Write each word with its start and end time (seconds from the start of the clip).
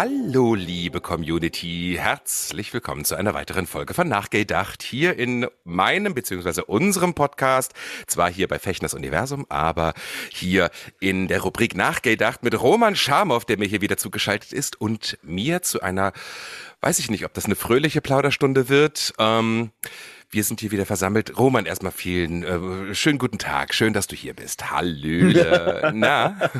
Hallo, 0.00 0.54
liebe 0.54 1.00
Community. 1.00 1.96
Herzlich 1.98 2.72
willkommen 2.72 3.04
zu 3.04 3.16
einer 3.16 3.34
weiteren 3.34 3.66
Folge 3.66 3.94
von 3.94 4.08
Nachgedacht 4.08 4.84
hier 4.84 5.18
in 5.18 5.48
meinem 5.64 6.14
bzw. 6.14 6.62
unserem 6.68 7.14
Podcast. 7.14 7.74
Zwar 8.06 8.30
hier 8.30 8.46
bei 8.46 8.60
Fechners 8.60 8.94
Universum, 8.94 9.44
aber 9.48 9.94
hier 10.30 10.70
in 11.00 11.26
der 11.26 11.40
Rubrik 11.40 11.74
Nachgedacht 11.74 12.44
mit 12.44 12.62
Roman 12.62 12.94
Schamow, 12.94 13.44
der 13.44 13.58
mir 13.58 13.66
hier 13.66 13.80
wieder 13.80 13.96
zugeschaltet 13.96 14.52
ist 14.52 14.80
und 14.80 15.18
mir 15.22 15.62
zu 15.62 15.82
einer, 15.82 16.12
weiß 16.80 16.98
ich 16.98 17.10
nicht, 17.10 17.24
ob 17.24 17.34
das 17.34 17.44
eine 17.46 17.56
fröhliche 17.56 18.00
Plauderstunde 18.00 18.68
wird. 18.68 19.12
Ähm, 19.18 19.70
wir 20.30 20.44
sind 20.44 20.60
hier 20.60 20.70
wieder 20.70 20.84
versammelt. 20.84 21.38
Roman, 21.38 21.64
erstmal 21.64 21.90
vielen 21.90 22.42
äh, 22.42 22.94
schönen 22.94 23.18
guten 23.18 23.38
Tag. 23.38 23.72
Schön, 23.72 23.94
dass 23.94 24.08
du 24.08 24.14
hier 24.14 24.34
bist. 24.34 24.70
Hallöle. 24.70 25.90
Na? 25.94 26.50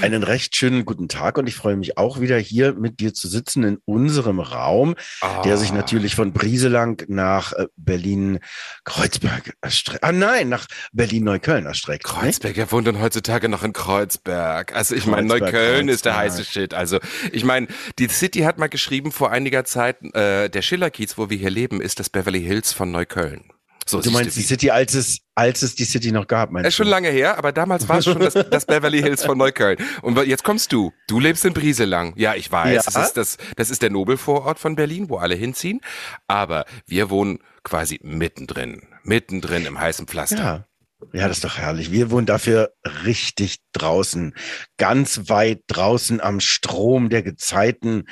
Einen 0.00 0.24
recht 0.24 0.56
schönen 0.56 0.84
guten 0.84 1.06
Tag 1.06 1.38
und 1.38 1.46
ich 1.48 1.54
freue 1.54 1.76
mich 1.76 1.96
auch 1.96 2.18
wieder 2.20 2.36
hier 2.38 2.72
mit 2.74 2.98
dir 2.98 3.14
zu 3.14 3.28
sitzen 3.28 3.62
in 3.62 3.78
unserem 3.84 4.40
Raum, 4.40 4.96
Ah. 5.20 5.42
der 5.42 5.58
sich 5.58 5.72
natürlich 5.72 6.16
von 6.16 6.32
Brieselang 6.32 7.00
nach 7.06 7.52
äh, 7.52 7.66
Berlin-Kreuzberg 7.76 9.54
erstreckt. 9.60 10.02
Ah 10.02 10.10
nein, 10.10 10.48
nach 10.48 10.66
Berlin-Neukölln 10.92 11.66
erstreckt. 11.66 12.02
Kreuzberg, 12.02 12.56
wer 12.56 12.72
wohnt 12.72 12.88
denn 12.88 13.00
heutzutage 13.00 13.48
noch 13.48 13.62
in 13.62 13.72
Kreuzberg? 13.72 14.74
Also 14.74 14.96
ich 14.96 15.06
meine, 15.06 15.28
Kreuzberg, 15.28 15.52
Neukölln 15.52 15.88
ist 15.88 16.04
der 16.04 16.14
Kreuzberg. 16.14 16.38
heiße 16.40 16.50
Shit. 16.50 16.74
Also 16.74 16.98
ich 17.30 17.44
meine, 17.44 17.68
die 18.00 18.08
City 18.08 18.40
hat 18.40 18.58
mal 18.58 18.68
geschrieben 18.68 19.12
vor 19.22 19.30
einiger 19.30 19.64
Zeit, 19.64 20.02
äh, 20.16 20.48
der 20.48 20.62
Schillerkiez, 20.62 21.16
wo 21.16 21.30
wir 21.30 21.38
hier 21.38 21.48
leben, 21.48 21.80
ist 21.80 22.00
das 22.00 22.10
Beverly 22.10 22.42
Hills 22.42 22.72
von 22.72 22.90
Neukölln. 22.90 23.52
So 23.86 24.00
Du 24.00 24.10
meinst 24.10 24.36
die 24.36 24.42
City, 24.42 24.72
als 24.72 24.94
es, 24.94 25.20
als 25.36 25.62
es 25.62 25.76
die 25.76 25.84
City 25.84 26.10
noch 26.10 26.26
gab, 26.26 26.50
meinst 26.50 26.66
ist 26.66 26.74
schon 26.74 26.86
du? 26.86 26.90
lange 26.90 27.08
her, 27.08 27.38
aber 27.38 27.52
damals 27.52 27.88
war 27.88 27.98
es 27.98 28.06
schon 28.06 28.18
das, 28.18 28.34
das 28.34 28.66
Beverly 28.66 29.00
Hills 29.00 29.24
von 29.24 29.38
Neukölln. 29.38 29.78
Und 30.00 30.18
jetzt 30.26 30.42
kommst 30.42 30.72
du. 30.72 30.92
Du 31.06 31.20
lebst 31.20 31.44
in 31.44 31.52
Brieselang. 31.52 32.14
Ja, 32.16 32.34
ich 32.34 32.50
weiß. 32.50 32.74
Ja. 32.74 32.82
Das, 32.82 32.96
ist 32.96 33.16
das, 33.16 33.36
das 33.54 33.70
ist 33.70 33.82
der 33.82 33.90
Nobelvorort 33.90 34.58
von 34.58 34.74
Berlin, 34.74 35.08
wo 35.08 35.18
alle 35.18 35.36
hinziehen. 35.36 35.80
Aber 36.26 36.64
wir 36.88 37.08
wohnen 37.08 37.38
quasi 37.62 38.00
mittendrin. 38.02 38.88
Mittendrin 39.04 39.66
im 39.66 39.78
heißen 39.78 40.08
Pflaster. 40.08 40.36
Ja. 40.36 40.66
Ja, 41.12 41.28
das 41.28 41.38
ist 41.38 41.44
doch 41.44 41.58
herrlich. 41.58 41.90
Wir 41.90 42.10
wohnen 42.10 42.26
dafür 42.26 42.72
richtig 43.04 43.58
draußen, 43.72 44.34
ganz 44.78 45.28
weit 45.28 45.62
draußen 45.66 46.20
am 46.20 46.40
Strom 46.40 47.10
der 47.10 47.22
Gezeiten, 47.22 48.04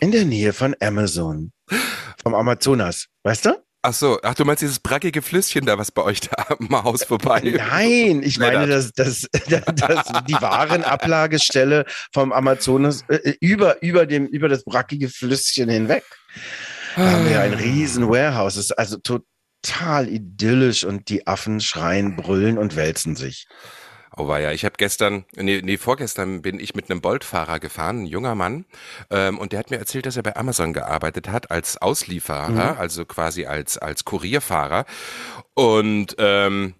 in 0.00 0.10
der 0.12 0.24
Nähe 0.24 0.52
von 0.52 0.74
Amazon, 0.80 1.52
vom 2.22 2.34
Amazonas. 2.34 3.06
Weißt 3.22 3.46
du? 3.46 3.64
Ach 3.86 3.92
so, 3.92 4.18
ach 4.22 4.34
du 4.34 4.46
meinst 4.46 4.62
dieses 4.62 4.78
brackige 4.78 5.20
Flüsschen 5.20 5.66
da, 5.66 5.76
was 5.76 5.92
bei 5.92 6.02
euch 6.02 6.20
da 6.20 6.46
am 6.58 6.84
Haus 6.84 7.04
vorbei? 7.04 7.40
Nein, 7.54 8.22
ich 8.22 8.38
meine, 8.38 8.66
dass 8.66 8.92
das, 8.92 9.26
das, 9.30 10.06
die 10.26 10.32
Warenablagestelle 10.32 11.84
vom 12.10 12.32
Amazonas 12.32 13.04
äh, 13.08 13.34
über, 13.40 13.82
über, 13.82 14.06
dem, 14.06 14.26
über 14.26 14.48
das 14.48 14.64
brackige 14.64 15.10
Flüsschen 15.10 15.68
hinweg. 15.68 16.02
Da 16.96 17.10
haben 17.10 17.24
wir 17.26 17.32
ja 17.32 17.40
ein 17.42 17.52
riesen 17.52 18.08
Warehouse. 18.08 18.56
Es 18.56 18.66
ist 18.66 18.72
also 18.72 18.96
total 19.64 20.08
idyllisch 20.08 20.84
und 20.84 21.08
die 21.08 21.26
Affen 21.26 21.60
schreien, 21.60 22.16
brüllen 22.16 22.58
und 22.58 22.76
wälzen 22.76 23.16
sich. 23.16 23.46
Oh 24.16 24.28
war 24.28 24.38
ja, 24.38 24.52
ich 24.52 24.64
habe 24.64 24.74
gestern, 24.78 25.24
nee, 25.34 25.60
nee, 25.64 25.76
vorgestern 25.76 26.40
bin 26.40 26.60
ich 26.60 26.76
mit 26.76 26.88
einem 26.88 27.00
Bolt-Fahrer 27.00 27.58
gefahren, 27.58 28.02
ein 28.02 28.06
junger 28.06 28.36
Mann, 28.36 28.64
ähm, 29.10 29.38
und 29.38 29.50
der 29.50 29.58
hat 29.58 29.70
mir 29.70 29.78
erzählt, 29.78 30.06
dass 30.06 30.16
er 30.16 30.22
bei 30.22 30.36
Amazon 30.36 30.72
gearbeitet 30.72 31.28
hat 31.28 31.50
als 31.50 31.82
Auslieferer, 31.82 32.78
also 32.78 33.04
quasi 33.06 33.46
als 33.46 33.76
als 33.76 34.04
Kurierfahrer. 34.04 34.84
Und 35.54 36.14
ähm, 36.18 36.74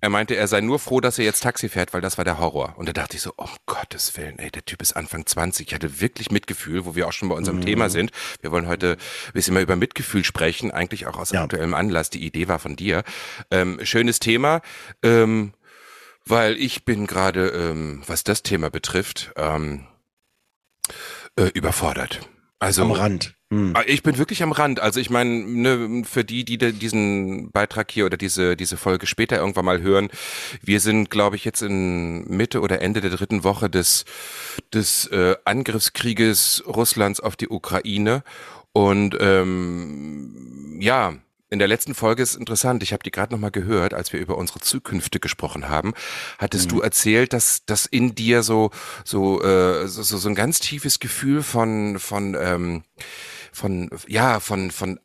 er 0.00 0.08
meinte, 0.10 0.34
er 0.36 0.46
sei 0.48 0.60
nur 0.60 0.78
froh, 0.78 1.00
dass 1.00 1.18
er 1.18 1.24
jetzt 1.24 1.42
Taxi 1.42 1.68
fährt, 1.68 1.92
weil 1.92 2.00
das 2.00 2.16
war 2.18 2.24
der 2.24 2.38
Horror. 2.38 2.74
Und 2.76 2.88
da 2.88 2.92
dachte 2.92 3.16
ich 3.16 3.22
so, 3.22 3.32
um 3.36 3.48
Gottes 3.66 4.16
Willen, 4.16 4.38
ey, 4.38 4.50
der 4.50 4.64
Typ 4.64 4.80
ist 4.82 4.92
Anfang 4.94 5.26
20. 5.26 5.68
Ich 5.68 5.74
hatte 5.74 6.00
wirklich 6.00 6.30
Mitgefühl, 6.30 6.84
wo 6.84 6.94
wir 6.94 7.06
auch 7.08 7.12
schon 7.12 7.28
bei 7.28 7.34
unserem 7.34 7.60
Thema 7.60 7.90
sind. 7.90 8.10
Wir 8.40 8.50
wollen 8.50 8.66
heute 8.66 8.92
ein 9.26 9.32
bisschen 9.32 9.54
mal 9.54 9.62
über 9.62 9.76
Mitgefühl 9.76 10.24
sprechen, 10.24 10.70
eigentlich 10.70 11.06
auch 11.06 11.16
aus 11.18 11.30
Ja. 11.32 11.42
aktuellem 11.44 11.74
Anlass. 11.74 12.10
Die 12.10 12.24
Idee 12.24 12.48
war 12.48 12.58
von 12.58 12.76
dir. 12.76 13.02
Ähm, 13.50 13.78
schönes 13.84 14.18
Thema. 14.20 14.62
Ähm, 15.02 15.52
weil 16.26 16.56
ich 16.58 16.84
bin 16.84 17.06
gerade, 17.06 17.48
ähm, 17.48 18.02
was 18.06 18.24
das 18.24 18.42
Thema 18.42 18.70
betrifft, 18.70 19.32
ähm, 19.36 19.86
äh, 21.36 21.46
überfordert. 21.54 22.20
Also 22.58 22.82
Am 22.82 22.92
Rand. 22.92 23.34
Hm. 23.52 23.72
Ah, 23.74 23.82
Ich 23.86 24.02
bin 24.04 24.16
wirklich 24.16 24.42
am 24.44 24.52
Rand. 24.52 24.78
Also 24.80 25.00
ich 25.00 25.10
meine, 25.10 25.30
ne, 25.30 26.02
für 26.04 26.24
die, 26.24 26.44
die 26.44 26.56
diesen 26.58 27.50
Beitrag 27.50 27.90
hier 27.90 28.06
oder 28.06 28.16
diese 28.16 28.56
diese 28.56 28.76
Folge 28.76 29.06
später 29.06 29.38
irgendwann 29.38 29.64
mal 29.64 29.82
hören, 29.82 30.08
wir 30.62 30.78
sind, 30.80 31.10
glaube 31.10 31.34
ich, 31.36 31.44
jetzt 31.44 31.62
in 31.62 32.28
Mitte 32.28 32.60
oder 32.60 32.80
Ende 32.80 33.00
der 33.00 33.10
dritten 33.10 33.42
Woche 33.42 33.68
des 33.68 34.04
des 34.72 35.06
äh, 35.08 35.34
Angriffskrieges 35.44 36.62
Russlands 36.66 37.18
auf 37.20 37.34
die 37.36 37.48
Ukraine 37.48 38.22
und 38.72 39.16
ähm, 39.20 40.78
ja. 40.80 41.14
In 41.52 41.58
der 41.58 41.66
letzten 41.66 41.96
Folge 41.96 42.22
ist 42.22 42.36
interessant, 42.36 42.80
ich 42.84 42.92
habe 42.92 43.02
die 43.02 43.10
gerade 43.10 43.32
noch 43.34 43.40
mal 43.40 43.50
gehört, 43.50 43.92
als 43.92 44.12
wir 44.12 44.20
über 44.20 44.38
unsere 44.38 44.60
Zukünfte 44.60 45.18
gesprochen 45.18 45.68
haben, 45.68 45.94
hattest 46.38 46.70
du 46.70 46.80
erzählt, 46.80 47.32
dass 47.32 47.64
dass 47.66 47.86
in 47.86 48.14
dir 48.14 48.44
so 48.44 48.70
so, 49.04 49.42
äh, 49.42 49.88
so 49.88 50.02
so 50.04 50.28
ein 50.28 50.36
ganz 50.36 50.60
tiefes 50.60 51.00
Gefühl 51.00 51.42
von 51.42 51.98
von 51.98 52.36
ähm, 52.40 52.84
von 53.52 53.90
ja 54.06 54.40
von 54.40 54.70
von 54.70 55.00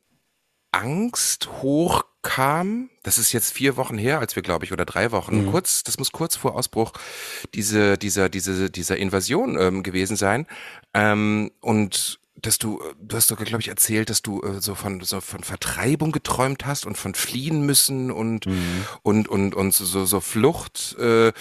Angst 0.71 1.49
hochkam. 1.61 2.89
Das 3.03 3.17
ist 3.17 3.31
jetzt 3.31 3.53
vier 3.53 3.77
Wochen 3.77 3.97
her, 3.97 4.19
als 4.19 4.35
wir 4.35 4.43
glaube 4.43 4.65
ich 4.65 4.73
oder 4.73 4.85
drei 4.85 5.11
Wochen 5.11 5.49
kurz. 5.51 5.83
Das 5.83 5.97
muss 5.97 6.11
kurz 6.11 6.35
vor 6.35 6.55
Ausbruch 6.55 6.91
diese 7.53 7.97
dieser 7.97 8.29
diese 8.29 8.69
dieser 8.69 8.97
Invasion 8.97 9.57
ähm, 9.59 9.83
gewesen 9.83 10.17
sein. 10.17 10.47
Ähm, 10.93 11.51
und 11.61 12.19
dass 12.45 12.57
du, 12.57 12.79
äh, 12.79 12.93
du 12.99 13.15
hast 13.15 13.27
sogar, 13.27 13.45
glaube 13.45 13.61
ich, 13.61 13.67
erzählt, 13.67 14.09
dass 14.09 14.21
du 14.21 14.41
äh, 14.41 14.61
so 14.61 14.75
von 14.75 15.01
so 15.01 15.21
von 15.21 15.43
Vertreibung 15.43 16.11
geträumt 16.11 16.65
hast 16.65 16.85
und 16.85 16.97
von 16.97 17.15
fliehen 17.15 17.65
müssen 17.65 18.11
und 18.11 18.47
und 19.03 19.27
und 19.27 19.55
und 19.55 19.73
so 19.73 20.05
so, 20.05 20.19
Flucht. 20.19 20.95
Äh, 20.99 21.31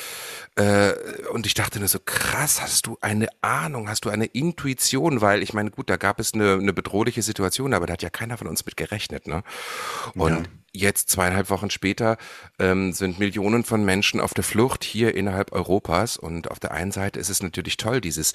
äh, 0.56 0.94
und 1.32 1.46
ich 1.46 1.54
dachte 1.54 1.78
nur 1.78 1.88
so 1.88 1.98
krass, 2.04 2.60
hast 2.60 2.86
du 2.86 2.98
eine 3.00 3.28
Ahnung, 3.40 3.88
hast 3.88 4.04
du 4.04 4.10
eine 4.10 4.26
Intuition, 4.26 5.20
weil 5.20 5.42
ich 5.42 5.52
meine, 5.52 5.70
gut, 5.70 5.90
da 5.90 5.96
gab 5.96 6.20
es 6.20 6.34
eine, 6.34 6.54
eine 6.54 6.72
bedrohliche 6.72 7.22
Situation, 7.22 7.74
aber 7.74 7.86
da 7.86 7.94
hat 7.94 8.02
ja 8.02 8.10
keiner 8.10 8.36
von 8.36 8.46
uns 8.46 8.64
mit 8.64 8.76
gerechnet, 8.76 9.26
ne? 9.26 9.42
Und 10.14 10.48
jetzt 10.74 11.08
zweieinhalb 11.08 11.50
Wochen 11.50 11.70
später 11.70 12.18
ähm, 12.58 12.92
sind 12.92 13.18
Millionen 13.18 13.64
von 13.64 13.84
Menschen 13.84 14.20
auf 14.20 14.34
der 14.34 14.44
Flucht 14.44 14.82
hier 14.82 15.14
innerhalb 15.14 15.52
Europas 15.52 16.16
und 16.16 16.50
auf 16.50 16.58
der 16.58 16.72
einen 16.72 16.90
Seite 16.90 17.20
ist 17.20 17.30
es 17.30 17.42
natürlich 17.42 17.76
toll, 17.76 18.00
dieses 18.00 18.32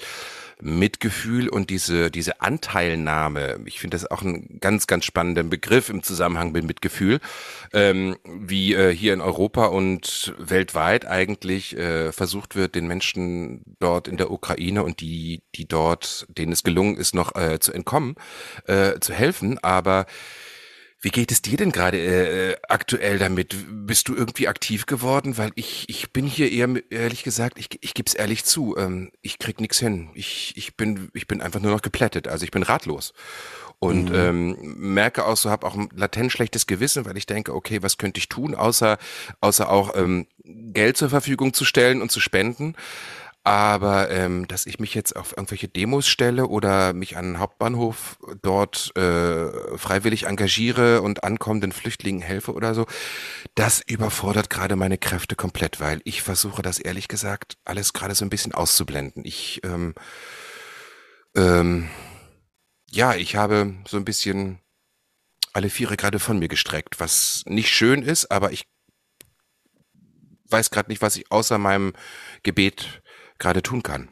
Mitgefühl 0.60 1.48
und 1.48 1.70
diese 1.70 2.10
diese 2.10 2.40
Anteilnahme. 2.40 3.60
Ich 3.66 3.78
finde 3.78 3.96
das 3.96 4.10
auch 4.10 4.22
einen 4.22 4.58
ganz 4.60 4.86
ganz 4.86 5.04
spannenden 5.04 5.50
Begriff 5.50 5.90
im 5.90 6.02
Zusammenhang 6.02 6.52
mit 6.52 6.64
Mitgefühl, 6.64 7.20
ähm, 7.74 8.16
wie 8.24 8.74
äh, 8.74 8.94
hier 8.94 9.12
in 9.12 9.20
Europa 9.20 9.66
und 9.66 10.34
weltweit 10.38 11.06
eigentlich 11.06 11.76
äh, 11.76 12.10
versucht 12.10 12.56
wird, 12.56 12.74
den 12.74 12.86
Menschen 12.86 13.76
dort 13.80 14.08
in 14.08 14.16
der 14.16 14.30
Ukraine 14.30 14.82
und 14.82 15.00
die 15.00 15.42
die 15.54 15.68
dort 15.68 16.26
denen 16.28 16.52
es 16.52 16.62
gelungen 16.62 16.96
ist 16.96 17.14
noch 17.14 17.34
äh, 17.36 17.60
zu 17.60 17.72
entkommen, 17.72 18.14
äh, 18.66 18.98
zu 18.98 19.12
helfen, 19.12 19.58
aber 19.58 20.06
wie 21.00 21.10
geht 21.10 21.32
es 21.32 21.40
dir 21.40 21.56
denn 21.56 21.72
gerade 21.72 21.98
äh, 21.98 22.56
aktuell 22.68 23.18
damit? 23.18 23.56
Bist 23.86 24.08
du 24.08 24.14
irgendwie 24.14 24.48
aktiv 24.48 24.84
geworden? 24.84 25.38
Weil 25.38 25.50
ich, 25.54 25.88
ich 25.88 26.12
bin 26.12 26.26
hier 26.26 26.52
eher, 26.52 26.68
ehrlich 26.90 27.22
gesagt, 27.22 27.58
ich, 27.58 27.68
ich 27.80 27.94
gebe 27.94 28.06
es 28.06 28.14
ehrlich 28.14 28.44
zu, 28.44 28.76
ähm, 28.76 29.10
ich 29.22 29.38
krieg 29.38 29.60
nix 29.60 29.78
hin. 29.78 30.10
Ich, 30.14 30.52
ich, 30.56 30.76
bin, 30.76 31.10
ich 31.14 31.26
bin 31.26 31.40
einfach 31.40 31.60
nur 31.60 31.72
noch 31.72 31.80
geplättet, 31.80 32.28
also 32.28 32.44
ich 32.44 32.50
bin 32.50 32.62
ratlos. 32.62 33.14
Und 33.78 34.10
ähm, 34.14 34.58
merke 34.60 35.24
auch 35.24 35.38
so, 35.38 35.48
habe 35.48 35.66
auch 35.66 35.74
ein 35.74 35.88
latent 35.94 36.32
schlechtes 36.32 36.66
Gewissen, 36.66 37.06
weil 37.06 37.16
ich 37.16 37.24
denke, 37.24 37.54
okay, 37.54 37.82
was 37.82 37.96
könnte 37.96 38.18
ich 38.18 38.28
tun, 38.28 38.54
außer, 38.54 38.98
außer 39.40 39.70
auch 39.70 39.96
ähm, 39.96 40.26
Geld 40.44 40.98
zur 40.98 41.08
Verfügung 41.08 41.54
zu 41.54 41.64
stellen 41.64 42.02
und 42.02 42.12
zu 42.12 42.20
spenden. 42.20 42.74
Aber 43.42 44.10
ähm, 44.10 44.46
dass 44.48 44.66
ich 44.66 44.78
mich 44.80 44.94
jetzt 44.94 45.16
auf 45.16 45.32
irgendwelche 45.36 45.68
Demos 45.68 46.06
stelle 46.06 46.46
oder 46.46 46.92
mich 46.92 47.16
an 47.16 47.24
den 47.24 47.38
Hauptbahnhof 47.38 48.18
dort 48.42 48.94
äh, 48.96 49.78
freiwillig 49.78 50.24
engagiere 50.26 51.00
und 51.02 51.24
ankommenden 51.24 51.72
Flüchtlingen 51.72 52.20
helfe 52.22 52.52
oder 52.52 52.74
so, 52.74 52.86
das 53.54 53.80
überfordert 53.80 54.50
gerade 54.50 54.76
meine 54.76 54.98
Kräfte 54.98 55.36
komplett, 55.36 55.80
weil 55.80 56.02
ich 56.04 56.22
versuche 56.22 56.62
das 56.62 56.78
ehrlich 56.78 57.08
gesagt 57.08 57.56
alles 57.64 57.94
gerade 57.94 58.14
so 58.14 58.24
ein 58.26 58.30
bisschen 58.30 58.52
auszublenden. 58.54 59.24
Ich 59.24 59.62
ähm, 59.64 59.94
Ähm, 61.34 61.88
ja, 62.90 63.14
ich 63.14 63.36
habe 63.36 63.74
so 63.88 63.96
ein 63.96 64.04
bisschen 64.04 64.58
alle 65.52 65.70
Viere 65.70 65.96
gerade 65.96 66.18
von 66.18 66.38
mir 66.38 66.48
gestreckt, 66.48 67.00
was 67.00 67.42
nicht 67.46 67.70
schön 67.70 68.02
ist, 68.02 68.30
aber 68.30 68.52
ich 68.52 68.64
weiß 70.48 70.70
gerade 70.70 70.90
nicht, 70.90 71.02
was 71.02 71.16
ich 71.16 71.30
außer 71.30 71.58
meinem 71.58 71.92
Gebet 72.42 72.99
gerade 73.40 73.62
tun 73.62 73.82
kann. 73.82 74.08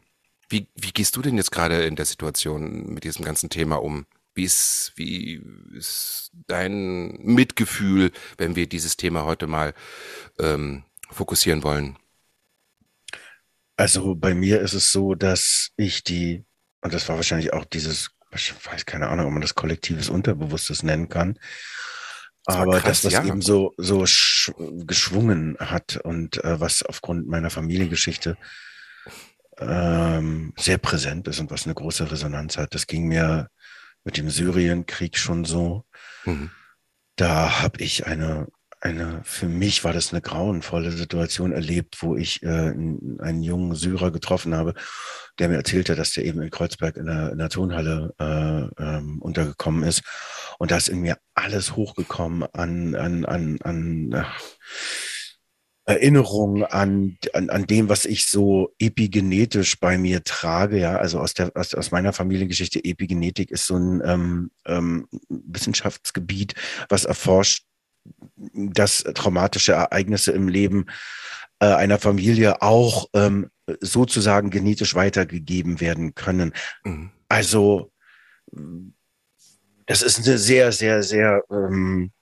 Wie, 0.48 0.66
wie 0.74 0.90
gehst 0.90 1.14
du 1.14 1.22
denn 1.22 1.36
jetzt 1.36 1.52
gerade 1.52 1.84
in 1.84 1.94
der 1.94 2.06
Situation 2.06 2.92
mit 2.92 3.04
diesem 3.04 3.24
ganzen 3.24 3.50
Thema 3.50 3.76
um? 3.76 4.06
Wie 4.34 4.44
ist, 4.44 4.92
wie 4.96 5.42
ist 5.74 6.32
dein 6.46 7.18
Mitgefühl, 7.22 8.12
wenn 8.38 8.56
wir 8.56 8.68
dieses 8.68 8.96
Thema 8.96 9.24
heute 9.24 9.46
mal 9.46 9.74
ähm, 10.38 10.84
fokussieren 11.10 11.62
wollen? 11.62 11.98
Also 13.76 14.14
bei 14.14 14.34
mir 14.34 14.60
ist 14.60 14.72
es 14.72 14.90
so, 14.90 15.14
dass 15.14 15.70
ich 15.76 16.02
die, 16.02 16.44
und 16.80 16.94
das 16.94 17.08
war 17.08 17.16
wahrscheinlich 17.16 17.52
auch 17.52 17.64
dieses, 17.64 18.10
ich 18.32 18.54
weiß 18.66 18.86
keine 18.86 19.08
Ahnung, 19.08 19.26
ob 19.26 19.32
man 19.32 19.42
das 19.42 19.54
kollektives 19.54 20.08
Unterbewusstes 20.08 20.82
nennen 20.82 21.08
kann, 21.08 21.38
das 22.44 22.56
aber 22.56 22.80
krass, 22.80 23.02
das, 23.02 23.04
was 23.04 23.12
ja. 23.12 23.24
eben 23.26 23.42
so, 23.42 23.74
so 23.76 24.04
geschwungen 24.86 25.56
hat 25.60 25.98
und 26.02 26.42
äh, 26.42 26.58
was 26.58 26.82
aufgrund 26.82 27.28
meiner 27.28 27.50
Familiengeschichte 27.50 28.38
ähm, 29.60 30.52
sehr 30.56 30.78
präsent 30.78 31.28
ist 31.28 31.40
und 31.40 31.50
was 31.50 31.64
eine 31.64 31.74
große 31.74 32.10
Resonanz 32.10 32.56
hat, 32.56 32.74
das 32.74 32.86
ging 32.86 33.08
mir 33.08 33.48
mit 34.04 34.16
dem 34.16 34.30
Syrienkrieg 34.30 35.18
schon 35.18 35.44
so. 35.44 35.84
Mhm. 36.24 36.50
Da 37.16 37.60
habe 37.62 37.82
ich 37.82 38.06
eine, 38.06 38.46
eine, 38.80 39.20
für 39.24 39.48
mich 39.48 39.82
war 39.82 39.92
das 39.92 40.12
eine 40.12 40.22
grauenvolle 40.22 40.92
Situation 40.92 41.52
erlebt, 41.52 41.96
wo 42.00 42.16
ich 42.16 42.42
äh, 42.42 42.46
einen 42.46 43.42
jungen 43.42 43.74
Syrer 43.74 44.12
getroffen 44.12 44.54
habe, 44.54 44.74
der 45.38 45.48
mir 45.48 45.56
erzählte, 45.56 45.96
dass 45.96 46.12
der 46.12 46.24
eben 46.24 46.40
in 46.40 46.50
Kreuzberg 46.50 46.96
in 46.96 47.06
der, 47.06 47.32
in 47.32 47.38
der 47.38 47.48
Tonhalle 47.48 48.14
äh, 48.18 48.82
ähm, 48.82 49.20
untergekommen 49.20 49.82
ist. 49.82 50.02
Und 50.58 50.70
da 50.70 50.76
ist 50.76 50.88
in 50.88 51.00
mir 51.00 51.18
alles 51.34 51.76
hochgekommen 51.76 52.48
an, 52.52 52.94
an, 52.94 53.24
an, 53.24 53.58
an 53.62 54.26
Erinnerung 55.88 56.64
an, 56.64 57.16
an, 57.32 57.48
an 57.48 57.66
dem, 57.66 57.88
was 57.88 58.04
ich 58.04 58.26
so 58.26 58.74
epigenetisch 58.78 59.80
bei 59.80 59.96
mir 59.96 60.22
trage, 60.22 60.78
ja, 60.78 60.96
also 60.96 61.18
aus 61.18 61.32
der 61.32 61.50
aus, 61.56 61.72
aus 61.72 61.90
meiner 61.92 62.12
Familiengeschichte, 62.12 62.84
Epigenetik 62.84 63.50
ist 63.50 63.66
so 63.66 63.76
ein 63.76 64.02
ähm, 64.04 64.50
ähm, 64.66 65.08
Wissenschaftsgebiet, 65.30 66.54
was 66.90 67.06
erforscht, 67.06 67.64
dass 68.36 69.02
traumatische 69.02 69.72
Ereignisse 69.72 70.32
im 70.32 70.48
Leben 70.48 70.84
äh, 71.58 71.66
einer 71.66 71.98
Familie 71.98 72.60
auch 72.60 73.06
ähm, 73.14 73.48
sozusagen 73.80 74.50
genetisch 74.50 74.94
weitergegeben 74.94 75.80
werden 75.80 76.14
können. 76.14 76.52
Mhm. 76.84 77.12
Also 77.30 77.92
das 79.86 80.02
ist 80.02 80.18
eine 80.18 80.36
sehr, 80.36 80.70
sehr, 80.72 81.02
sehr 81.02 81.42
ähm, 81.50 82.12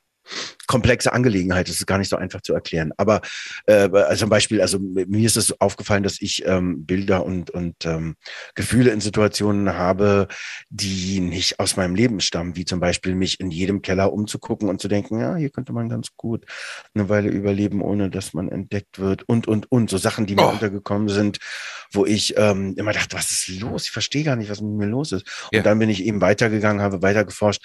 komplexe 0.66 1.12
Angelegenheit. 1.12 1.68
Das 1.68 1.76
ist 1.76 1.86
gar 1.86 1.98
nicht 1.98 2.08
so 2.08 2.16
einfach 2.16 2.40
zu 2.40 2.54
erklären. 2.54 2.92
Aber 2.96 3.20
äh, 3.66 3.88
also 3.88 4.20
zum 4.20 4.30
Beispiel, 4.30 4.60
also 4.60 4.78
mir 4.78 5.26
ist 5.26 5.36
es 5.36 5.60
aufgefallen, 5.60 6.02
dass 6.02 6.20
ich 6.20 6.44
ähm, 6.46 6.84
Bilder 6.84 7.24
und, 7.24 7.50
und 7.50 7.84
ähm, 7.84 8.16
Gefühle 8.54 8.90
in 8.90 9.00
Situationen 9.00 9.74
habe, 9.74 10.28
die 10.68 11.20
nicht 11.20 11.60
aus 11.60 11.76
meinem 11.76 11.94
Leben 11.94 12.20
stammen, 12.20 12.56
wie 12.56 12.64
zum 12.64 12.80
Beispiel 12.80 13.14
mich 13.14 13.40
in 13.40 13.50
jedem 13.50 13.82
Keller 13.82 14.12
umzugucken 14.12 14.68
und 14.68 14.80
zu 14.80 14.88
denken, 14.88 15.20
ja, 15.20 15.36
hier 15.36 15.50
könnte 15.50 15.72
man 15.72 15.88
ganz 15.88 16.08
gut 16.16 16.44
eine 16.94 17.08
Weile 17.08 17.28
überleben, 17.28 17.82
ohne 17.82 18.10
dass 18.10 18.34
man 18.34 18.48
entdeckt 18.48 18.98
wird 18.98 19.22
und, 19.28 19.46
und, 19.46 19.70
und. 19.70 19.90
So 19.90 19.98
Sachen, 19.98 20.26
die 20.26 20.34
mir 20.34 20.46
oh. 20.46 20.50
untergekommen 20.50 21.08
sind, 21.08 21.38
wo 21.92 22.04
ich 22.04 22.34
ähm, 22.36 22.74
immer 22.76 22.92
dachte, 22.92 23.16
was 23.16 23.30
ist 23.30 23.48
los? 23.60 23.84
Ich 23.84 23.90
verstehe 23.90 24.24
gar 24.24 24.36
nicht, 24.36 24.50
was 24.50 24.60
mit 24.60 24.72
mir 24.72 24.86
los 24.86 25.12
ist. 25.12 25.26
Und 25.52 25.56
ja. 25.58 25.62
dann 25.62 25.78
bin 25.78 25.90
ich 25.90 26.04
eben 26.04 26.20
weitergegangen, 26.20 26.82
habe 26.82 27.02
weitergeforscht 27.02 27.62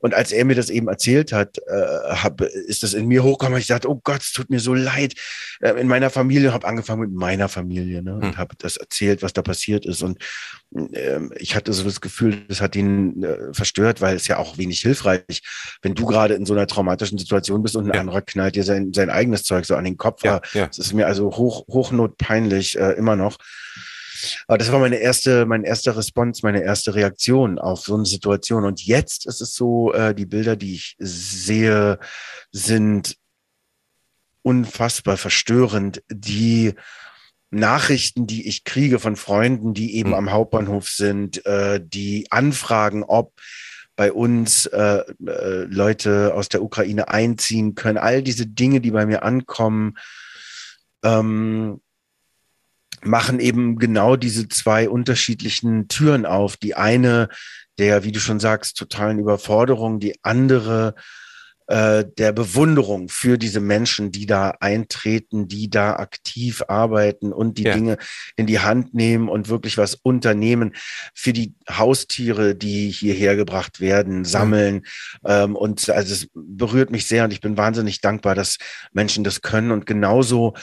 und 0.00 0.14
als 0.14 0.32
er 0.32 0.44
mir 0.44 0.54
das 0.54 0.70
eben 0.70 0.88
erzählt 0.88 1.32
hat, 1.32 1.58
äh, 1.66 2.14
hab, 2.16 2.40
ist 2.40 2.82
das 2.82 2.94
in 2.94 3.06
mir 3.06 3.22
hochgekommen. 3.22 3.58
Ich 3.58 3.66
dachte, 3.66 3.88
oh 3.88 4.00
Gott, 4.02 4.20
es 4.20 4.32
tut 4.32 4.50
mir 4.50 4.60
so 4.60 4.74
leid. 4.74 5.14
Äh, 5.60 5.80
in 5.80 5.88
meiner 5.88 6.10
Familie, 6.10 6.52
habe 6.52 6.66
angefangen 6.66 7.00
mit 7.00 7.12
meiner 7.12 7.48
Familie 7.48 8.02
ne, 8.02 8.14
und 8.14 8.22
hm. 8.22 8.36
habe 8.36 8.54
das 8.58 8.76
erzählt, 8.76 9.22
was 9.22 9.32
da 9.32 9.42
passiert 9.42 9.86
ist. 9.86 10.02
Und 10.02 10.22
äh, 10.74 11.20
ich 11.36 11.54
hatte 11.54 11.72
so 11.72 11.84
das 11.84 12.00
Gefühl, 12.00 12.44
das 12.48 12.60
hat 12.60 12.76
ihn 12.76 13.22
äh, 13.22 13.52
verstört, 13.52 14.00
weil 14.00 14.16
es 14.16 14.26
ja 14.26 14.38
auch 14.38 14.58
wenig 14.58 14.80
hilfreich, 14.80 15.42
wenn 15.82 15.94
du 15.94 16.06
gerade 16.06 16.34
in 16.34 16.46
so 16.46 16.54
einer 16.54 16.66
traumatischen 16.66 17.18
Situation 17.18 17.62
bist 17.62 17.76
und 17.76 17.86
ein 17.86 17.94
ja. 17.94 18.00
anderer 18.00 18.22
knallt 18.22 18.56
dir 18.56 18.64
sein, 18.64 18.92
sein 18.92 19.10
eigenes 19.10 19.44
Zeug 19.44 19.64
so 19.66 19.76
an 19.76 19.84
den 19.84 19.96
Kopf. 19.96 20.24
Ja, 20.24 20.40
ja. 20.52 20.66
Das 20.66 20.78
ist 20.78 20.92
mir 20.92 21.06
also 21.06 21.36
hoch, 21.36 21.66
hochnotpeinlich 21.68 22.78
äh, 22.78 22.92
immer 22.92 23.16
noch. 23.16 23.38
Aber 24.46 24.58
das 24.58 24.72
war 24.72 24.78
meine 24.78 24.96
erste, 24.96 25.46
mein 25.46 25.64
erster 25.64 25.96
Response, 25.96 26.40
meine 26.42 26.62
erste 26.62 26.94
Reaktion 26.94 27.58
auf 27.58 27.80
so 27.80 27.94
eine 27.94 28.06
Situation. 28.06 28.64
Und 28.64 28.84
jetzt 28.84 29.26
ist 29.26 29.40
es 29.40 29.54
so, 29.54 29.92
äh, 29.92 30.14
die 30.14 30.26
Bilder, 30.26 30.56
die 30.56 30.74
ich 30.74 30.96
sehe, 30.98 31.98
sind 32.50 33.16
unfassbar 34.42 35.16
verstörend. 35.16 36.02
Die 36.08 36.74
Nachrichten, 37.50 38.26
die 38.26 38.46
ich 38.48 38.64
kriege 38.64 38.98
von 38.98 39.16
Freunden, 39.16 39.74
die 39.74 39.96
eben 39.96 40.10
mhm. 40.10 40.14
am 40.14 40.32
Hauptbahnhof 40.32 40.88
sind, 40.88 41.44
äh, 41.46 41.80
die 41.82 42.26
anfragen, 42.30 43.04
ob 43.04 43.32
bei 43.96 44.12
uns 44.12 44.66
äh, 44.66 45.02
äh, 45.26 45.64
Leute 45.64 46.34
aus 46.34 46.48
der 46.48 46.62
Ukraine 46.62 47.08
einziehen 47.08 47.74
können, 47.74 47.98
all 47.98 48.22
diese 48.22 48.46
Dinge, 48.46 48.80
die 48.80 48.90
bei 48.90 49.06
mir 49.06 49.22
ankommen, 49.22 49.96
ähm, 51.02 51.80
machen 53.06 53.40
eben 53.40 53.78
genau 53.78 54.16
diese 54.16 54.48
zwei 54.48 54.88
unterschiedlichen 54.88 55.88
Türen 55.88 56.26
auf. 56.26 56.56
Die 56.56 56.74
eine 56.74 57.28
der, 57.78 58.04
wie 58.04 58.12
du 58.12 58.20
schon 58.20 58.40
sagst, 58.40 58.76
totalen 58.76 59.18
Überforderung, 59.18 60.00
die 60.00 60.14
andere 60.22 60.94
äh, 61.68 62.04
der 62.16 62.32
Bewunderung 62.32 63.08
für 63.08 63.38
diese 63.38 63.60
Menschen, 63.60 64.12
die 64.12 64.26
da 64.26 64.54
eintreten, 64.60 65.48
die 65.48 65.68
da 65.68 65.96
aktiv 65.96 66.62
arbeiten 66.68 67.32
und 67.32 67.58
die 67.58 67.64
ja. 67.64 67.74
Dinge 67.74 67.98
in 68.36 68.46
die 68.46 68.60
Hand 68.60 68.94
nehmen 68.94 69.28
und 69.28 69.48
wirklich 69.48 69.76
was 69.76 69.96
unternehmen 69.96 70.76
für 71.12 71.32
die 71.32 71.54
Haustiere, 71.68 72.54
die 72.54 72.88
hierher 72.90 73.34
gebracht 73.34 73.80
werden, 73.80 74.24
sammeln. 74.24 74.74
Mhm. 74.76 74.82
Ähm, 75.24 75.56
und 75.56 75.90
also 75.90 76.12
es 76.12 76.28
berührt 76.34 76.92
mich 76.92 77.06
sehr 77.06 77.24
und 77.24 77.32
ich 77.32 77.40
bin 77.40 77.56
wahnsinnig 77.56 78.00
dankbar, 78.00 78.36
dass 78.36 78.58
Menschen 78.92 79.24
das 79.24 79.42
können 79.42 79.72
und 79.72 79.86
genauso 79.86 80.54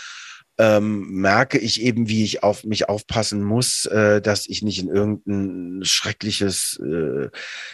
ähm, 0.60 1.10
merke 1.10 1.58
ich 1.58 1.82
eben, 1.82 2.08
wie 2.08 2.24
ich 2.24 2.44
auf 2.44 2.64
mich 2.64 2.88
aufpassen 2.90 3.44
muss, 3.44 3.86
äh, 3.88 4.22
dass 4.22 4.48
ich 4.48 4.62
nicht 4.62 4.80
in 4.80 4.90
irgendein 4.90 5.84
schreckliches 5.84 6.80
äh, 6.84 7.30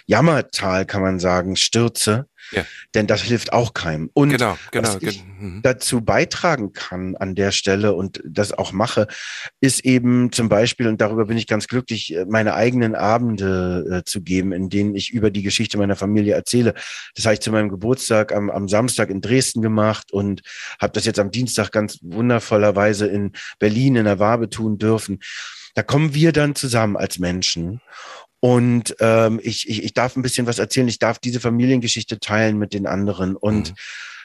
Jammertal, 0.05 0.85
kann 0.85 1.01
man 1.01 1.19
sagen, 1.19 1.55
stürze. 1.55 2.28
Ja. 2.51 2.65
Denn 2.95 3.07
das 3.07 3.21
hilft 3.21 3.53
auch 3.53 3.73
keinem. 3.73 4.09
Und 4.13 4.29
genau, 4.29 4.57
genau, 4.71 4.95
was 4.95 5.01
ich 5.01 5.23
mhm. 5.23 5.61
dazu 5.61 6.01
beitragen 6.01 6.73
kann 6.73 7.15
an 7.15 7.35
der 7.35 7.51
Stelle 7.51 7.93
und 7.93 8.21
das 8.25 8.51
auch 8.51 8.71
mache, 8.71 9.07
ist 9.61 9.85
eben 9.85 10.31
zum 10.31 10.49
Beispiel, 10.49 10.87
und 10.87 11.01
darüber 11.01 11.25
bin 11.25 11.37
ich 11.37 11.47
ganz 11.47 11.67
glücklich, 11.67 12.15
äh, 12.15 12.25
meine 12.25 12.53
eigenen 12.53 12.95
Abende 12.95 13.99
äh, 13.99 14.03
zu 14.03 14.21
geben, 14.21 14.51
in 14.51 14.69
denen 14.69 14.95
ich 14.95 15.11
über 15.11 15.29
die 15.31 15.43
Geschichte 15.43 15.77
meiner 15.77 15.95
Familie 15.95 16.33
erzähle. 16.33 16.73
Das 17.15 17.25
habe 17.25 17.35
ich 17.35 17.41
zu 17.41 17.51
meinem 17.51 17.69
Geburtstag 17.69 18.33
am, 18.33 18.49
am 18.49 18.67
Samstag 18.67 19.09
in 19.09 19.21
Dresden 19.21 19.61
gemacht 19.61 20.11
und 20.11 20.41
habe 20.81 20.93
das 20.93 21.05
jetzt 21.05 21.19
am 21.19 21.31
Dienstag 21.31 21.71
ganz 21.71 21.99
wundervollerweise 22.01 23.07
in 23.07 23.33
Berlin 23.59 23.95
in 23.95 24.05
der 24.05 24.19
Wabe 24.19 24.49
tun 24.49 24.77
dürfen. 24.77 25.19
Da 25.75 25.83
kommen 25.83 26.13
wir 26.13 26.31
dann 26.31 26.55
zusammen 26.55 26.97
als 26.97 27.19
Menschen 27.19 27.81
und 28.39 28.95
ähm, 28.99 29.39
ich, 29.43 29.67
ich, 29.67 29.83
ich 29.83 29.93
darf 29.93 30.15
ein 30.15 30.21
bisschen 30.21 30.47
was 30.47 30.59
erzählen. 30.59 30.87
Ich 30.87 30.99
darf 30.99 31.19
diese 31.19 31.39
Familiengeschichte 31.39 32.19
teilen 32.19 32.57
mit 32.57 32.73
den 32.73 32.87
anderen. 32.87 33.35
Und 33.35 33.71
mhm. 33.71 33.75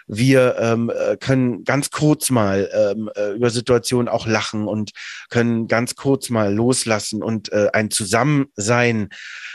wir 0.06 0.56
ähm, 0.58 0.90
äh, 0.90 1.16
können 1.16 1.64
ganz 1.64 1.90
kurz 1.90 2.30
mal 2.30 2.70
ähm, 2.72 3.10
äh, 3.16 3.32
über 3.32 3.50
Situationen 3.50 4.08
auch 4.08 4.26
lachen 4.26 4.68
und 4.68 4.92
können 5.30 5.66
ganz 5.66 5.96
kurz 5.96 6.30
mal 6.30 6.54
loslassen 6.54 7.22
und 7.24 7.52
äh, 7.52 7.70
ein 7.72 7.90
Zusammensein 7.90 9.08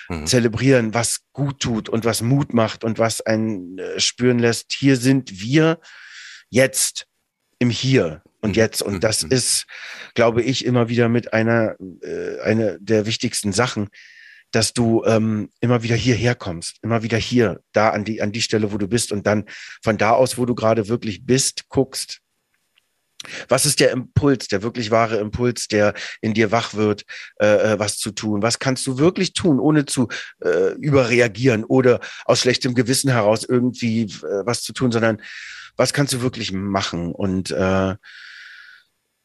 mhm. 0.10 0.26
zelebrieren, 0.26 0.94
was 0.94 1.22
gut 1.32 1.62
tut 1.62 1.88
und 1.88 2.04
was 2.04 2.22
Mut 2.22 2.54
macht 2.54 2.84
und 2.84 3.00
was 3.00 3.22
einen 3.22 3.78
äh, 3.78 4.00
spüren 4.00 4.40
lässt. 4.40 4.74
Hier 4.74 4.98
sind 4.98 5.40
wir 5.42 5.80
jetzt 6.50 7.06
im 7.60 7.70
Hier 7.70 8.24
und 8.42 8.52
mhm. 8.52 8.56
jetzt. 8.56 8.82
Und 8.82 9.06
das 9.06 9.24
mhm. 9.24 9.32
ist, 9.32 9.68
glaube 10.16 10.42
ich, 10.42 10.66
immer 10.66 10.90
wieder 10.90 11.08
mit 11.08 11.32
einer, 11.32 11.78
äh, 12.02 12.42
eine 12.42 12.78
der 12.82 13.06
wichtigsten 13.06 13.54
Sachen, 13.54 13.88
dass 14.52 14.74
du 14.74 15.04
ähm, 15.06 15.50
immer 15.60 15.84
wieder 15.84 15.96
hierher 15.96 16.36
kommst, 16.36 16.78
immer 16.82 17.04
wieder 17.04 17.18
hier, 17.18 17.62
da 17.72 17.90
an 17.90 18.04
die, 18.04 18.22
an 18.22 18.32
die 18.32 18.42
Stelle, 18.42 18.72
wo 18.72 18.78
du 18.78 18.88
bist 18.88 19.12
und 19.12 19.28
dann 19.28 19.46
von 19.84 19.98
da 19.98 20.12
aus, 20.12 20.38
wo 20.38 20.46
du 20.46 20.56
gerade 20.56 20.88
wirklich 20.88 21.26
bist, 21.26 21.70
guckst, 21.70 22.22
was 23.50 23.66
ist 23.66 23.80
der 23.82 23.92
Impuls, 23.92 24.48
der 24.48 24.64
wirklich 24.64 24.92
wahre 24.92 25.18
Impuls, 25.18 25.68
der 25.68 25.94
in 26.22 26.34
dir 26.34 26.52
wach 26.52 26.74
wird, 26.74 27.04
äh, 27.40 27.74
äh, 27.74 27.80
was 27.80 27.98
zu 27.98 28.12
tun? 28.12 28.42
Was 28.42 28.60
kannst 28.60 28.88
du 28.88 28.98
wirklich 28.98 29.34
tun, 29.34 29.60
ohne 29.60 29.86
zu 29.86 30.08
äh, 30.42 30.74
überreagieren 30.76 31.66
oder 31.66 32.00
aus 32.24 32.40
schlechtem 32.40 32.76
Gewissen 32.76 33.12
heraus 33.12 33.44
irgendwie 33.44 34.04
äh, 34.04 34.46
was 34.46 34.64
zu 34.64 34.72
tun, 34.72 34.92
sondern 34.92 35.22
was 35.76 35.92
kannst 35.92 36.14
du 36.14 36.22
wirklich 36.22 36.54
machen? 36.54 37.12
Und 37.12 37.52
äh, 37.52 37.96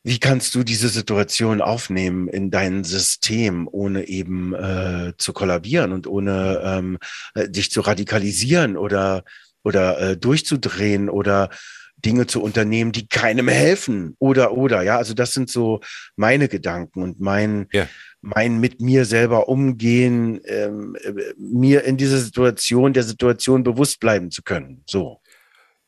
wie 0.05 0.21
kannst 0.21 0.55
du 0.55 0.63
diese 0.63 0.91
Situation 0.91 1.63
aufnehmen 1.63 2.29
in 2.29 2.51
dein 2.51 2.85
System, 2.85 3.67
ohne 3.73 4.07
eben 4.07 4.55
äh, 4.55 5.15
zu 5.17 5.33
kollabieren 5.33 5.93
und 5.93 6.07
ohne 6.07 6.61
ähm, 6.63 6.99
äh, 7.35 7.49
dich 7.49 7.71
zu 7.71 7.81
radikalisieren 7.81 8.77
oder, 8.77 9.25
oder 9.63 9.99
äh, 9.99 10.17
durchzudrehen 10.19 11.09
oder 11.09 11.49
Dinge 11.97 12.27
zu 12.27 12.43
unternehmen, 12.43 12.93
die 12.93 13.09
keinem 13.09 13.49
helfen 13.49 14.15
oder 14.19 14.53
oder 14.53 14.83
ja, 14.83 14.99
also 14.99 15.15
das 15.15 15.33
sind 15.33 15.51
so 15.51 15.81
meine 16.17 16.49
Gedanken 16.49 17.03
und 17.03 17.19
mein 17.19 17.67
ja. 17.73 17.89
mein 18.21 18.61
mit 18.61 18.83
mir 18.83 19.07
selber 19.07 19.49
umgehen, 19.49 20.39
ähm, 20.45 20.97
äh, 21.03 21.13
mir 21.39 21.85
in 21.85 21.97
dieser 21.97 22.19
Situation 22.19 22.93
der 22.93 23.05
Situation 23.05 23.63
bewusst 23.63 24.01
bleiben 24.01 24.31
zu 24.31 24.43
können. 24.43 24.83
So. 24.87 25.23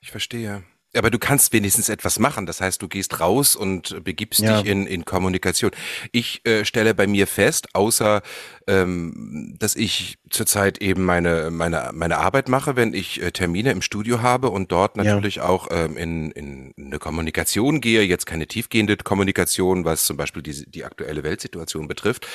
Ich 0.01 0.11
verstehe. 0.11 0.63
Aber 0.97 1.11
du 1.11 1.19
kannst 1.19 1.53
wenigstens 1.53 1.89
etwas 1.89 2.19
machen. 2.19 2.47
Das 2.47 2.61
heißt, 2.61 2.81
du 2.81 2.89
gehst 2.89 3.21
raus 3.21 3.57
und 3.57 4.03
begibst 4.05 4.41
ja. 4.41 4.61
dich 4.61 4.71
in, 4.71 4.87
in 4.87 5.05
Kommunikation. 5.05 5.71
Ich 6.13 6.47
äh, 6.47 6.65
stelle 6.65 6.95
bei 6.95 7.07
mir 7.07 7.27
fest, 7.27 7.75
außer 7.75 8.23
ähm, 8.67 9.55
dass 9.59 9.77
ich 9.77 10.19
zurzeit 10.31 10.79
eben 10.79 11.05
meine, 11.05 11.51
meine, 11.51 11.91
meine 11.93 12.19
Arbeit 12.19 12.49
mache, 12.49 12.77
wenn 12.77 12.95
ich 12.95 13.23
äh, 13.23 13.31
Termine 13.31 13.71
im 13.71 13.83
Studio 13.83 14.23
habe 14.23 14.51
und 14.51 14.73
dort 14.73 14.97
natürlich 14.97 15.37
ja. 15.37 15.45
auch 15.45 15.69
ähm, 15.71 15.97
in, 15.97 16.31
in 16.33 16.75
eine 16.77 16.99
Kommunikation 16.99 17.81
gehe, 17.81 18.03
jetzt 18.03 18.27
keine 18.27 18.47
tiefgehende 18.47 18.97
Kommunikation, 18.97 19.85
was 19.85 20.07
zum 20.07 20.17
Beispiel 20.17 20.43
die, 20.43 20.69
die 20.69 20.85
aktuelle 20.85 21.23
Weltsituation 21.23 21.87
betrifft. 21.87 22.27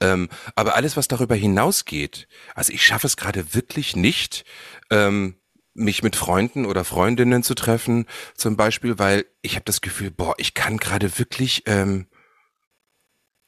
Ähm, 0.00 0.28
aber 0.54 0.76
alles, 0.76 0.96
was 0.96 1.08
darüber 1.08 1.34
hinausgeht, 1.34 2.28
also 2.54 2.72
ich 2.72 2.84
schaffe 2.84 3.06
es 3.06 3.16
gerade 3.16 3.54
wirklich 3.54 3.96
nicht, 3.96 4.44
ähm, 4.90 5.36
mich 5.76 6.02
mit 6.02 6.16
Freunden 6.16 6.66
oder 6.66 6.84
Freundinnen 6.84 7.42
zu 7.42 7.54
treffen, 7.54 8.06
zum 8.34 8.56
Beispiel, 8.56 8.98
weil 8.98 9.26
ich 9.42 9.54
habe 9.54 9.64
das 9.64 9.80
Gefühl, 9.80 10.10
boah, 10.10 10.34
ich 10.38 10.54
kann 10.54 10.78
gerade 10.78 11.18
wirklich, 11.18 11.62
ähm, 11.66 12.06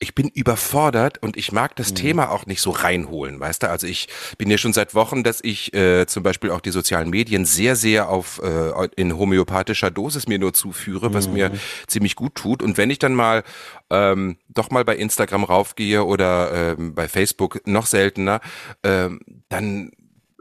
ich 0.01 0.15
bin 0.15 0.29
überfordert 0.29 1.19
und 1.19 1.37
ich 1.37 1.51
mag 1.51 1.75
das 1.75 1.91
mhm. 1.91 1.95
Thema 1.97 2.31
auch 2.31 2.47
nicht 2.47 2.61
so 2.61 2.71
reinholen, 2.71 3.41
weißt 3.41 3.65
du? 3.65 3.71
Also 3.71 3.89
ich 3.89 4.09
bin 4.37 4.49
ja 4.49 4.57
schon 4.57 4.73
seit 4.73 4.95
Wochen, 4.95 5.25
dass 5.25 5.41
ich 5.43 5.75
äh, 5.75 6.07
zum 6.07 6.23
Beispiel 6.23 6.51
auch 6.51 6.61
die 6.61 6.71
sozialen 6.71 7.11
Medien 7.11 7.45
sehr, 7.45 7.75
sehr 7.75 8.09
auf 8.09 8.41
äh, 8.43 8.89
in 8.95 9.19
homöopathischer 9.19 9.91
Dosis 9.91 10.29
mir 10.29 10.39
nur 10.39 10.55
zuführe, 10.55 11.15
was 11.15 11.27
mhm. 11.27 11.35
mir 11.35 11.53
ziemlich 11.89 12.15
gut 12.15 12.37
tut. 12.37 12.63
Und 12.63 12.77
wenn 12.77 12.91
ich 12.91 13.01
dann 13.01 13.15
mal 13.15 13.43
ähm, 13.91 14.39
doch 14.49 14.71
mal 14.71 14.85
bei 14.85 14.97
Instagram 14.97 15.43
raufgehe 15.43 16.05
oder 16.05 16.77
ähm, 16.79 16.95
bei 16.95 17.09
Facebook 17.09 17.67
noch 17.67 17.87
seltener, 17.87 18.41
ähm, 18.85 19.21
dann 19.49 19.91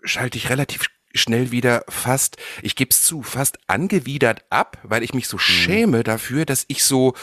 schalte 0.03 0.37
ich 0.37 0.49
relativ 0.49 0.85
schnell 1.17 1.51
wieder 1.51 1.83
fast, 1.89 2.37
ich 2.61 2.75
gebe 2.75 2.89
es 2.91 3.03
zu, 3.03 3.23
fast 3.23 3.57
angewidert 3.67 4.45
ab, 4.49 4.77
weil 4.83 5.03
ich 5.03 5.13
mich 5.13 5.27
so 5.27 5.37
mhm. 5.37 5.41
schäme 5.41 6.03
dafür, 6.03 6.45
dass 6.45 6.65
ich 6.67 6.83
so 6.83 7.13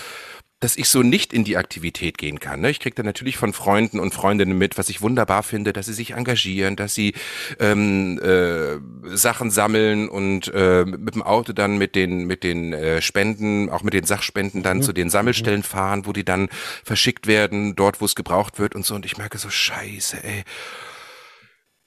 dass 0.64 0.76
ich 0.76 0.88
so 0.88 1.02
nicht 1.02 1.34
in 1.34 1.44
die 1.44 1.58
Aktivität 1.58 2.16
gehen 2.16 2.40
kann. 2.40 2.62
Ne? 2.62 2.70
Ich 2.70 2.80
kriege 2.80 2.94
dann 2.94 3.04
natürlich 3.04 3.36
von 3.36 3.52
Freunden 3.52 4.00
und 4.00 4.14
Freundinnen 4.14 4.56
mit, 4.56 4.78
was 4.78 4.88
ich 4.88 5.02
wunderbar 5.02 5.42
finde, 5.42 5.74
dass 5.74 5.84
sie 5.84 5.92
sich 5.92 6.12
engagieren, 6.12 6.74
dass 6.74 6.94
sie 6.94 7.12
ähm, 7.60 8.18
äh, 8.18 8.78
Sachen 9.14 9.50
sammeln 9.50 10.08
und 10.08 10.50
äh, 10.54 10.86
mit 10.86 11.16
dem 11.16 11.22
Auto 11.22 11.52
dann 11.52 11.76
mit 11.76 11.94
den 11.94 12.24
mit 12.24 12.44
den 12.44 12.72
äh, 12.72 13.02
Spenden, 13.02 13.68
auch 13.68 13.82
mit 13.82 13.92
den 13.92 14.04
Sachspenden 14.04 14.62
dann 14.62 14.78
mhm. 14.78 14.82
zu 14.82 14.94
den 14.94 15.10
Sammelstellen 15.10 15.60
mhm. 15.60 15.64
fahren, 15.64 16.06
wo 16.06 16.14
die 16.14 16.24
dann 16.24 16.48
verschickt 16.82 17.26
werden, 17.26 17.76
dort 17.76 18.00
wo 18.00 18.06
es 18.06 18.14
gebraucht 18.14 18.58
wird 18.58 18.74
und 18.74 18.86
so. 18.86 18.94
Und 18.94 19.04
ich 19.04 19.18
merke 19.18 19.36
so 19.36 19.50
Scheiße, 19.50 20.24
ey 20.24 20.44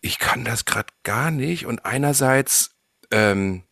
ich 0.07 0.19
kann 0.19 0.45
das 0.45 0.65
gerade 0.65 0.93
gar 1.03 1.31
nicht. 1.31 1.65
Und 1.65 1.85
einerseits 1.85 2.71
ähm, 3.11 3.63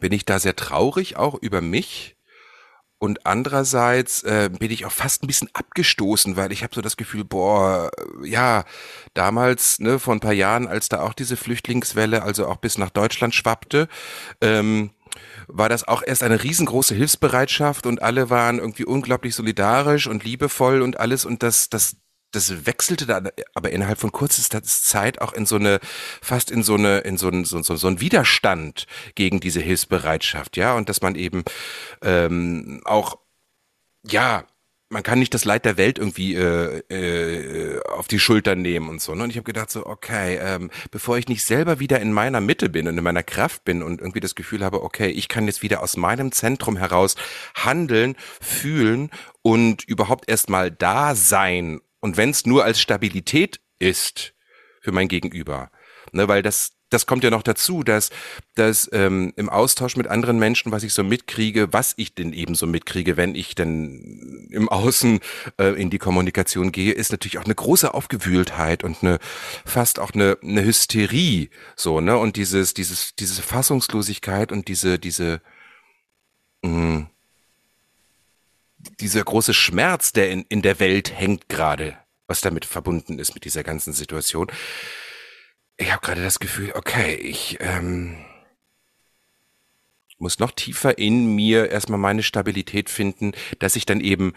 bin 0.00 0.12
ich 0.12 0.24
da 0.24 0.38
sehr 0.38 0.56
traurig 0.56 1.16
auch 1.16 1.34
über 1.34 1.60
mich. 1.60 2.16
Und 3.00 3.26
andererseits 3.26 4.22
äh, 4.24 4.50
bin 4.56 4.72
ich 4.72 4.84
auch 4.84 4.92
fast 4.92 5.22
ein 5.22 5.28
bisschen 5.28 5.50
abgestoßen, 5.52 6.36
weil 6.36 6.50
ich 6.50 6.62
habe 6.64 6.74
so 6.74 6.80
das 6.80 6.96
Gefühl, 6.96 7.24
boah, 7.24 7.90
ja, 8.24 8.64
damals, 9.14 9.78
ne, 9.78 10.00
vor 10.00 10.14
ein 10.14 10.20
paar 10.20 10.32
Jahren, 10.32 10.66
als 10.66 10.88
da 10.88 11.02
auch 11.02 11.12
diese 11.12 11.36
Flüchtlingswelle, 11.36 12.22
also 12.22 12.48
auch 12.48 12.56
bis 12.56 12.76
nach 12.76 12.90
Deutschland 12.90 13.34
schwappte, 13.36 13.88
ähm, 14.40 14.90
war 15.46 15.68
das 15.68 15.86
auch 15.86 16.02
erst 16.04 16.24
eine 16.24 16.42
riesengroße 16.42 16.94
Hilfsbereitschaft 16.94 17.86
und 17.86 18.02
alle 18.02 18.30
waren 18.30 18.58
irgendwie 18.58 18.84
unglaublich 18.84 19.34
solidarisch 19.34 20.08
und 20.08 20.24
liebevoll 20.24 20.82
und 20.82 20.98
alles 20.98 21.24
und 21.24 21.42
das, 21.44 21.70
das, 21.70 21.96
das 22.30 22.66
wechselte 22.66 23.06
dann 23.06 23.30
aber 23.54 23.70
innerhalb 23.70 23.98
von 23.98 24.12
kurzer 24.12 24.62
Zeit 24.62 25.20
auch 25.20 25.32
in 25.32 25.46
so 25.46 25.56
eine, 25.56 25.80
fast 26.20 26.50
in 26.50 26.62
so 26.62 26.74
eine, 26.74 26.98
in 26.98 27.16
so 27.16 27.28
ein, 27.28 27.44
so, 27.44 27.62
so, 27.62 27.76
so 27.76 27.88
ein 27.88 28.00
Widerstand 28.00 28.86
gegen 29.14 29.40
diese 29.40 29.60
Hilfsbereitschaft, 29.60 30.56
ja, 30.56 30.74
und 30.74 30.88
dass 30.88 31.00
man 31.00 31.14
eben 31.14 31.44
ähm, 32.02 32.82
auch, 32.84 33.18
ja, 34.06 34.44
man 34.90 35.02
kann 35.02 35.18
nicht 35.18 35.34
das 35.34 35.44
Leid 35.44 35.64
der 35.64 35.76
Welt 35.76 35.98
irgendwie 35.98 36.34
äh, 36.34 36.78
äh, 36.88 37.80
auf 37.90 38.08
die 38.08 38.18
Schultern 38.18 38.62
nehmen 38.62 38.88
und 38.88 39.02
so. 39.02 39.14
Ne? 39.14 39.24
Und 39.24 39.30
ich 39.30 39.36
habe 39.36 39.44
gedacht 39.44 39.70
so, 39.70 39.84
okay, 39.84 40.38
ähm, 40.40 40.70
bevor 40.90 41.18
ich 41.18 41.28
nicht 41.28 41.44
selber 41.44 41.78
wieder 41.78 42.00
in 42.00 42.12
meiner 42.12 42.40
Mitte 42.40 42.70
bin 42.70 42.88
und 42.88 42.96
in 42.96 43.04
meiner 43.04 43.22
Kraft 43.22 43.64
bin 43.64 43.82
und 43.82 44.00
irgendwie 44.00 44.20
das 44.20 44.34
Gefühl 44.34 44.64
habe, 44.64 44.82
okay, 44.82 45.08
ich 45.08 45.28
kann 45.28 45.46
jetzt 45.46 45.62
wieder 45.62 45.82
aus 45.82 45.98
meinem 45.98 46.32
Zentrum 46.32 46.76
heraus 46.76 47.16
handeln, 47.54 48.16
fühlen 48.40 49.10
und 49.42 49.84
überhaupt 49.84 50.28
erstmal 50.28 50.70
da 50.70 51.14
sein 51.14 51.80
und 52.00 52.16
wenn 52.16 52.30
es 52.30 52.46
nur 52.46 52.64
als 52.64 52.80
Stabilität 52.80 53.60
ist 53.78 54.34
für 54.80 54.92
mein 54.92 55.08
Gegenüber, 55.08 55.70
ne, 56.12 56.28
weil 56.28 56.42
das 56.42 56.72
das 56.90 57.06
kommt 57.06 57.24
ja 57.24 57.30
noch 57.30 57.42
dazu, 57.42 57.82
dass, 57.82 58.10
dass 58.54 58.88
ähm, 58.92 59.32
im 59.36 59.48
Austausch 59.48 59.96
mit 59.96 60.06
anderen 60.06 60.38
Menschen, 60.38 60.72
was 60.72 60.82
ich 60.82 60.94
so 60.94 61.04
mitkriege, 61.04 61.72
was 61.72 61.94
ich 61.96 62.14
denn 62.14 62.32
eben 62.32 62.54
so 62.54 62.66
mitkriege, 62.66 63.16
wenn 63.16 63.34
ich 63.34 63.54
denn 63.54 64.48
im 64.50 64.68
Außen 64.68 65.20
äh, 65.58 65.80
in 65.80 65.90
die 65.90 65.98
Kommunikation 65.98 66.72
gehe, 66.72 66.92
ist 66.92 67.12
natürlich 67.12 67.38
auch 67.38 67.44
eine 67.44 67.54
große 67.54 67.92
Aufgewühltheit 67.92 68.84
und 68.84 69.02
eine 69.02 69.18
fast 69.66 69.98
auch 69.98 70.12
eine, 70.12 70.38
eine 70.42 70.64
Hysterie, 70.64 71.50
so 71.76 72.00
ne? 72.00 72.16
Und 72.16 72.36
dieses 72.36 72.74
dieses 72.74 73.14
diese 73.16 73.42
Fassungslosigkeit 73.42 74.50
und 74.50 74.68
diese 74.68 74.98
diese 74.98 75.42
mh, 76.62 77.10
dieser 79.00 79.24
große 79.24 79.54
Schmerz, 79.54 80.12
der 80.12 80.30
in, 80.30 80.44
in 80.48 80.62
der 80.62 80.80
Welt 80.80 81.12
hängt 81.12 81.48
gerade, 81.48 81.96
was 82.26 82.40
damit 82.40 82.64
verbunden 82.64 83.18
ist 83.18 83.34
mit 83.34 83.44
dieser 83.44 83.62
ganzen 83.62 83.92
Situation. 83.92 84.50
Ich 85.76 85.92
habe 85.92 86.04
gerade 86.04 86.22
das 86.22 86.40
Gefühl, 86.40 86.72
okay, 86.74 87.14
ich 87.14 87.58
ähm, 87.60 88.16
muss 90.18 90.38
noch 90.40 90.50
tiefer 90.50 90.98
in 90.98 91.34
mir 91.34 91.70
erstmal 91.70 91.98
meine 92.00 92.22
Stabilität 92.22 92.90
finden, 92.90 93.32
dass 93.60 93.76
ich 93.76 93.86
dann 93.86 94.00
eben 94.00 94.32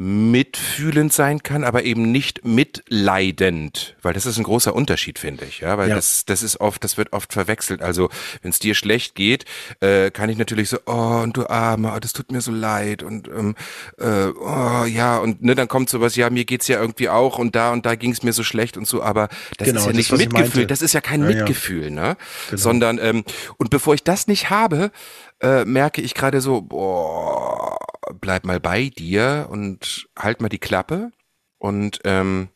mitfühlend 0.00 1.12
sein 1.12 1.42
kann, 1.42 1.64
aber 1.64 1.82
eben 1.82 2.12
nicht 2.12 2.44
mitleidend, 2.44 3.96
weil 4.00 4.12
das 4.12 4.26
ist 4.26 4.38
ein 4.38 4.44
großer 4.44 4.72
Unterschied, 4.72 5.18
finde 5.18 5.44
ich, 5.44 5.58
ja, 5.58 5.76
weil 5.76 5.88
ja. 5.88 5.96
das 5.96 6.24
das 6.24 6.44
ist 6.44 6.60
oft, 6.60 6.84
das 6.84 6.96
wird 6.96 7.12
oft 7.12 7.32
verwechselt. 7.32 7.82
Also 7.82 8.08
wenn 8.42 8.52
es 8.52 8.60
dir 8.60 8.76
schlecht 8.76 9.16
geht, 9.16 9.44
äh, 9.80 10.12
kann 10.12 10.30
ich 10.30 10.38
natürlich 10.38 10.68
so, 10.68 10.78
oh 10.86 11.20
und 11.24 11.36
du 11.36 11.48
Arme, 11.48 11.92
oh, 11.92 11.98
das 11.98 12.12
tut 12.12 12.30
mir 12.30 12.40
so 12.40 12.52
leid 12.52 13.02
und 13.02 13.26
ähm, 13.26 13.56
äh, 13.98 14.28
oh 14.28 14.84
ja 14.84 15.18
und 15.18 15.42
ne, 15.42 15.56
dann 15.56 15.66
kommt 15.66 15.90
sowas, 15.90 16.14
ja 16.14 16.30
mir 16.30 16.44
geht's 16.44 16.68
ja 16.68 16.80
irgendwie 16.80 17.08
auch 17.08 17.40
und 17.40 17.56
da 17.56 17.72
und 17.72 17.84
da 17.84 17.96
ging's 17.96 18.22
mir 18.22 18.32
so 18.32 18.44
schlecht 18.44 18.76
und 18.76 18.86
so, 18.86 19.02
aber 19.02 19.26
das 19.56 19.66
genau, 19.66 19.80
ist 19.80 19.86
ja 19.86 19.92
nicht 19.94 20.12
das, 20.12 20.18
Mitgefühl, 20.20 20.66
das 20.66 20.80
ist 20.80 20.92
ja 20.92 21.00
kein 21.00 21.22
ja, 21.22 21.26
Mitgefühl, 21.26 21.90
ne, 21.90 22.16
genau. 22.50 22.62
sondern 22.62 22.98
ähm, 23.02 23.24
und 23.56 23.70
bevor 23.70 23.94
ich 23.94 24.04
das 24.04 24.28
nicht 24.28 24.48
habe, 24.48 24.92
äh, 25.40 25.64
merke 25.64 26.02
ich 26.02 26.14
gerade 26.14 26.40
so, 26.40 26.62
boah, 26.62 27.78
bleib 28.20 28.44
mal 28.44 28.60
bei 28.60 28.88
dir 28.88 29.48
und 29.50 30.08
halt 30.16 30.40
mal 30.40 30.48
die 30.48 30.58
Klappe 30.58 31.12
und 31.58 32.00
ähm, 32.04 32.48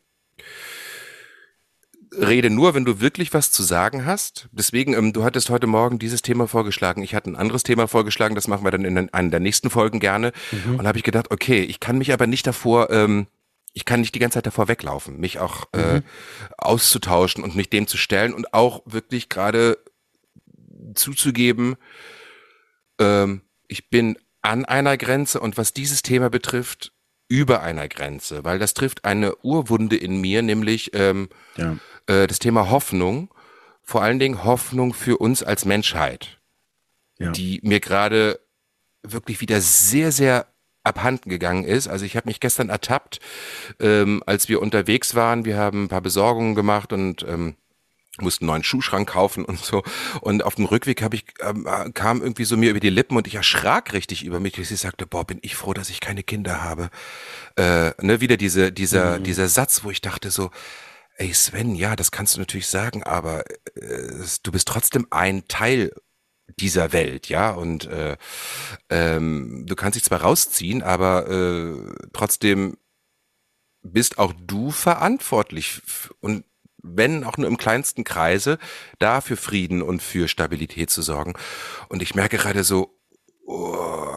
rede 2.15 2.49
nur, 2.49 2.73
wenn 2.73 2.85
du 2.85 2.99
wirklich 2.99 3.33
was 3.33 3.51
zu 3.51 3.63
sagen 3.63 4.05
hast. 4.05 4.49
Deswegen, 4.51 4.93
ähm, 4.93 5.13
du 5.13 5.23
hattest 5.23 5.49
heute 5.49 5.67
Morgen 5.67 5.99
dieses 5.99 6.21
Thema 6.21 6.47
vorgeschlagen. 6.47 7.03
Ich 7.03 7.15
hatte 7.15 7.29
ein 7.31 7.35
anderes 7.35 7.63
Thema 7.63 7.87
vorgeschlagen, 7.87 8.35
das 8.35 8.47
machen 8.47 8.63
wir 8.63 8.71
dann 8.71 8.85
in 8.85 9.13
einer 9.13 9.29
der 9.29 9.39
nächsten 9.39 9.69
Folgen 9.69 9.99
gerne. 9.99 10.31
Mhm. 10.51 10.79
Und 10.79 10.87
habe 10.87 10.97
ich 10.97 11.03
gedacht, 11.03 11.31
okay, 11.31 11.61
ich 11.61 11.79
kann 11.79 11.97
mich 11.97 12.13
aber 12.13 12.27
nicht 12.27 12.45
davor, 12.45 12.89
ähm, 12.91 13.27
ich 13.73 13.85
kann 13.85 14.01
nicht 14.01 14.13
die 14.13 14.19
ganze 14.19 14.35
Zeit 14.35 14.45
davor 14.45 14.67
weglaufen, 14.67 15.19
mich 15.19 15.39
auch 15.39 15.65
äh, 15.73 15.77
mhm. 15.77 15.97
äh, 15.97 16.01
auszutauschen 16.57 17.43
und 17.43 17.55
mich 17.55 17.69
dem 17.69 17.87
zu 17.87 17.97
stellen 17.97 18.33
und 18.33 18.53
auch 18.53 18.83
wirklich 18.85 19.29
gerade 19.29 19.79
zuzugeben, 20.93 21.75
ähm, 22.99 23.41
ich 23.67 23.89
bin 23.89 24.17
an 24.43 24.65
einer 24.65 24.97
Grenze 24.97 25.39
und 25.39 25.57
was 25.57 25.73
dieses 25.73 26.03
Thema 26.03 26.29
betrifft, 26.29 26.91
über 27.27 27.63
einer 27.63 27.87
Grenze, 27.87 28.43
weil 28.43 28.59
das 28.59 28.75
trifft 28.75 29.05
eine 29.05 29.35
Urwunde 29.37 29.95
in 29.95 30.21
mir, 30.21 30.43
nämlich 30.43 30.91
ähm, 30.93 31.29
ja. 31.57 31.77
äh, 32.05 32.27
das 32.27 32.37
Thema 32.37 32.69
Hoffnung, 32.69 33.33
vor 33.81 34.03
allen 34.03 34.19
Dingen 34.19 34.43
Hoffnung 34.43 34.93
für 34.93 35.17
uns 35.17 35.41
als 35.41 35.65
Menschheit, 35.65 36.39
ja. 37.17 37.31
die 37.31 37.59
mir 37.63 37.79
gerade 37.79 38.39
wirklich 39.01 39.41
wieder 39.41 39.61
sehr, 39.61 40.11
sehr 40.11 40.47
abhanden 40.83 41.29
gegangen 41.29 41.63
ist. 41.63 41.87
Also 41.87 42.05
ich 42.05 42.15
habe 42.15 42.27
mich 42.27 42.39
gestern 42.39 42.69
ertappt, 42.69 43.19
ähm, 43.79 44.21
als 44.25 44.49
wir 44.49 44.61
unterwegs 44.61 45.15
waren. 45.15 45.45
Wir 45.45 45.57
haben 45.57 45.85
ein 45.85 45.89
paar 45.89 46.01
Besorgungen 46.01 46.55
gemacht 46.55 46.93
und 46.93 47.23
ähm, 47.27 47.55
musste 48.19 48.41
einen 48.41 48.47
neuen 48.47 48.63
Schuhschrank 48.63 49.09
kaufen 49.09 49.43
und 49.45 49.59
so. 49.59 49.83
Und 50.21 50.43
auf 50.43 50.55
dem 50.55 50.65
Rückweg 50.65 51.01
habe 51.01 51.15
ich 51.15 51.25
ähm, 51.39 51.67
kam 51.93 52.21
irgendwie 52.21 52.45
so 52.45 52.57
mir 52.57 52.69
über 52.69 52.79
die 52.79 52.89
Lippen 52.89 53.17
und 53.17 53.27
ich 53.27 53.35
erschrak 53.35 53.93
richtig 53.93 54.23
über 54.23 54.39
mich, 54.39 54.57
ich 54.57 54.69
sagte, 54.79 55.07
boah, 55.07 55.25
bin 55.25 55.39
ich 55.41 55.55
froh, 55.55 55.73
dass 55.73 55.89
ich 55.89 55.99
keine 55.99 56.23
Kinder 56.23 56.61
habe. 56.61 56.89
Äh, 57.57 57.91
ne, 58.01 58.21
wieder 58.21 58.37
diese 58.37 58.71
dieser 58.71 59.19
mhm. 59.19 59.23
dieser 59.23 59.47
Satz, 59.47 59.83
wo 59.83 59.89
ich 59.89 60.01
dachte 60.01 60.29
so, 60.29 60.51
ey 61.17 61.33
Sven, 61.33 61.75
ja, 61.75 61.95
das 61.95 62.11
kannst 62.11 62.35
du 62.35 62.39
natürlich 62.39 62.67
sagen, 62.67 63.03
aber 63.03 63.45
äh, 63.75 64.25
du 64.43 64.51
bist 64.51 64.67
trotzdem 64.67 65.07
ein 65.09 65.47
Teil 65.47 65.91
dieser 66.59 66.91
Welt, 66.91 67.29
ja, 67.29 67.51
und 67.51 67.85
äh, 67.85 68.17
ähm, 68.89 69.65
du 69.65 69.75
kannst 69.75 69.95
dich 69.95 70.03
zwar 70.03 70.21
rausziehen, 70.21 70.83
aber 70.83 71.29
äh, 71.29 71.95
trotzdem 72.11 72.77
bist 73.81 74.17
auch 74.17 74.33
du 74.37 74.71
verantwortlich 74.71 75.81
und 76.19 76.45
wenn 76.83 77.23
auch 77.23 77.37
nur 77.37 77.47
im 77.47 77.57
kleinsten 77.57 78.03
Kreise, 78.03 78.59
da 78.99 79.21
für 79.21 79.37
Frieden 79.37 79.81
und 79.81 80.03
für 80.03 80.27
Stabilität 80.27 80.89
zu 80.89 81.01
sorgen. 81.01 81.33
Und 81.89 82.01
ich 82.01 82.13
merke 82.13 82.37
gerade 82.37 82.63
so, 82.63 82.99
oh, 83.45 84.13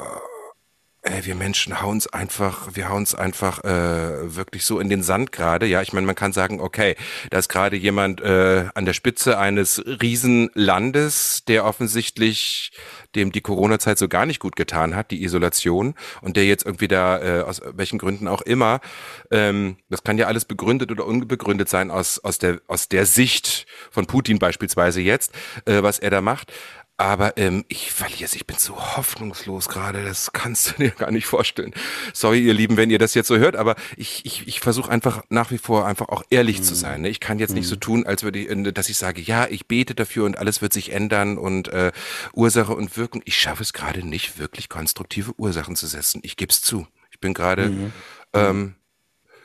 ey, 1.07 1.25
wir 1.25 1.35
Menschen 1.35 1.81
hauen's 1.81 2.07
einfach, 2.07 2.75
wir 2.75 2.89
hauen's 2.89 3.15
einfach 3.15 3.63
äh, 3.65 4.37
wirklich 4.37 4.65
so 4.65 4.81
in 4.81 4.89
den 4.89 5.03
Sand 5.03 5.33
gerade. 5.33 5.67
Ja, 5.67 5.81
ich 5.83 5.93
meine, 5.93 6.07
man 6.07 6.15
kann 6.15 6.33
sagen, 6.33 6.61
okay, 6.61 6.97
da 7.31 7.39
ist 7.39 7.49
gerade 7.49 7.77
jemand 7.77 8.21
äh, 8.21 8.67
an 8.75 8.85
der 8.85 8.93
Spitze 8.93 9.39
eines 9.39 9.83
Riesenlandes, 9.87 11.45
der 11.47 11.65
offensichtlich 11.65 12.73
dem 13.15 13.33
die 13.33 13.41
Corona-Zeit 13.41 13.99
so 13.99 14.09
gar 14.09 14.27
nicht 14.27 14.41
gut 14.41 14.57
getan 14.57 14.95
hat, 14.95 15.11
die 15.11 15.23
Isolation, 15.23 15.95
und 16.21 16.37
der 16.37 16.45
jetzt 16.45 16.67
irgendwie 16.67 16.89
da, 16.89 17.23
äh, 17.23 17.43
aus 17.43 17.63
welchen 17.65 17.99
Gründen 17.99 18.29
auch 18.29 18.43
immer, 18.43 18.81
ähm, 19.31 19.77
das 19.89 20.03
kann 20.03 20.19
ja 20.19 20.27
alles 20.27 20.45
begründet 20.45 20.91
oder 20.91 21.07
unbegründet 21.07 21.69
sein 21.69 21.91
aus, 21.91 22.19
aus, 22.19 22.39
der, 22.39 22.61
aus 22.67 22.89
der 22.89 23.07
Sicht 23.07 23.67
von 23.91 24.07
Putin 24.07 24.39
beispielsweise 24.39 25.01
jetzt, 25.01 25.33
äh, 25.65 25.83
was 25.83 25.99
er 25.99 26.11
da 26.11 26.21
macht. 26.21 26.53
Aber 26.99 27.37
ähm, 27.37 27.67
ich 27.69 27.93
verliere 27.93 28.25
es, 28.25 28.35
ich 28.35 28.47
bin 28.47 28.57
so 28.57 28.97
hoffnungslos 28.97 29.69
gerade, 29.69 30.03
das 30.03 30.33
kannst 30.33 30.71
du 30.71 30.73
dir 30.79 30.91
gar 30.91 31.11
nicht 31.11 31.26
vorstellen. 31.26 31.75
Sorry, 32.15 32.41
ihr 32.41 32.55
Lieben, 32.55 32.79
wenn 32.79 32.91
ihr 32.91 32.99
das 32.99 33.12
jetzt 33.12 33.29
so 33.29 33.37
hört, 33.37 33.55
aber 33.55 33.76
ich, 33.97 34.25
ich, 34.25 34.49
ich 34.49 34.61
versuche 34.61 34.91
einfach 34.91 35.23
nach 35.29 35.50
wie 35.50 35.59
vor 35.59 35.87
einfach 35.87 36.09
auch 36.09 36.25
ehrlich 36.31 36.61
mhm. 36.61 36.62
zu 36.62 36.75
sein. 36.75 37.03
Ne? 37.03 37.11
Ich 37.11 37.21
kann 37.21 37.38
jetzt 37.38 37.50
mhm. 37.50 37.59
nicht 37.59 37.69
so 37.69 37.75
mhm. 37.75 37.81
tun, 37.81 38.07
als 38.07 38.23
würde 38.23 38.38
ich, 38.38 38.49
äh, 38.49 38.73
dass 38.73 38.88
ich 38.88 38.97
sage, 38.97 39.21
ja, 39.21 39.47
ich 39.47 39.67
bete 39.67 39.95
dafür 39.95 40.25
und 40.25 40.38
alles 40.38 40.62
wird 40.62 40.73
sich 40.73 40.91
ändern 40.93 41.37
und 41.37 41.69
äh, 41.69 41.93
Ursache 42.33 42.75
und 42.75 42.97
Wirkung. 42.97 43.21
Ich 43.26 43.37
schaffe 43.37 43.62
es 43.62 43.75
gerade 43.75 44.07
nicht, 44.07 44.38
wirklich 44.38 44.71
konstruktive 44.71 45.35
Ursachen 45.37 45.76
zu 45.76 45.87
setzen. 45.87 46.21
Ich 46.25 46.37
gebe 46.37 46.50
es 46.50 46.62
zu. 46.62 46.87
Ich 47.11 47.21
bin 47.21 47.35
gerade 47.35 47.69
mhm. 47.69 47.93
ähm, 48.33 48.75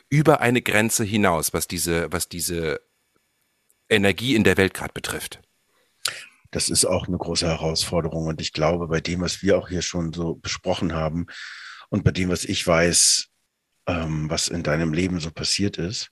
über 0.08 0.40
eine 0.40 0.62
Grenze 0.62 1.04
hinaus, 1.04 1.52
was 1.52 1.68
diese, 1.68 2.10
was 2.10 2.30
diese 2.30 2.80
Energie 3.90 4.34
in 4.34 4.44
der 4.44 4.56
Welt 4.56 4.72
gerade 4.72 4.94
betrifft 4.94 5.42
das 6.52 6.68
ist 6.68 6.84
auch 6.84 7.08
eine 7.08 7.18
große 7.18 7.46
Herausforderung. 7.46 8.26
Und 8.26 8.40
ich 8.40 8.52
glaube, 8.52 8.86
bei 8.86 9.00
dem, 9.00 9.22
was 9.22 9.42
wir 9.42 9.58
auch 9.58 9.68
hier 9.68 9.82
schon 9.82 10.12
so 10.12 10.36
besprochen 10.36 10.94
haben 10.94 11.26
und 11.88 12.04
bei 12.04 12.12
dem, 12.12 12.28
was 12.28 12.44
ich 12.44 12.64
weiß, 12.64 13.28
ähm, 13.86 14.30
was 14.30 14.48
in 14.48 14.62
deinem 14.62 14.92
Leben 14.92 15.18
so 15.18 15.30
passiert 15.30 15.78
ist, 15.78 16.10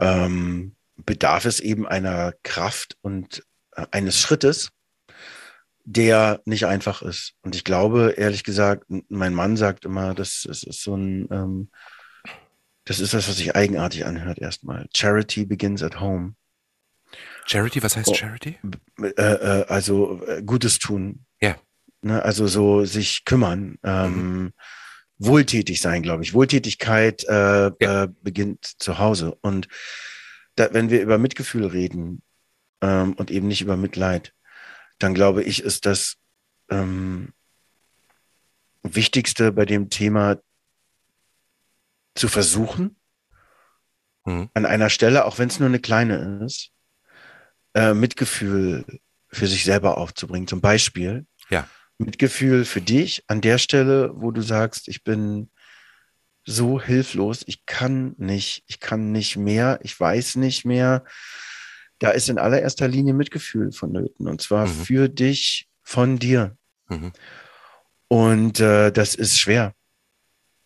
ähm, 0.00 0.74
bedarf 0.96 1.44
es 1.44 1.60
eben 1.60 1.86
einer 1.86 2.32
Kraft 2.42 2.96
und 3.02 3.44
äh, 3.72 3.86
eines 3.90 4.18
Schrittes, 4.18 4.70
der 5.84 6.40
nicht 6.46 6.66
einfach 6.66 7.02
ist. 7.02 7.34
Und 7.42 7.54
ich 7.54 7.64
glaube, 7.64 8.14
ehrlich 8.16 8.42
gesagt, 8.42 8.84
mein 9.08 9.34
Mann 9.34 9.56
sagt 9.56 9.84
immer, 9.84 10.14
das, 10.14 10.44
das 10.46 10.62
ist 10.62 10.82
so 10.82 10.96
ein, 10.96 11.28
ähm, 11.30 11.70
das 12.84 13.00
ist 13.00 13.12
das, 13.12 13.28
was 13.28 13.36
sich 13.36 13.54
eigenartig 13.54 14.06
anhört 14.06 14.38
erstmal. 14.38 14.86
Charity 14.94 15.44
begins 15.44 15.82
at 15.82 16.00
home. 16.00 16.34
Charity, 17.46 17.82
was 17.82 17.96
heißt 17.96 18.08
oh, 18.08 18.14
Charity? 18.14 18.58
Äh, 19.00 19.08
äh, 19.08 19.64
also 19.68 20.22
äh, 20.26 20.42
Gutes 20.42 20.78
tun. 20.78 21.24
Ja. 21.40 21.56
Ne, 22.02 22.22
also 22.22 22.46
so 22.46 22.84
sich 22.84 23.24
kümmern. 23.24 23.78
Ähm, 23.82 24.42
mhm. 24.42 24.52
Wohltätig 25.18 25.80
sein, 25.80 26.02
glaube 26.02 26.22
ich. 26.22 26.34
Wohltätigkeit 26.34 27.24
äh, 27.24 27.70
ja. 27.80 28.04
äh, 28.04 28.08
beginnt 28.22 28.64
zu 28.64 28.98
Hause. 28.98 29.36
Und 29.40 29.68
da, 30.54 30.72
wenn 30.72 30.90
wir 30.90 31.02
über 31.02 31.18
Mitgefühl 31.18 31.66
reden 31.66 32.22
ähm, 32.82 33.14
und 33.14 33.30
eben 33.30 33.48
nicht 33.48 33.62
über 33.62 33.76
Mitleid, 33.76 34.32
dann 34.98 35.14
glaube 35.14 35.42
ich, 35.42 35.62
ist 35.62 35.86
das 35.86 36.16
ähm, 36.70 37.32
Wichtigste 38.82 39.52
bei 39.52 39.64
dem 39.64 39.90
Thema 39.90 40.38
zu 42.14 42.28
versuchen, 42.28 42.96
mhm. 44.24 44.50
an 44.54 44.66
einer 44.66 44.90
Stelle, 44.90 45.24
auch 45.24 45.38
wenn 45.38 45.48
es 45.48 45.58
nur 45.58 45.68
eine 45.68 45.80
kleine 45.80 46.44
ist, 46.44 46.70
äh, 47.78 47.94
Mitgefühl 47.94 48.84
für 49.28 49.46
sich 49.46 49.62
selber 49.62 49.98
aufzubringen. 49.98 50.48
Zum 50.48 50.60
Beispiel 50.60 51.26
ja. 51.48 51.68
Mitgefühl 51.98 52.64
für 52.64 52.80
dich 52.80 53.22
an 53.28 53.40
der 53.40 53.58
Stelle, 53.58 54.10
wo 54.14 54.32
du 54.32 54.42
sagst, 54.42 54.88
ich 54.88 55.04
bin 55.04 55.50
so 56.44 56.80
hilflos, 56.80 57.44
ich 57.46 57.66
kann 57.66 58.14
nicht, 58.18 58.64
ich 58.66 58.80
kann 58.80 59.12
nicht 59.12 59.36
mehr, 59.36 59.78
ich 59.82 59.98
weiß 59.98 60.36
nicht 60.36 60.64
mehr. 60.64 61.04
Da 62.00 62.10
ist 62.10 62.28
in 62.28 62.38
allererster 62.38 62.88
Linie 62.88 63.14
Mitgefühl 63.14 63.70
vonnöten 63.70 64.26
und 64.26 64.40
zwar 64.40 64.66
mhm. 64.66 64.72
für 64.72 65.08
dich, 65.08 65.68
von 65.82 66.18
dir. 66.18 66.56
Mhm. 66.88 67.12
Und 68.08 68.60
äh, 68.60 68.90
das 68.90 69.14
ist 69.14 69.38
schwer, 69.38 69.72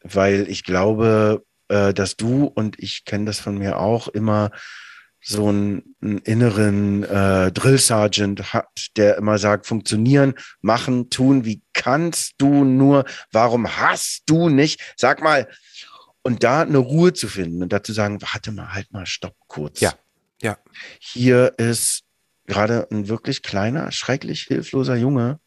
weil 0.03 0.49
ich 0.49 0.65
glaube, 0.65 1.45
äh, 1.69 1.93
dass 1.93 2.17
du 2.17 2.45
und 2.47 2.79
ich 2.79 3.05
kenne 3.05 3.27
das 3.27 3.39
von 3.39 3.59
mir 3.59 3.79
auch 3.79 4.09
immer 4.09 4.51
so 5.23 5.49
einen, 5.49 5.95
einen 6.03 6.19
inneren 6.19 7.05
äh, 7.05 7.53
Drill 7.53 7.79
Sergeant 7.79 8.53
hat, 8.53 8.89
der 8.97 9.17
immer 9.17 9.39
sagt, 9.39 9.67
funktionieren, 9.67 10.35
machen, 10.61 11.11
tun, 11.11 11.45
wie 11.45 11.63
kannst 11.73 12.35
du 12.39 12.65
nur, 12.65 13.05
warum 13.31 13.77
hast 13.77 14.25
du 14.27 14.49
nicht, 14.49 14.95
sag 14.97 15.23
mal, 15.23 15.49
und 16.23 16.43
da 16.43 16.63
eine 16.63 16.79
Ruhe 16.79 17.13
zu 17.13 17.29
finden 17.29 17.63
und 17.63 17.73
dazu 17.73 17.93
sagen, 17.93 18.21
warte 18.21 18.53
mal, 18.53 18.75
halt 18.75 18.93
mal, 18.93 19.07
stopp 19.07 19.37
kurz. 19.47 19.81
Ja, 19.81 19.95
ja. 20.41 20.59
Hier 20.99 21.55
ist 21.57 22.03
gerade 22.47 22.89
ein 22.91 23.09
wirklich 23.09 23.43
kleiner, 23.43 23.93
schrecklich 23.93 24.43
hilfloser 24.43 24.97
Junge, 24.97 25.39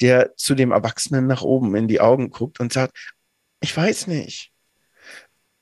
der 0.00 0.36
zu 0.36 0.54
dem 0.54 0.72
Erwachsenen 0.72 1.26
nach 1.26 1.42
oben 1.42 1.74
in 1.76 1.86
die 1.86 2.00
Augen 2.00 2.30
guckt 2.30 2.60
und 2.60 2.72
sagt, 2.72 2.96
ich 3.60 3.76
weiß 3.76 4.08
nicht 4.08 4.52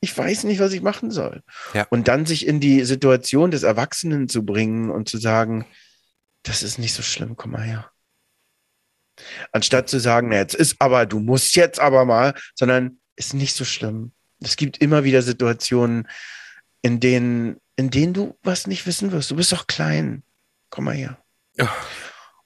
ich 0.01 0.17
weiß 0.17 0.45
nicht, 0.45 0.59
was 0.59 0.71
ich 0.73 0.81
machen 0.81 1.11
soll. 1.11 1.43
Ja. 1.73 1.85
Und 1.89 2.07
dann 2.07 2.25
sich 2.25 2.47
in 2.47 2.59
die 2.59 2.83
Situation 2.85 3.51
des 3.51 3.63
Erwachsenen 3.63 4.29
zu 4.29 4.45
bringen 4.45 4.89
und 4.89 5.09
zu 5.09 5.17
sagen, 5.17 5.65
das 6.43 6.63
ist 6.63 6.79
nicht 6.79 6.93
so 6.93 7.03
schlimm, 7.03 7.35
komm 7.35 7.51
mal 7.51 7.63
her. 7.63 7.91
Anstatt 9.51 9.89
zu 9.89 9.99
sagen, 9.99 10.29
na, 10.29 10.37
jetzt 10.37 10.55
ist 10.55 10.77
aber, 10.79 11.05
du 11.05 11.19
musst 11.19 11.55
jetzt 11.55 11.79
aber 11.79 12.05
mal, 12.05 12.33
sondern 12.55 12.99
ist 13.17 13.33
nicht 13.33 13.55
so 13.55 13.65
schlimm. 13.65 14.13
Es 14.41 14.55
gibt 14.55 14.77
immer 14.77 15.03
wieder 15.03 15.21
Situationen, 15.21 16.07
in 16.81 17.01
denen, 17.01 17.57
in 17.75 17.89
denen 17.89 18.13
du 18.13 18.37
was 18.41 18.67
nicht 18.67 18.85
wissen 18.87 19.11
wirst. 19.11 19.29
Du 19.31 19.35
bist 19.35 19.51
doch 19.51 19.67
klein. 19.67 20.23
Komm 20.69 20.85
mal 20.85 20.95
her. 20.95 21.17
Ja. 21.55 21.69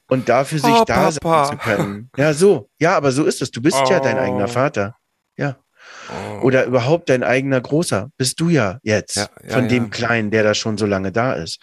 Und 0.07 0.27
dafür 0.29 0.59
sich 0.59 0.69
oh, 0.69 0.83
da 0.85 1.11
Papa. 1.11 1.45
sein 1.45 1.59
zu 1.59 1.63
können. 1.63 2.09
Ja, 2.17 2.33
so. 2.33 2.69
Ja, 2.79 2.97
aber 2.97 3.11
so 3.11 3.25
ist 3.25 3.41
es. 3.43 3.51
Du 3.51 3.61
bist 3.61 3.77
oh. 3.77 3.89
ja 3.89 3.99
dein 3.99 4.17
eigener 4.17 4.45
oh. 4.45 4.47
Vater. 4.47 4.95
Ja. 5.37 5.62
Oh. 6.09 6.45
Oder 6.45 6.65
überhaupt 6.65 7.09
dein 7.09 7.23
eigener 7.23 7.61
Großer. 7.61 8.09
Bist 8.17 8.39
du 8.39 8.49
ja 8.49 8.79
jetzt 8.83 9.15
ja, 9.15 9.29
ja, 9.43 9.53
von 9.53 9.67
dem 9.67 9.89
Kleinen, 9.89 10.31
der 10.31 10.43
da 10.43 10.53
schon 10.53 10.77
so 10.77 10.85
lange 10.85 11.11
da 11.11 11.33
ist. 11.33 11.59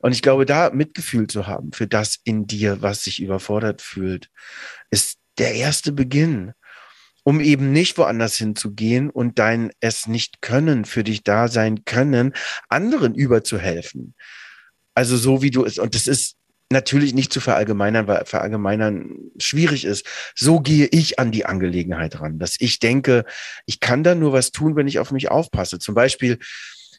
Und 0.00 0.12
ich 0.12 0.22
glaube, 0.22 0.46
da 0.46 0.70
Mitgefühl 0.70 1.26
zu 1.26 1.46
haben 1.46 1.72
für 1.72 1.86
das 1.86 2.18
in 2.24 2.46
dir, 2.46 2.82
was 2.82 3.04
sich 3.04 3.20
überfordert 3.20 3.82
fühlt, 3.82 4.30
ist 4.90 5.18
der 5.38 5.54
erste 5.54 5.92
Beginn 5.92 6.52
um 7.26 7.40
eben 7.40 7.72
nicht 7.72 7.98
woanders 7.98 8.36
hinzugehen 8.36 9.10
und 9.10 9.40
dein 9.40 9.72
es 9.80 10.06
nicht 10.06 10.42
können, 10.42 10.84
für 10.84 11.02
dich 11.02 11.24
da 11.24 11.48
sein 11.48 11.84
können, 11.84 12.32
anderen 12.68 13.16
überzuhelfen. 13.16 14.14
Also 14.94 15.16
so 15.16 15.42
wie 15.42 15.50
du 15.50 15.64
es, 15.64 15.78
und 15.80 15.96
das 15.96 16.06
ist 16.06 16.35
natürlich 16.70 17.14
nicht 17.14 17.32
zu 17.32 17.40
verallgemeinern, 17.40 18.06
weil 18.06 18.24
verallgemeinern 18.24 19.30
schwierig 19.38 19.84
ist. 19.84 20.06
So 20.34 20.60
gehe 20.60 20.86
ich 20.86 21.18
an 21.18 21.30
die 21.30 21.46
Angelegenheit 21.46 22.20
ran, 22.20 22.38
dass 22.38 22.56
ich 22.58 22.78
denke, 22.78 23.24
ich 23.66 23.80
kann 23.80 24.02
da 24.02 24.14
nur 24.14 24.32
was 24.32 24.50
tun, 24.50 24.76
wenn 24.76 24.88
ich 24.88 24.98
auf 24.98 25.12
mich 25.12 25.30
aufpasse. 25.30 25.78
Zum 25.78 25.94
Beispiel, 25.94 26.38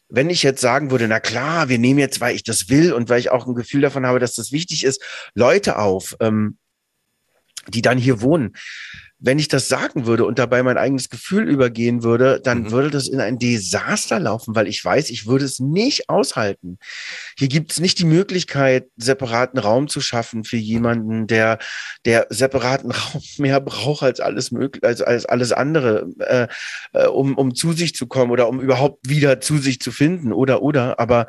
wenn 0.09 0.29
ich 0.29 0.41
jetzt 0.41 0.61
sagen 0.61 0.89
würde, 0.89 1.07
na 1.07 1.19
klar, 1.19 1.67
wir 1.67 1.79
nehmen 1.79 1.99
jetzt, 1.99 2.21
weil 2.21 2.35
ich 2.35 2.43
das 2.43 2.69
will 2.69 2.93
und 2.93 3.09
weil 3.09 3.19
ich 3.19 3.29
auch 3.29 3.45
ein 3.45 3.55
Gefühl 3.55 3.81
davon 3.81 4.05
habe, 4.05 4.19
dass 4.19 4.35
das 4.35 4.51
wichtig 4.51 4.85
ist, 4.85 5.03
Leute 5.33 5.77
auf, 5.77 6.15
ähm, 6.21 6.57
die 7.67 7.81
dann 7.81 7.97
hier 7.97 8.21
wohnen 8.21 8.53
wenn 9.19 9.39
ich 9.39 9.47
das 9.47 9.67
sagen 9.67 10.05
würde 10.05 10.25
und 10.25 10.37
dabei 10.37 10.61
mein 10.61 10.77
eigenes 10.77 11.09
Gefühl 11.09 11.49
übergehen 11.49 12.03
würde, 12.03 12.39
dann 12.39 12.63
mhm. 12.63 12.71
würde 12.71 12.91
das 12.91 13.07
in 13.07 13.19
ein 13.19 13.39
Desaster 13.39 14.19
laufen, 14.19 14.55
weil 14.55 14.67
ich 14.67 14.83
weiß, 14.83 15.09
ich 15.09 15.25
würde 15.25 15.45
es 15.45 15.59
nicht 15.59 16.09
aushalten. 16.09 16.77
Hier 17.37 17.47
gibt 17.47 17.71
es 17.71 17.79
nicht 17.79 17.97
die 17.97 18.05
Möglichkeit, 18.05 18.87
separaten 18.95 19.59
Raum 19.59 19.87
zu 19.87 20.01
schaffen 20.01 20.43
für 20.43 20.57
jemanden, 20.57 21.25
der, 21.25 21.57
der 22.05 22.27
separaten 22.29 22.91
Raum 22.91 23.21
mehr 23.37 23.59
braucht 23.59 24.03
als 24.03 24.19
alles 24.19 24.51
möglich, 24.51 24.83
als, 24.83 25.01
als 25.01 25.25
alles 25.25 25.51
andere, 25.51 26.07
äh, 26.19 26.47
äh, 26.93 27.07
um, 27.07 27.35
um 27.37 27.55
zu 27.55 27.73
sich 27.73 27.95
zu 27.95 28.05
kommen 28.05 28.31
oder 28.31 28.47
um 28.47 28.61
überhaupt 28.61 29.09
wieder 29.09 29.41
zu 29.41 29.57
sich 29.57 29.79
zu 29.79 29.91
finden 29.91 30.31
oder, 30.31 30.61
oder, 30.61 30.99
aber 30.99 31.27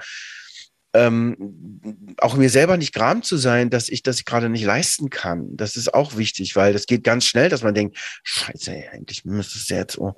ähm, 0.95 2.15
auch 2.19 2.37
mir 2.37 2.49
selber 2.49 2.77
nicht 2.77 2.95
gram 2.95 3.23
zu 3.23 3.37
sein, 3.37 3.71
dass 3.71 3.89
ich 3.89 4.03
das 4.03 4.25
gerade 4.25 4.49
nicht 4.49 4.65
leisten 4.65 5.11
kann. 5.11 5.57
Das 5.57 5.77
ist 5.77 5.93
auch 5.93 6.17
wichtig, 6.17 6.57
weil 6.57 6.73
das 6.73 6.87
geht 6.87 7.05
ganz 7.05 7.25
schnell, 7.27 7.49
dass 7.49 7.63
man 7.63 7.75
denkt, 7.75 7.99
scheiße, 8.23 8.73
eigentlich 8.93 9.25
müsstest 9.25 9.71
du 9.71 9.75
jetzt 9.75 9.95
so, 9.95 10.15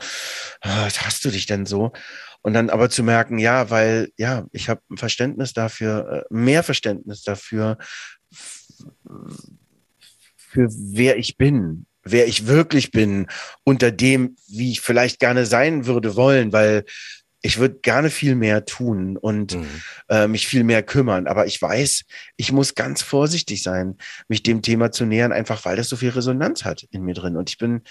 ah, 0.60 0.84
was 0.86 1.02
hast 1.02 1.24
du 1.24 1.30
dich 1.30 1.46
denn 1.46 1.66
so? 1.66 1.92
Und 2.42 2.54
dann 2.54 2.70
aber 2.70 2.88
zu 2.88 3.02
merken, 3.02 3.38
ja, 3.38 3.70
weil, 3.70 4.10
ja, 4.16 4.46
ich 4.52 4.68
habe 4.68 4.80
ein 4.90 4.96
Verständnis 4.96 5.52
dafür, 5.52 6.26
äh, 6.30 6.34
mehr 6.34 6.62
Verständnis 6.62 7.22
dafür, 7.22 7.76
für 10.36 10.68
wer 10.70 11.18
ich 11.18 11.36
bin, 11.36 11.86
wer 12.02 12.26
ich 12.26 12.46
wirklich 12.46 12.90
bin, 12.90 13.26
unter 13.64 13.90
dem, 13.90 14.36
wie 14.48 14.72
ich 14.72 14.80
vielleicht 14.80 15.20
gerne 15.20 15.46
sein 15.46 15.86
würde 15.86 16.16
wollen, 16.16 16.52
weil 16.52 16.84
ich 17.42 17.58
würde 17.58 17.76
gerne 17.80 18.10
viel 18.10 18.34
mehr 18.34 18.64
tun 18.64 19.16
und 19.16 19.56
mhm. 19.56 19.66
äh, 20.08 20.26
mich 20.26 20.46
viel 20.46 20.64
mehr 20.64 20.82
kümmern. 20.82 21.26
Aber 21.26 21.46
ich 21.46 21.60
weiß, 21.60 22.04
ich 22.36 22.52
muss 22.52 22.74
ganz 22.74 23.02
vorsichtig 23.02 23.62
sein, 23.62 23.96
mich 24.28 24.42
dem 24.42 24.62
Thema 24.62 24.92
zu 24.92 25.06
nähern, 25.06 25.32
einfach 25.32 25.64
weil 25.64 25.76
das 25.76 25.88
so 25.88 25.96
viel 25.96 26.10
Resonanz 26.10 26.64
hat 26.64 26.86
in 26.90 27.02
mir 27.02 27.14
drin. 27.14 27.36
Und 27.36 27.48
ich 27.48 27.58
bin 27.58 27.82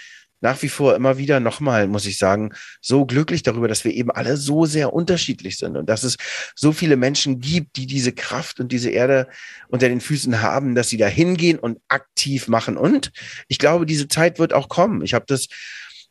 nach 0.42 0.62
wie 0.62 0.70
vor 0.70 0.96
immer 0.96 1.18
wieder 1.18 1.40
nochmal, 1.40 1.88
muss 1.88 2.06
ich 2.06 2.18
sagen, 2.18 2.54
so 2.80 3.06
glücklich 3.06 3.44
darüber, 3.44 3.68
dass 3.68 3.84
wir 3.84 3.94
eben 3.94 4.12
alle 4.12 4.38
so 4.38 4.66
sehr 4.66 4.94
unterschiedlich 4.94 5.58
sind 5.58 5.76
und 5.76 5.90
dass 5.90 6.04
es 6.04 6.18
so 6.56 6.72
viele 6.72 6.96
Menschen 6.96 7.40
gibt, 7.42 7.76
die 7.76 7.88
diese 7.88 8.14
Kraft 8.14 8.60
und 8.60 8.72
diese 8.72 8.90
Erde 8.90 9.28
unter 9.68 9.90
den 9.90 10.00
Füßen 10.00 10.42
haben, 10.42 10.76
dass 10.76 10.90
sie 10.90 10.98
da 10.98 11.08
hingehen 11.08 11.60
und 11.60 11.80
aktiv 11.90 12.48
machen. 12.48 12.78
Und 12.78 13.12
ich 13.48 13.60
glaube, 13.60 13.86
diese 13.86 14.08
Zeit 14.08 14.40
wird 14.40 14.54
auch 14.54 14.70
kommen. 14.70 15.04
Ich 15.04 15.14
habe 15.14 15.26
das 15.28 15.48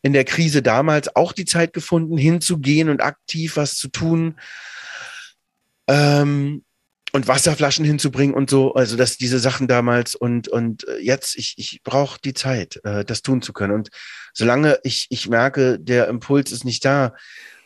in 0.03 0.13
der 0.13 0.25
Krise 0.25 0.63
damals 0.63 1.15
auch 1.17 1.33
die 1.33 1.45
Zeit 1.45 1.73
gefunden, 1.73 2.17
hinzugehen 2.17 2.89
und 2.89 3.03
aktiv 3.03 3.57
was 3.57 3.77
zu 3.77 3.89
tun. 3.89 4.37
Ähm, 5.89 6.65
und 7.13 7.27
Wasserflaschen 7.27 7.85
hinzubringen 7.85 8.35
und 8.35 8.51
so, 8.51 8.75
also 8.75 8.97
dass 8.97 9.17
diese 9.17 9.39
Sachen 9.39 9.67
damals 9.67 10.15
und 10.15 10.49
und 10.49 10.87
äh, 10.87 10.99
jetzt 10.99 11.37
ich 11.37 11.55
ich 11.57 11.81
brauche 11.83 12.21
die 12.23 12.35
Zeit, 12.35 12.81
äh, 12.85 13.05
das 13.05 13.23
tun 13.23 13.41
zu 13.41 13.53
können 13.53 13.73
und 13.73 13.89
solange 14.35 14.79
ich 14.83 15.07
ich 15.09 15.29
merke, 15.29 15.79
der 15.81 16.09
Impuls 16.09 16.53
ist 16.53 16.65
nicht 16.65 16.85
da, 16.85 17.15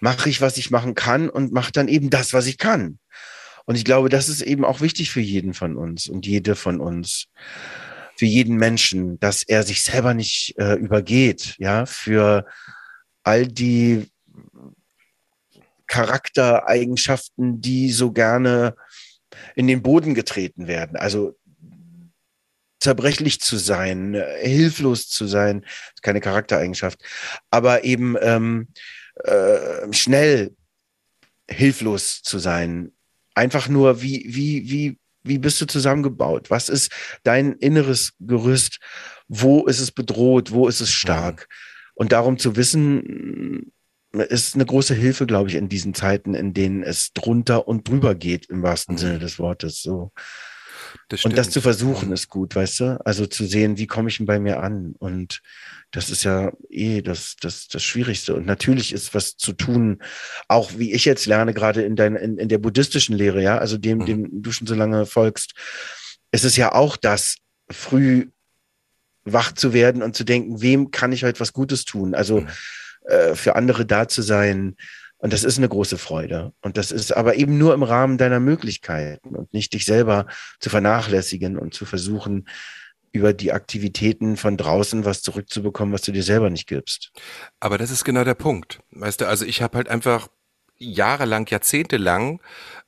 mache 0.00 0.28
ich 0.28 0.40
was 0.40 0.56
ich 0.58 0.70
machen 0.70 0.94
kann 0.94 1.28
und 1.28 1.52
mache 1.52 1.72
dann 1.72 1.88
eben 1.88 2.08
das, 2.10 2.32
was 2.32 2.46
ich 2.46 2.58
kann. 2.58 2.98
Und 3.64 3.76
ich 3.76 3.84
glaube, 3.84 4.08
das 4.08 4.28
ist 4.28 4.42
eben 4.42 4.64
auch 4.64 4.80
wichtig 4.80 5.10
für 5.10 5.20
jeden 5.20 5.54
von 5.54 5.76
uns 5.76 6.08
und 6.08 6.26
jede 6.26 6.56
von 6.56 6.80
uns 6.80 7.26
für 8.16 8.26
jeden 8.26 8.56
Menschen, 8.56 9.18
dass 9.20 9.42
er 9.42 9.62
sich 9.62 9.82
selber 9.82 10.14
nicht 10.14 10.54
äh, 10.58 10.74
übergeht, 10.74 11.56
ja, 11.58 11.86
für 11.86 12.46
all 13.22 13.46
die 13.46 14.10
Charaktereigenschaften, 15.86 17.60
die 17.60 17.90
so 17.90 18.12
gerne 18.12 18.74
in 19.54 19.66
den 19.66 19.82
Boden 19.82 20.14
getreten 20.14 20.66
werden. 20.66 20.96
Also 20.96 21.38
zerbrechlich 22.80 23.40
zu 23.40 23.56
sein, 23.58 24.20
hilflos 24.40 25.08
zu 25.08 25.26
sein, 25.26 25.64
ist 25.94 26.02
keine 26.02 26.20
Charaktereigenschaft, 26.20 26.98
aber 27.50 27.84
eben 27.84 28.16
ähm, 28.20 28.68
äh, 29.24 29.92
schnell 29.92 30.56
hilflos 31.48 32.22
zu 32.22 32.38
sein. 32.38 32.92
Einfach 33.34 33.68
nur, 33.68 34.02
wie, 34.02 34.24
wie, 34.26 34.70
wie 34.70 34.98
wie 35.22 35.38
bist 35.38 35.60
du 35.60 35.66
zusammengebaut? 35.66 36.50
Was 36.50 36.68
ist 36.68 36.90
dein 37.22 37.52
inneres 37.54 38.12
Gerüst? 38.20 38.78
Wo 39.28 39.66
ist 39.66 39.80
es 39.80 39.90
bedroht? 39.90 40.52
Wo 40.52 40.68
ist 40.68 40.80
es 40.80 40.90
stark? 40.90 41.48
Und 41.94 42.12
darum 42.12 42.38
zu 42.38 42.56
wissen, 42.56 43.72
ist 44.12 44.54
eine 44.54 44.66
große 44.66 44.94
Hilfe, 44.94 45.26
glaube 45.26 45.48
ich, 45.48 45.54
in 45.54 45.68
diesen 45.68 45.94
Zeiten, 45.94 46.34
in 46.34 46.52
denen 46.52 46.82
es 46.82 47.12
drunter 47.12 47.66
und 47.66 47.88
drüber 47.88 48.14
geht, 48.14 48.46
im 48.50 48.62
wahrsten 48.62 48.96
mhm. 48.96 48.98
Sinne 48.98 49.18
des 49.18 49.38
Wortes. 49.38 49.82
So. 49.82 50.12
Das 51.08 51.24
und 51.24 51.36
das 51.36 51.50
zu 51.50 51.60
versuchen 51.60 52.12
ist 52.12 52.28
gut, 52.28 52.54
weißt 52.54 52.80
du? 52.80 53.06
Also 53.06 53.26
zu 53.26 53.44
sehen, 53.44 53.78
wie 53.78 53.86
komme 53.86 54.08
ich 54.08 54.18
denn 54.18 54.26
bei 54.26 54.38
mir 54.38 54.62
an? 54.62 54.94
Und 54.98 55.40
das 55.90 56.10
ist 56.10 56.24
ja 56.24 56.52
eh 56.70 57.02
das, 57.02 57.36
das, 57.40 57.68
das 57.68 57.82
Schwierigste. 57.82 58.34
Und 58.34 58.46
natürlich 58.46 58.92
ist 58.92 59.14
was 59.14 59.36
zu 59.36 59.52
tun, 59.52 60.02
auch 60.48 60.72
wie 60.76 60.92
ich 60.92 61.04
jetzt 61.04 61.26
lerne, 61.26 61.52
gerade 61.54 61.82
in, 61.82 61.96
dein, 61.96 62.16
in, 62.16 62.38
in 62.38 62.48
der 62.48 62.58
buddhistischen 62.58 63.16
Lehre, 63.16 63.42
ja, 63.42 63.58
also 63.58 63.76
dem, 63.76 63.98
mhm. 63.98 64.06
dem 64.06 64.42
du 64.42 64.52
schon 64.52 64.66
so 64.66 64.74
lange 64.74 65.06
folgst, 65.06 65.52
ist 66.30 66.44
es 66.44 66.56
ja 66.56 66.72
auch 66.72 66.96
das, 66.96 67.36
früh 67.70 68.30
wach 69.24 69.52
zu 69.52 69.72
werden 69.72 70.02
und 70.02 70.16
zu 70.16 70.24
denken, 70.24 70.62
wem 70.62 70.90
kann 70.90 71.12
ich 71.12 71.24
heute 71.24 71.40
was 71.40 71.52
Gutes 71.52 71.84
tun? 71.84 72.14
Also 72.14 72.40
mhm. 72.40 72.48
äh, 73.04 73.34
für 73.34 73.56
andere 73.56 73.86
da 73.86 74.08
zu 74.08 74.22
sein, 74.22 74.76
und 75.22 75.32
das 75.32 75.44
ist 75.44 75.56
eine 75.56 75.68
große 75.68 75.98
Freude. 75.98 76.52
Und 76.62 76.76
das 76.76 76.90
ist 76.90 77.16
aber 77.16 77.36
eben 77.36 77.56
nur 77.56 77.74
im 77.74 77.84
Rahmen 77.84 78.18
deiner 78.18 78.40
Möglichkeiten 78.40 79.36
und 79.36 79.54
nicht 79.54 79.72
dich 79.72 79.84
selber 79.84 80.26
zu 80.58 80.68
vernachlässigen 80.68 81.56
und 81.56 81.74
zu 81.74 81.84
versuchen, 81.84 82.48
über 83.12 83.32
die 83.32 83.52
Aktivitäten 83.52 84.36
von 84.36 84.56
draußen 84.56 85.04
was 85.04 85.22
zurückzubekommen, 85.22 85.94
was 85.94 86.02
du 86.02 86.10
dir 86.10 86.24
selber 86.24 86.50
nicht 86.50 86.66
gibst. 86.66 87.12
Aber 87.60 87.78
das 87.78 87.92
ist 87.92 88.02
genau 88.02 88.24
der 88.24 88.34
Punkt. 88.34 88.80
Weißt 88.90 89.20
du, 89.20 89.28
also 89.28 89.44
ich 89.44 89.62
habe 89.62 89.76
halt 89.76 89.88
einfach 89.88 90.26
jahrelang, 90.76 91.46
jahrzehntelang, 91.46 92.42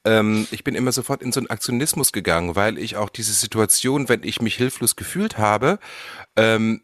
ähm, 0.05 0.49
ich 0.51 0.65
bin 0.65 0.75
immer 0.75 0.91
sofort 0.91 1.23
in 1.23 1.31
so 1.31 1.39
einen 1.39 1.51
Aktionismus 1.51 2.11
gegangen, 2.11 2.57
weil 2.57 2.79
ich 2.79 2.97
auch 2.97 3.11
diese 3.11 3.33
Situation, 3.33 4.09
wenn 4.09 4.25
ich 4.25 4.43
mich 4.43 4.57
hilflos 4.57 4.97
gefühlt 4.97 5.39
habe, 5.39 5.79
ähm, 6.35 6.83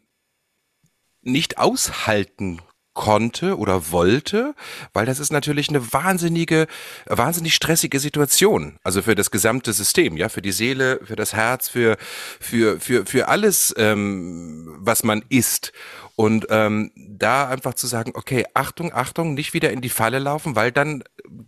nicht 1.21 1.57
aushalten 1.57 2.61
konnte 2.93 3.57
oder 3.57 3.91
wollte, 3.91 4.53
weil 4.93 5.05
das 5.05 5.19
ist 5.19 5.31
natürlich 5.31 5.69
eine 5.69 5.93
wahnsinnige, 5.93 6.67
wahnsinnig 7.05 7.55
stressige 7.55 7.99
Situation. 7.99 8.77
Also 8.83 9.01
für 9.01 9.15
das 9.15 9.31
gesamte 9.31 9.73
System, 9.73 10.17
ja, 10.17 10.29
für 10.29 10.41
die 10.41 10.51
Seele, 10.51 10.99
für 11.03 11.15
das 11.15 11.33
Herz, 11.33 11.69
für 11.69 11.97
für 12.39 12.79
für 12.79 13.05
für 13.05 13.27
alles, 13.27 13.73
ähm, 13.77 14.75
was 14.79 15.03
man 15.03 15.23
isst. 15.29 15.71
Und 16.15 16.47
ähm, 16.49 16.91
da 16.95 17.47
einfach 17.47 17.73
zu 17.73 17.87
sagen, 17.87 18.11
okay, 18.15 18.45
Achtung, 18.53 18.93
Achtung, 18.93 19.33
nicht 19.33 19.53
wieder 19.53 19.71
in 19.71 19.81
die 19.81 19.89
Falle 19.89 20.19
laufen, 20.19 20.55
weil 20.55 20.71
dann 20.71 21.03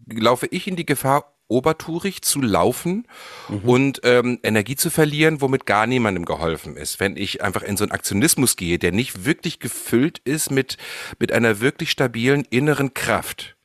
laufe 0.09 0.47
ich 0.47 0.67
in 0.67 0.75
die 0.75 0.85
Gefahr, 0.85 1.33
obertourig 1.47 2.21
zu 2.21 2.41
laufen 2.41 3.07
mhm. 3.49 3.69
und 3.69 4.01
ähm, 4.03 4.39
Energie 4.43 4.75
zu 4.75 4.89
verlieren, 4.89 5.41
womit 5.41 5.65
gar 5.65 5.85
niemandem 5.87 6.25
geholfen 6.25 6.77
ist. 6.77 6.99
Wenn 6.99 7.15
ich 7.15 7.43
einfach 7.43 7.61
in 7.61 7.77
so 7.77 7.83
einen 7.83 7.91
Aktionismus 7.91 8.55
gehe, 8.55 8.79
der 8.79 8.91
nicht 8.91 9.25
wirklich 9.25 9.59
gefüllt 9.59 10.19
ist 10.19 10.51
mit, 10.51 10.77
mit 11.19 11.31
einer 11.31 11.59
wirklich 11.59 11.91
stabilen 11.91 12.45
inneren 12.49 12.93
Kraft. 12.93 13.55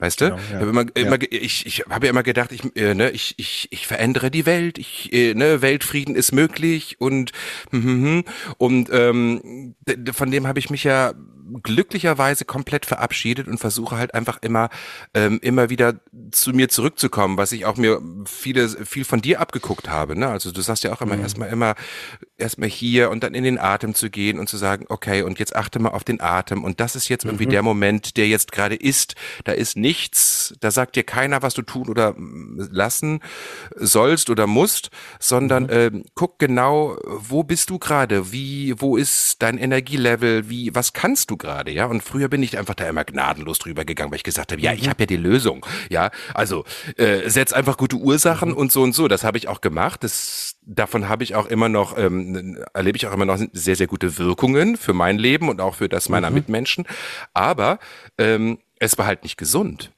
Weißt 0.00 0.22
du? 0.22 0.30
Genau, 0.30 0.36
ja. 0.36 0.42
Ich 0.42 0.54
habe 0.54 0.70
immer, 0.70 0.84
immer, 0.96 1.22
ja. 1.22 1.28
ich, 1.30 1.66
ich 1.66 1.84
habe 1.88 2.06
ja 2.06 2.10
immer 2.10 2.22
gedacht, 2.22 2.52
ich, 2.52 2.74
äh, 2.74 2.94
ne, 2.94 3.10
ich, 3.10 3.34
ich, 3.36 3.68
ich 3.70 3.86
verändere 3.86 4.30
die 4.30 4.46
Welt, 4.46 4.78
ich, 4.78 5.12
äh, 5.12 5.34
ne, 5.34 5.60
Weltfrieden 5.60 6.14
ist 6.14 6.32
möglich 6.32 6.96
und 6.98 7.32
hm, 7.70 7.82
hm, 7.82 8.04
hm. 8.04 8.24
und 8.56 8.88
ähm, 8.90 9.74
von 10.12 10.30
dem 10.30 10.46
habe 10.46 10.58
ich 10.58 10.70
mich 10.70 10.84
ja 10.84 11.12
glücklicherweise 11.62 12.44
komplett 12.44 12.86
verabschiedet 12.86 13.48
und 13.48 13.58
versuche 13.58 13.96
halt 13.96 14.14
einfach 14.14 14.38
immer 14.42 14.70
ähm, 15.14 15.38
immer 15.42 15.70
wieder 15.70 16.00
zu 16.30 16.50
mir 16.50 16.68
zurückzukommen, 16.68 17.36
was 17.36 17.52
ich 17.52 17.64
auch 17.66 17.76
mir 17.76 18.00
viele 18.26 18.68
viel 18.68 19.04
von 19.04 19.20
dir 19.20 19.40
abgeguckt 19.40 19.88
habe. 19.88 20.18
Ne? 20.18 20.28
Also 20.28 20.52
du 20.52 20.60
sagst 20.60 20.84
ja 20.84 20.92
auch 20.92 21.00
immer 21.00 21.16
mhm. 21.16 21.22
erstmal 21.22 21.48
immer 21.48 21.74
erstmal 22.36 22.68
hier 22.68 23.10
und 23.10 23.22
dann 23.22 23.34
in 23.34 23.44
den 23.44 23.58
Atem 23.58 23.94
zu 23.94 24.10
gehen 24.10 24.38
und 24.38 24.48
zu 24.48 24.56
sagen, 24.56 24.86
okay, 24.88 25.22
und 25.22 25.38
jetzt 25.38 25.54
achte 25.54 25.78
mal 25.78 25.90
auf 25.90 26.04
den 26.04 26.20
Atem 26.20 26.64
und 26.64 26.80
das 26.80 26.96
ist 26.96 27.08
jetzt 27.08 27.24
irgendwie 27.24 27.46
mhm. 27.46 27.50
der 27.50 27.62
Moment, 27.62 28.16
der 28.16 28.28
jetzt 28.28 28.52
gerade 28.52 28.74
ist. 28.74 29.14
Da 29.44 29.52
ist 29.52 29.76
nichts, 29.76 30.54
da 30.60 30.70
sagt 30.70 30.96
dir 30.96 31.04
keiner, 31.04 31.42
was 31.42 31.54
du 31.54 31.62
tun 31.62 31.88
oder 31.88 32.14
lassen 32.18 33.20
sollst 33.76 34.30
oder 34.30 34.46
musst, 34.46 34.90
sondern 35.18 35.64
mhm. 35.64 35.70
äh, 35.70 35.90
guck 36.14 36.38
genau, 36.38 36.96
wo 37.04 37.42
bist 37.42 37.70
du 37.70 37.78
gerade, 37.78 38.32
wie, 38.32 38.74
wo 38.78 38.96
ist 38.96 39.42
dein 39.42 39.58
Energielevel, 39.58 40.48
wie, 40.48 40.74
was 40.74 40.92
kannst 40.92 41.30
du 41.30 41.36
gerade, 41.40 41.72
ja? 41.72 41.86
Und 41.86 42.02
früher 42.02 42.28
bin 42.28 42.42
ich 42.44 42.56
einfach 42.56 42.74
da 42.76 42.88
immer 42.88 43.04
gnadenlos 43.04 43.58
drüber 43.58 43.84
gegangen, 43.84 44.12
weil 44.12 44.18
ich 44.18 44.22
gesagt 44.22 44.52
habe, 44.52 44.62
ja, 44.62 44.72
ich 44.72 44.84
mhm. 44.84 44.90
habe 44.90 45.02
ja 45.02 45.06
die 45.06 45.16
Lösung, 45.16 45.66
ja? 45.88 46.10
Also 46.32 46.64
äh, 46.96 47.28
setz 47.28 47.52
einfach 47.52 47.76
gute 47.76 47.96
Ursachen 47.96 48.50
mhm. 48.50 48.56
und 48.56 48.70
so 48.70 48.82
und 48.82 48.94
so. 48.94 49.08
Das 49.08 49.24
habe 49.24 49.38
ich 49.38 49.48
auch 49.48 49.60
gemacht. 49.60 50.04
Das 50.04 50.56
davon 50.62 51.08
habe 51.08 51.24
ich 51.24 51.34
auch 51.34 51.46
immer 51.46 51.68
noch, 51.68 51.98
ähm, 51.98 52.58
erlebe 52.72 52.96
ich 52.96 53.08
auch 53.08 53.12
immer 53.12 53.24
noch 53.24 53.38
sehr, 53.52 53.74
sehr 53.74 53.88
gute 53.88 54.18
Wirkungen 54.18 54.76
für 54.76 54.92
mein 54.92 55.18
Leben 55.18 55.48
und 55.48 55.60
auch 55.60 55.74
für 55.74 55.88
das 55.88 56.08
meiner 56.08 56.30
mhm. 56.30 56.36
Mitmenschen. 56.36 56.86
Aber 57.34 57.80
ähm, 58.18 58.58
es 58.78 58.96
war 58.98 59.06
halt 59.06 59.24
nicht 59.24 59.36
gesund. 59.36 59.90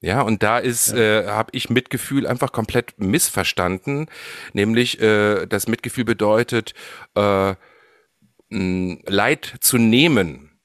Ja, 0.00 0.20
und 0.20 0.42
da 0.42 0.58
ist, 0.58 0.92
ja. 0.92 1.22
äh, 1.22 1.26
habe 1.28 1.50
ich 1.52 1.70
Mitgefühl 1.70 2.26
einfach 2.26 2.52
komplett 2.52 2.94
missverstanden. 2.98 4.06
Nämlich, 4.52 5.00
äh, 5.00 5.46
das 5.46 5.68
Mitgefühl 5.68 6.04
bedeutet, 6.04 6.74
äh, 7.14 7.54
Leid 8.48 9.54
zu 9.60 9.78
nehmen. 9.78 10.55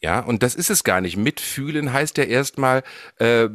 Ja, 0.00 0.20
und 0.20 0.42
das 0.42 0.54
ist 0.54 0.70
es 0.70 0.84
gar 0.84 1.00
nicht. 1.00 1.16
Mitfühlen 1.16 1.92
heißt 1.92 2.18
ja 2.18 2.24
erstmal, 2.24 2.82
äh, 3.16 3.48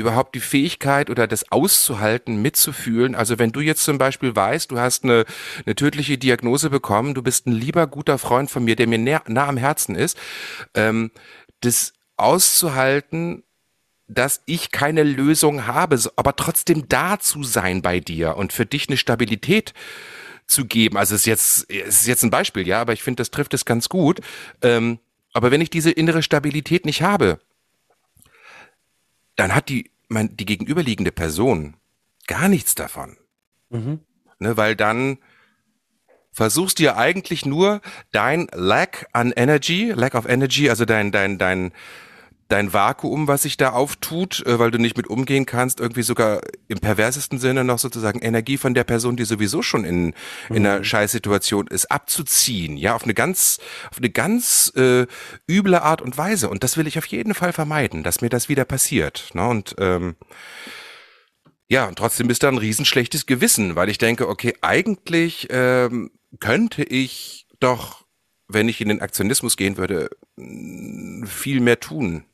überhaupt 0.00 0.34
die 0.34 0.40
Fähigkeit 0.40 1.10
oder 1.10 1.26
das 1.28 1.52
auszuhalten, 1.52 2.42
mitzufühlen. 2.42 3.14
Also 3.14 3.38
wenn 3.38 3.52
du 3.52 3.60
jetzt 3.60 3.84
zum 3.84 3.98
Beispiel 3.98 4.34
weißt, 4.34 4.70
du 4.70 4.78
hast 4.78 5.04
eine, 5.04 5.24
eine 5.64 5.74
tödliche 5.76 6.18
Diagnose 6.18 6.70
bekommen, 6.70 7.14
du 7.14 7.22
bist 7.22 7.46
ein 7.46 7.52
lieber, 7.52 7.86
guter 7.86 8.18
Freund 8.18 8.50
von 8.50 8.64
mir, 8.64 8.76
der 8.76 8.88
mir 8.88 8.98
nah, 8.98 9.22
nah 9.28 9.46
am 9.46 9.56
Herzen 9.56 9.94
ist, 9.94 10.18
ähm, 10.74 11.10
das 11.60 11.92
auszuhalten, 12.16 13.44
dass 14.08 14.42
ich 14.46 14.72
keine 14.72 15.04
Lösung 15.04 15.66
habe, 15.66 16.00
aber 16.16 16.34
trotzdem 16.34 16.88
da 16.88 17.20
zu 17.20 17.44
sein 17.44 17.80
bei 17.80 18.00
dir 18.00 18.36
und 18.36 18.52
für 18.52 18.66
dich 18.66 18.88
eine 18.88 18.96
Stabilität 18.96 19.72
zu 20.46 20.64
geben. 20.64 20.96
Also 20.96 21.14
es 21.14 21.22
ist 21.22 21.26
jetzt, 21.26 21.70
es 21.70 22.00
ist 22.00 22.06
jetzt 22.08 22.24
ein 22.24 22.30
Beispiel, 22.30 22.66
ja, 22.66 22.80
aber 22.80 22.92
ich 22.92 23.02
finde, 23.02 23.20
das 23.20 23.30
trifft 23.30 23.54
es 23.54 23.64
ganz 23.64 23.88
gut. 23.88 24.20
Ähm, 24.62 24.98
aber 25.32 25.50
wenn 25.50 25.60
ich 25.60 25.70
diese 25.70 25.90
innere 25.90 26.22
Stabilität 26.22 26.84
nicht 26.84 27.02
habe, 27.02 27.40
dann 29.36 29.54
hat 29.54 29.68
die, 29.68 29.90
mein, 30.08 30.36
die 30.36 30.46
gegenüberliegende 30.46 31.12
Person 31.12 31.76
gar 32.26 32.48
nichts 32.48 32.74
davon. 32.74 33.16
Mhm. 33.70 34.00
Ne, 34.38 34.56
weil 34.56 34.74
dann 34.74 35.18
versuchst 36.32 36.78
du 36.78 36.84
ja 36.84 36.96
eigentlich 36.96 37.44
nur 37.44 37.80
dein 38.12 38.48
Lack 38.52 39.08
an 39.12 39.32
Energy, 39.32 39.92
Lack 39.94 40.14
of 40.14 40.26
Energy, 40.26 40.70
also 40.70 40.84
dein, 40.84 41.12
dein, 41.12 41.38
dein, 41.38 41.72
dein 42.50 42.72
Vakuum, 42.72 43.28
was 43.28 43.42
sich 43.42 43.56
da 43.56 43.70
auftut, 43.70 44.44
äh, 44.46 44.58
weil 44.58 44.70
du 44.70 44.78
nicht 44.78 44.96
mit 44.96 45.08
umgehen 45.08 45.46
kannst, 45.46 45.80
irgendwie 45.80 46.02
sogar 46.02 46.40
im 46.68 46.78
perversesten 46.78 47.38
Sinne 47.38 47.64
noch 47.64 47.78
sozusagen 47.78 48.20
Energie 48.20 48.58
von 48.58 48.74
der 48.74 48.84
Person, 48.84 49.16
die 49.16 49.24
sowieso 49.24 49.62
schon 49.62 49.84
in, 49.84 50.14
in 50.48 50.66
einer 50.66 50.78
mhm. 50.78 50.84
Scheißsituation 50.84 51.66
ist, 51.68 51.90
abzuziehen, 51.90 52.76
ja, 52.76 52.94
auf 52.94 53.04
eine 53.04 53.14
ganz, 53.14 53.58
auf 53.90 53.98
eine 53.98 54.10
ganz 54.10 54.72
äh, 54.76 55.06
üble 55.48 55.80
Art 55.82 56.02
und 56.02 56.18
Weise. 56.18 56.50
Und 56.50 56.64
das 56.64 56.76
will 56.76 56.86
ich 56.86 56.98
auf 56.98 57.06
jeden 57.06 57.34
Fall 57.34 57.52
vermeiden, 57.52 58.02
dass 58.02 58.20
mir 58.20 58.28
das 58.28 58.48
wieder 58.48 58.64
passiert. 58.64 59.30
Ne? 59.34 59.46
Und 59.46 59.76
ähm, 59.78 60.16
ja, 61.68 61.86
und 61.86 61.96
trotzdem 61.96 62.28
ist 62.30 62.42
da 62.42 62.48
ein 62.48 62.58
riesenschlechtes 62.58 63.26
Gewissen, 63.26 63.76
weil 63.76 63.88
ich 63.88 63.98
denke, 63.98 64.28
okay, 64.28 64.54
eigentlich 64.60 65.46
ähm, 65.50 66.10
könnte 66.40 66.82
ich 66.82 67.46
doch, 67.60 68.04
wenn 68.48 68.68
ich 68.68 68.80
in 68.80 68.88
den 68.88 69.00
Aktionismus 69.00 69.56
gehen 69.56 69.76
würde, 69.76 70.10
viel 71.26 71.60
mehr 71.60 71.78
tun 71.78 72.24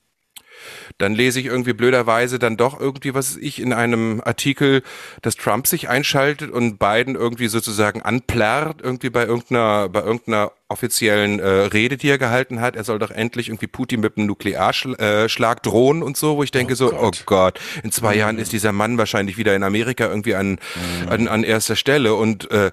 dann 0.98 1.14
lese 1.14 1.40
ich 1.40 1.46
irgendwie 1.46 1.72
blöderweise 1.72 2.38
dann 2.38 2.57
doch 2.57 2.81
irgendwie, 2.81 3.14
was 3.14 3.37
ich 3.37 3.61
in 3.61 3.72
einem 3.72 4.20
Artikel, 4.24 4.83
dass 5.22 5.37
Trump 5.37 5.66
sich 5.66 5.88
einschaltet 5.88 6.50
und 6.50 6.79
Biden 6.79 7.14
irgendwie 7.14 7.48
sozusagen 7.48 8.02
anplärrt, 8.02 8.81
irgendwie 8.83 9.11
bei 9.11 9.24
irgendeiner, 9.24 9.88
bei 9.88 10.00
irgendeiner 10.00 10.52
offiziellen 10.68 11.38
äh, 11.38 11.46
Rede, 11.46 11.96
die 11.96 12.09
er 12.09 12.18
gehalten 12.18 12.61
hat. 12.61 12.76
Er 12.76 12.85
soll 12.85 12.98
doch 12.98 13.11
endlich 13.11 13.48
irgendwie 13.48 13.68
Putin 13.68 14.00
mit 14.00 14.16
einem 14.16 14.26
Nuklearschlag 14.26 15.62
drohen 15.62 16.02
und 16.02 16.16
so, 16.16 16.37
wo 16.37 16.42
ich 16.42 16.50
denke 16.50 16.72
oh 16.72 16.76
so, 16.76 16.90
Gott. 16.90 17.20
oh 17.20 17.22
Gott, 17.26 17.61
in 17.83 17.92
zwei 17.92 18.14
mhm. 18.14 18.18
Jahren 18.18 18.38
ist 18.38 18.52
dieser 18.52 18.72
Mann 18.72 18.98
wahrscheinlich 18.98 19.37
wieder 19.37 19.55
in 19.55 19.62
Amerika 19.62 20.07
irgendwie 20.07 20.35
an, 20.35 20.52
mhm. 20.52 21.09
an, 21.09 21.29
an 21.29 21.44
erster 21.44 21.76
Stelle 21.76 22.14
und 22.14 22.50
äh, 22.50 22.72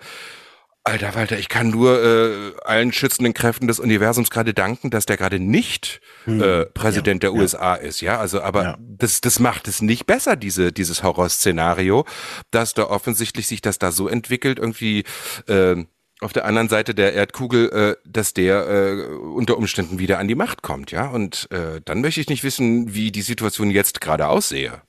Alter 0.86 1.16
Walter, 1.16 1.40
ich 1.40 1.48
kann 1.48 1.70
nur 1.70 2.04
äh, 2.04 2.52
allen 2.66 2.92
schützenden 2.92 3.34
Kräften 3.34 3.68
des 3.68 3.80
Universums 3.80 4.30
gerade 4.30 4.54
danken, 4.54 4.90
dass 4.90 5.06
der 5.06 5.16
gerade 5.16 5.40
nicht 5.40 6.02
hm. 6.26 6.42
äh, 6.42 6.66
Präsident 6.66 7.24
ja, 7.24 7.30
der 7.30 7.40
USA 7.40 7.76
ja. 7.76 7.82
ist, 7.82 8.02
ja. 8.02 8.20
Also, 8.20 8.42
aber 8.42 8.64
ja. 8.64 8.78
das, 8.80 9.22
das 9.22 9.40
macht 9.40 9.70
es 9.70 9.82
nicht 9.82 10.06
besser, 10.06 10.36
diese, 10.36 10.74
dieses 10.74 11.02
Horrorszenario, 11.02 12.06
dass 12.52 12.74
da 12.74 12.84
offensichtlich 12.84 13.48
sich 13.48 13.62
das 13.62 13.80
da 13.80 13.94
so 13.94 14.10
entwickelt, 14.10 14.60
irgendwie 14.60 15.06
äh, 15.48 15.86
auf 16.20 16.34
der 16.34 16.44
anderen 16.44 16.68
Seite 16.68 16.94
der 16.94 17.14
Erdkugel, 17.14 17.70
äh, 17.72 17.96
dass 18.06 18.34
der 18.34 18.68
äh, 18.68 19.06
unter 19.16 19.58
Umständen 19.58 20.00
wieder 20.00 20.20
an 20.20 20.28
die 20.28 20.36
Macht 20.36 20.64
kommt, 20.64 20.92
ja. 20.92 21.08
Und 21.08 21.50
äh, 21.52 21.80
dann 21.86 22.02
möchte 22.02 22.20
ich 22.20 22.28
nicht 22.28 22.44
wissen, 22.44 22.94
wie 22.94 23.14
die 23.14 23.22
Situation 23.22 23.72
jetzt 23.72 24.02
gerade 24.02 24.28
aussehe 24.28 24.82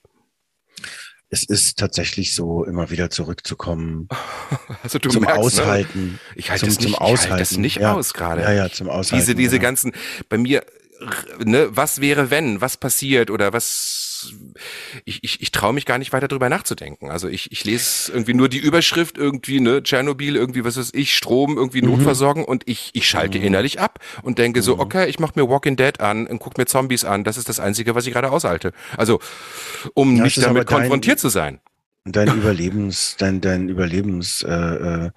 es 1.34 1.42
ist 1.44 1.78
tatsächlich 1.78 2.34
so, 2.34 2.64
immer 2.64 2.90
wieder 2.90 3.10
zurückzukommen. 3.10 4.08
Also 4.82 4.98
du 4.98 5.08
zum 5.08 5.22
merkst, 5.22 5.38
ne? 5.38 5.44
Aushalten. 5.44 6.06
Ne? 6.12 6.18
Ich 6.36 6.50
halte 6.50 6.66
es 6.66 6.78
nicht, 6.78 6.90
ich 6.90 7.00
halte 7.00 7.36
das 7.36 7.56
nicht 7.56 7.76
ja. 7.78 7.94
aus 7.94 8.12
gerade. 8.12 8.42
Ja, 8.42 8.52
ja, 8.52 8.70
zum 8.70 8.88
Aushalten. 8.88 9.16
Diese, 9.16 9.34
diese 9.34 9.56
ja. 9.56 9.62
ganzen, 9.62 9.92
bei 10.28 10.36
mir, 10.36 10.62
ne, 11.42 11.68
was 11.70 12.00
wäre 12.00 12.30
wenn, 12.30 12.60
was 12.60 12.76
passiert 12.76 13.30
oder 13.30 13.52
was 13.52 14.13
ich, 15.04 15.20
ich, 15.22 15.42
ich 15.42 15.50
traue 15.52 15.72
mich 15.72 15.86
gar 15.86 15.98
nicht 15.98 16.12
weiter 16.12 16.28
drüber 16.28 16.48
nachzudenken. 16.48 17.10
Also 17.10 17.28
ich, 17.28 17.50
ich 17.52 17.64
lese 17.64 18.12
irgendwie 18.12 18.34
nur 18.34 18.48
die 18.48 18.58
Überschrift 18.58 19.18
irgendwie, 19.18 19.60
ne, 19.60 19.82
Tschernobyl, 19.82 20.36
irgendwie, 20.36 20.64
was 20.64 20.76
weiß 20.76 20.90
ich, 20.94 21.16
Strom, 21.16 21.56
irgendwie 21.56 21.82
mhm. 21.82 21.90
Notversorgung 21.90 22.44
und 22.44 22.64
ich, 22.66 22.90
ich 22.94 23.08
schalte 23.08 23.38
mhm. 23.38 23.44
innerlich 23.44 23.80
ab 23.80 23.98
und 24.22 24.38
denke 24.38 24.60
mhm. 24.60 24.64
so, 24.64 24.78
okay, 24.78 25.08
ich 25.08 25.18
mache 25.18 25.32
mir 25.36 25.48
Walking 25.48 25.76
Dead 25.76 26.00
an 26.00 26.26
und 26.26 26.38
guck 26.38 26.58
mir 26.58 26.66
Zombies 26.66 27.04
an. 27.04 27.24
Das 27.24 27.36
ist 27.36 27.48
das 27.48 27.60
Einzige, 27.60 27.94
was 27.94 28.06
ich 28.06 28.12
gerade 28.12 28.30
aushalte. 28.30 28.72
Also, 28.96 29.20
um 29.94 30.16
ja, 30.16 30.24
nicht 30.24 30.42
damit 30.42 30.66
konfrontiert 30.66 31.18
zu 31.18 31.28
sein. 31.28 31.60
Dein 32.04 32.28
Überlebens, 32.28 33.16
dein, 33.18 33.40
dein 33.40 33.68
Überlebens, 33.68 34.42
äh, 34.42 34.52
äh, 34.52 35.10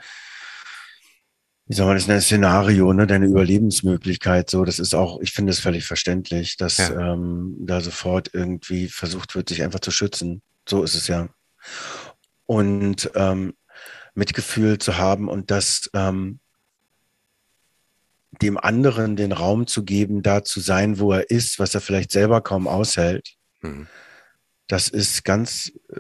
wie 1.68 1.74
soll 1.74 1.88
man 1.88 1.98
das 1.98 2.08
nennen, 2.08 2.22
Szenario, 2.22 2.94
ne, 2.94 3.08
deine 3.08 3.26
Überlebensmöglichkeit, 3.26 4.50
so, 4.50 4.64
das 4.64 4.80
ist 4.80 4.96
auch, 4.96 5.20
ich 5.20 5.34
finde 5.34 5.52
es 5.52 5.60
völlig 5.60 5.86
verständlich, 5.86 6.56
dass 6.56 6.78
ja. 6.78 7.14
ähm, 7.14 7.58
da 7.60 7.82
sofort 7.82 8.30
irgendwie 8.34 8.88
versucht 8.88 9.36
wird, 9.36 9.50
sich 9.50 9.64
einfach 9.64 9.82
zu 9.82 9.92
schützen. 9.92 10.42
So 10.68 10.84
ist 10.84 10.96
es 10.96 11.08
ja. 11.08 11.28
Und 12.46 13.12
ähm, 13.16 13.54
Mitgefühl 14.16 14.78
zu 14.78 14.98
haben 14.98 15.28
und 15.28 15.52
das 15.52 15.90
ähm, 15.94 16.40
dem 18.42 18.58
anderen 18.58 19.18
den 19.18 19.34
Raum 19.34 19.68
zu 19.68 19.84
geben, 19.84 20.22
da 20.22 20.44
zu 20.46 20.62
sein, 20.62 21.00
wo 21.00 21.12
er 21.12 21.30
ist, 21.30 21.60
was 21.60 21.76
er 21.76 21.82
vielleicht 21.82 22.12
selber 22.12 22.40
kaum 22.42 22.68
aushält. 22.68 23.36
Mhm. 23.62 23.88
Das 24.68 24.88
ist 24.88 25.24
ganz 25.24 25.72
äh, 25.90 26.00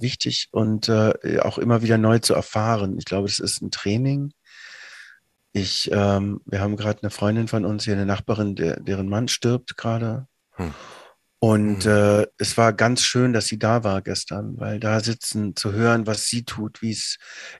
wichtig 0.00 0.48
und 0.52 0.88
äh, 0.88 1.38
auch 1.40 1.58
immer 1.58 1.82
wieder 1.82 1.98
neu 1.98 2.18
zu 2.18 2.34
erfahren. 2.34 2.96
Ich 2.98 3.04
glaube, 3.04 3.28
das 3.28 3.38
ist 3.38 3.62
ein 3.62 3.70
Training 3.70 4.32
ich, 5.52 5.90
ähm, 5.92 6.40
wir 6.46 6.60
haben 6.60 6.76
gerade 6.76 7.02
eine 7.02 7.10
Freundin 7.10 7.48
von 7.48 7.64
uns 7.64 7.84
hier, 7.84 7.94
eine 7.94 8.06
Nachbarin, 8.06 8.56
der, 8.56 8.80
deren 8.80 9.08
Mann 9.08 9.28
stirbt 9.28 9.76
gerade. 9.76 10.26
Hm. 10.52 10.72
Und 11.44 11.86
mhm. 11.86 11.90
äh, 11.90 12.26
es 12.38 12.56
war 12.56 12.72
ganz 12.72 13.02
schön, 13.02 13.32
dass 13.32 13.46
sie 13.46 13.58
da 13.58 13.82
war 13.82 14.00
gestern, 14.00 14.60
weil 14.60 14.78
da 14.78 15.00
sitzen 15.00 15.56
zu 15.56 15.72
hören, 15.72 16.06
was 16.06 16.28
sie 16.28 16.44
tut, 16.44 16.82
wie 16.82 16.92
es 16.92 17.16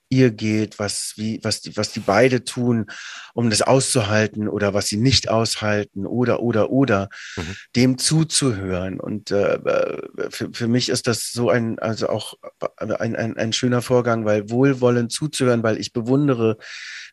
ihr 0.08 0.30
geht, 0.30 0.78
was, 0.78 1.14
wie, 1.16 1.40
was, 1.42 1.62
die, 1.62 1.76
was 1.76 1.90
die 1.90 1.98
beide 1.98 2.44
tun, 2.44 2.86
um 3.34 3.50
das 3.50 3.60
auszuhalten 3.60 4.46
oder 4.46 4.72
was 4.72 4.86
sie 4.86 4.98
nicht 4.98 5.28
aushalten 5.28 6.06
oder, 6.06 6.44
oder, 6.44 6.70
oder, 6.70 7.08
mhm. 7.36 7.56
dem 7.74 7.98
zuzuhören. 7.98 9.00
Und 9.00 9.32
äh, 9.32 9.58
für, 10.30 10.50
für 10.52 10.68
mich 10.68 10.88
ist 10.88 11.08
das 11.08 11.32
so 11.32 11.50
ein, 11.50 11.80
also 11.80 12.08
auch 12.08 12.34
ein, 12.76 13.16
ein, 13.16 13.36
ein 13.36 13.52
schöner 13.52 13.82
Vorgang, 13.82 14.24
weil 14.24 14.48
wohlwollend 14.48 15.10
zuzuhören, 15.10 15.64
weil 15.64 15.80
ich 15.80 15.92
bewundere 15.92 16.56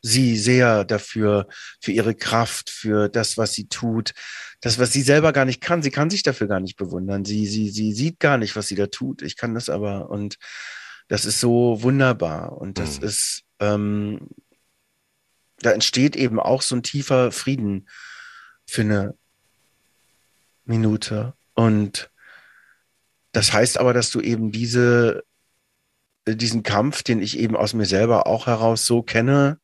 sie 0.04 0.38
sehr 0.38 0.86
dafür, 0.86 1.48
für 1.82 1.94
ihre 1.94 2.14
Kraft, 2.14 2.70
für 2.70 3.10
das, 3.10 3.40
was 3.40 3.54
sie 3.54 3.68
tut 3.70 4.14
das, 4.62 4.78
was 4.78 4.92
sie 4.92 5.02
selber 5.02 5.32
gar 5.32 5.46
nicht 5.46 5.62
kann, 5.62 5.82
sie 5.82 5.92
kann 5.92 6.10
sich 6.10 6.24
dafür 6.24 6.48
gar 6.48 6.60
nicht 6.60 6.76
bewundern. 6.76 7.24
Sie, 7.26 7.48
sie, 7.48 7.70
sie 7.70 7.94
sieht 7.94 8.20
gar 8.20 8.38
nicht, 8.38 8.56
was 8.56 8.68
sie 8.68 8.76
da 8.76 8.88
tut. 8.88 9.22
Ich 9.22 9.38
kann 9.38 9.54
das 9.54 9.70
aber 9.70 10.10
und 10.10 10.38
das 11.08 11.26
ist 11.26 11.40
so 11.40 11.82
wunderbar. 11.82 12.58
Und 12.58 12.78
das 12.78 13.00
mhm. 13.00 13.06
ist, 13.06 13.44
ähm, 13.60 14.28
da 15.60 15.72
entsteht 15.72 16.16
eben 16.16 16.40
auch 16.40 16.62
so 16.62 16.76
ein 16.76 16.84
tiefer 16.84 17.32
Frieden 17.32 17.90
für 18.66 18.82
eine 18.82 19.16
Minute. 20.66 21.34
Und 21.56 22.12
das 23.32 23.54
heißt 23.54 23.78
aber, 23.80 23.94
dass 23.94 24.12
du 24.12 24.22
eben 24.22 24.52
diese, 24.52 25.24
diesen 26.28 26.64
Kampf, 26.64 27.04
den 27.04 27.22
ich 27.22 27.38
eben 27.40 27.56
aus 27.56 27.74
mir 27.74 27.86
selber 27.86 28.28
auch 28.28 28.48
heraus 28.48 28.86
so 28.86 29.02
kenne, 29.02 29.60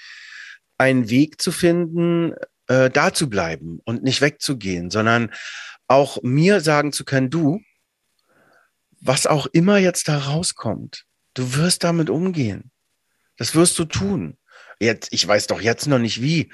einen 0.79 1.11
Weg 1.11 1.41
zu 1.41 1.53
finden, 1.53 2.35
äh, 2.69 2.91
da 2.91 3.13
zu 3.13 3.29
bleiben 3.29 3.81
und 3.85 4.03
nicht 4.03 4.21
wegzugehen, 4.21 4.91
sondern 4.91 5.33
auch 5.89 6.23
mir 6.23 6.61
sagen 6.61 6.93
zu 6.93 7.05
können, 7.05 7.31
du, 7.31 7.61
was 9.01 9.27
auch 9.27 9.47
immer 9.47 9.79
jetzt 9.79 10.09
da 10.09 10.19
rauskommt, 10.19 11.05
du 11.35 11.55
wirst 11.55 11.85
damit 11.85 12.11
umgehen. 12.11 12.71
Das 13.37 13.55
wirst 13.55 13.79
du 13.79 13.85
tun. 13.85 14.37
Jetzt, 14.81 15.13
ich 15.13 15.27
weiß 15.27 15.47
doch 15.47 15.61
jetzt 15.61 15.87
noch 15.87 15.99
nicht 15.99 16.21
wie. 16.21 16.53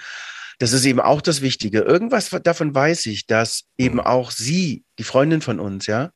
Das 0.58 0.72
ist 0.72 0.84
eben 0.84 1.00
auch 1.00 1.20
das 1.20 1.40
Wichtige. 1.40 1.80
Irgendwas 1.80 2.30
davon 2.42 2.74
weiß 2.74 3.06
ich, 3.06 3.26
dass 3.26 3.64
eben 3.76 4.00
auch 4.00 4.30
sie, 4.30 4.84
die 4.98 5.04
Freundin 5.04 5.40
von 5.40 5.58
uns, 5.58 5.87
ja, 5.87 6.10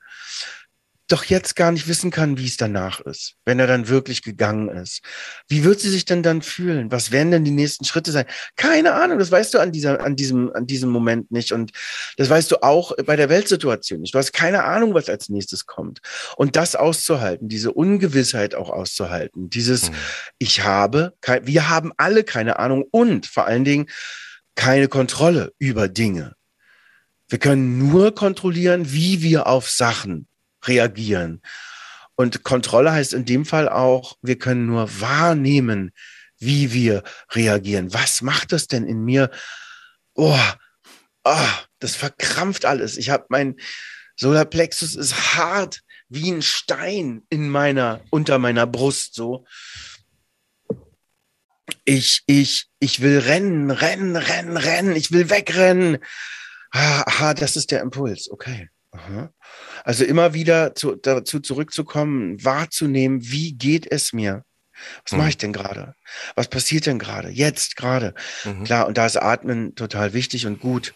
doch 1.08 1.24
jetzt 1.24 1.56
gar 1.56 1.72
nicht 1.72 1.88
wissen 1.88 2.10
kann, 2.10 2.36
wie 2.38 2.46
es 2.46 2.58
danach 2.58 3.00
ist, 3.00 3.34
wenn 3.46 3.58
er 3.58 3.66
dann 3.66 3.88
wirklich 3.88 4.22
gegangen 4.22 4.68
ist. 4.68 5.00
Wie 5.48 5.64
wird 5.64 5.80
sie 5.80 5.88
sich 5.88 6.04
denn 6.04 6.22
dann 6.22 6.42
fühlen? 6.42 6.92
Was 6.92 7.10
werden 7.10 7.30
denn 7.30 7.44
die 7.44 7.50
nächsten 7.50 7.86
Schritte 7.86 8.12
sein? 8.12 8.26
Keine 8.56 8.92
Ahnung, 8.92 9.18
das 9.18 9.30
weißt 9.30 9.54
du 9.54 9.58
an 9.58 9.72
dieser, 9.72 10.04
an 10.04 10.16
diesem, 10.16 10.52
an 10.52 10.66
diesem 10.66 10.90
Moment 10.90 11.30
nicht. 11.30 11.52
Und 11.52 11.72
das 12.18 12.28
weißt 12.28 12.50
du 12.50 12.62
auch 12.62 12.92
bei 13.06 13.16
der 13.16 13.30
Weltsituation 13.30 14.00
nicht. 14.00 14.14
Du 14.14 14.18
hast 14.18 14.32
keine 14.32 14.64
Ahnung, 14.64 14.92
was 14.92 15.08
als 15.08 15.30
nächstes 15.30 15.64
kommt. 15.64 16.00
Und 16.36 16.56
das 16.56 16.76
auszuhalten, 16.76 17.48
diese 17.48 17.72
Ungewissheit 17.72 18.54
auch 18.54 18.68
auszuhalten, 18.68 19.48
dieses, 19.48 19.90
mhm. 19.90 19.94
ich 20.38 20.62
habe, 20.62 21.14
wir 21.42 21.70
haben 21.70 21.92
alle 21.96 22.22
keine 22.22 22.58
Ahnung 22.58 22.84
und 22.90 23.26
vor 23.26 23.46
allen 23.46 23.64
Dingen 23.64 23.86
keine 24.56 24.88
Kontrolle 24.88 25.52
über 25.58 25.88
Dinge. 25.88 26.34
Wir 27.28 27.38
können 27.38 27.78
nur 27.78 28.14
kontrollieren, 28.14 28.92
wie 28.92 29.22
wir 29.22 29.46
auf 29.46 29.70
Sachen 29.70 30.28
reagieren. 30.66 31.42
Und 32.14 32.42
Kontrolle 32.42 32.92
heißt 32.92 33.12
in 33.12 33.24
dem 33.24 33.44
Fall 33.44 33.68
auch, 33.68 34.16
wir 34.22 34.38
können 34.38 34.66
nur 34.66 35.00
wahrnehmen, 35.00 35.92
wie 36.38 36.72
wir 36.72 37.02
reagieren. 37.32 37.92
Was 37.94 38.22
macht 38.22 38.52
das 38.52 38.66
denn 38.66 38.86
in 38.86 39.04
mir? 39.04 39.30
Oh, 40.14 40.38
oh 41.24 41.48
das 41.78 41.94
verkrampft 41.94 42.64
alles. 42.64 42.96
Ich 42.96 43.10
habe 43.10 43.26
mein 43.28 43.56
Solarplexus 44.16 44.96
ist 44.96 45.36
hart 45.36 45.82
wie 46.08 46.30
ein 46.32 46.42
Stein 46.42 47.22
in 47.30 47.48
meiner 47.50 48.00
unter 48.10 48.38
meiner 48.38 48.66
Brust 48.66 49.14
so. 49.14 49.46
Ich 51.84 52.22
ich 52.26 52.66
ich 52.80 53.00
will 53.00 53.18
rennen, 53.18 53.70
rennen, 53.70 54.16
rennen, 54.16 54.56
rennen. 54.56 54.96
Ich 54.96 55.12
will 55.12 55.30
wegrennen. 55.30 55.98
Aha, 56.70 57.34
das 57.34 57.56
ist 57.56 57.70
der 57.70 57.80
Impuls. 57.80 58.28
Okay. 58.30 58.68
Aha. 58.92 59.30
Also 59.84 60.04
immer 60.04 60.34
wieder 60.34 60.74
zu, 60.74 60.96
dazu 60.96 61.40
zurückzukommen, 61.40 62.42
wahrzunehmen, 62.44 63.20
wie 63.22 63.52
geht 63.52 63.90
es 63.90 64.12
mir? 64.12 64.44
Was 65.04 65.12
mhm. 65.12 65.18
mache 65.18 65.28
ich 65.30 65.38
denn 65.38 65.52
gerade? 65.52 65.94
Was 66.34 66.48
passiert 66.48 66.86
denn 66.86 66.98
gerade? 66.98 67.28
Jetzt 67.28 67.76
gerade. 67.76 68.14
Mhm. 68.44 68.64
Klar, 68.64 68.86
und 68.86 68.96
da 68.96 69.06
ist 69.06 69.16
Atmen 69.16 69.74
total 69.74 70.12
wichtig 70.12 70.46
und 70.46 70.60
gut. 70.60 70.94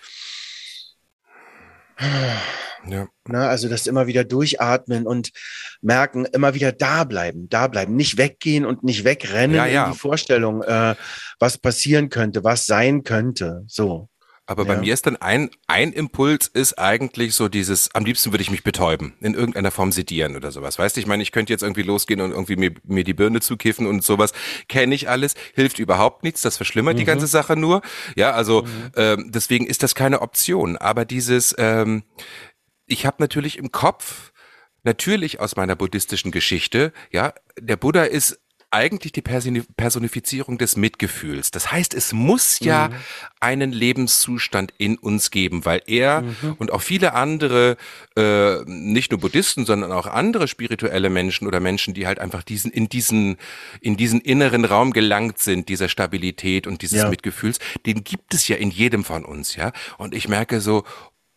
Ja. 2.86 3.06
Na, 3.28 3.48
also 3.48 3.68
das 3.68 3.86
immer 3.86 4.06
wieder 4.06 4.24
durchatmen 4.24 5.06
und 5.06 5.30
merken, 5.80 6.24
immer 6.24 6.54
wieder 6.54 6.72
da 6.72 7.04
bleiben, 7.04 7.48
da 7.48 7.68
bleiben, 7.68 7.94
nicht 7.94 8.18
weggehen 8.18 8.66
und 8.66 8.82
nicht 8.82 9.04
wegrennen 9.04 9.56
ja, 9.56 9.66
ja. 9.66 9.84
in 9.86 9.92
die 9.92 9.98
Vorstellung, 9.98 10.62
äh, 10.62 10.96
was 11.38 11.58
passieren 11.58 12.08
könnte, 12.08 12.42
was 12.42 12.66
sein 12.66 13.04
könnte. 13.04 13.62
So. 13.68 14.08
Aber 14.46 14.64
bei 14.64 14.76
mir 14.76 14.92
ist 14.92 15.06
dann 15.06 15.16
ein, 15.16 15.50
ein 15.68 15.92
Impuls 15.92 16.48
ist 16.48 16.76
eigentlich 16.76 17.34
so 17.34 17.48
dieses, 17.48 17.94
am 17.94 18.04
liebsten 18.04 18.32
würde 18.32 18.42
ich 18.42 18.50
mich 18.50 18.64
betäuben, 18.64 19.14
in 19.20 19.34
irgendeiner 19.34 19.70
Form 19.70 19.92
sedieren 19.92 20.34
oder 20.34 20.50
sowas. 20.50 20.80
Weißt 20.80 20.96
du, 20.96 21.00
ich 21.00 21.06
meine, 21.06 21.22
ich 21.22 21.30
könnte 21.30 21.52
jetzt 21.52 21.62
irgendwie 21.62 21.82
losgehen 21.82 22.20
und 22.20 22.32
irgendwie 22.32 22.56
mir, 22.56 22.72
mir 22.82 23.04
die 23.04 23.14
Birne 23.14 23.40
zukiffen 23.40 23.86
und 23.86 24.02
sowas. 24.02 24.32
Kenne 24.68 24.96
ich 24.96 25.08
alles, 25.08 25.34
hilft 25.54 25.78
überhaupt 25.78 26.24
nichts, 26.24 26.42
das 26.42 26.56
verschlimmert 26.56 26.94
mhm. 26.94 26.98
die 26.98 27.04
ganze 27.04 27.28
Sache 27.28 27.56
nur. 27.56 27.82
Ja, 28.16 28.32
also 28.32 28.62
mhm. 28.62 28.90
ähm, 28.96 29.30
deswegen 29.32 29.66
ist 29.66 29.84
das 29.84 29.94
keine 29.94 30.20
Option. 30.20 30.76
Aber 30.76 31.04
dieses, 31.04 31.54
ähm, 31.58 32.02
ich 32.86 33.06
habe 33.06 33.18
natürlich 33.20 33.58
im 33.58 33.70
Kopf, 33.70 34.32
natürlich 34.82 35.38
aus 35.38 35.54
meiner 35.54 35.76
buddhistischen 35.76 36.32
Geschichte, 36.32 36.92
ja, 37.12 37.32
der 37.60 37.76
Buddha 37.76 38.02
ist 38.02 38.41
eigentlich 38.72 39.12
die 39.12 39.22
Personifizierung 39.22 40.56
des 40.56 40.76
Mitgefühls. 40.76 41.50
Das 41.50 41.70
heißt, 41.70 41.92
es 41.92 42.12
muss 42.12 42.58
ja 42.60 42.88
mhm. 42.88 42.94
einen 43.40 43.72
Lebenszustand 43.72 44.72
in 44.78 44.96
uns 44.96 45.30
geben, 45.30 45.64
weil 45.66 45.82
er 45.86 46.22
mhm. 46.22 46.54
und 46.58 46.72
auch 46.72 46.80
viele 46.80 47.12
andere, 47.14 47.76
äh, 48.16 48.64
nicht 48.64 49.10
nur 49.10 49.20
Buddhisten, 49.20 49.66
sondern 49.66 49.92
auch 49.92 50.06
andere 50.06 50.48
spirituelle 50.48 51.10
Menschen 51.10 51.46
oder 51.46 51.60
Menschen, 51.60 51.92
die 51.92 52.06
halt 52.06 52.18
einfach 52.18 52.42
diesen 52.42 52.70
in 52.70 52.88
diesen 52.88 53.36
in 53.82 53.98
diesen 53.98 54.20
inneren 54.20 54.64
Raum 54.64 54.92
gelangt 54.92 55.38
sind, 55.38 55.68
dieser 55.68 55.90
Stabilität 55.90 56.66
und 56.66 56.80
dieses 56.80 57.02
ja. 57.02 57.10
Mitgefühls, 57.10 57.58
den 57.84 58.04
gibt 58.04 58.32
es 58.32 58.48
ja 58.48 58.56
in 58.56 58.70
jedem 58.70 59.04
von 59.04 59.24
uns, 59.26 59.54
ja. 59.54 59.72
Und 59.98 60.14
ich 60.14 60.28
merke 60.28 60.62
so, 60.62 60.84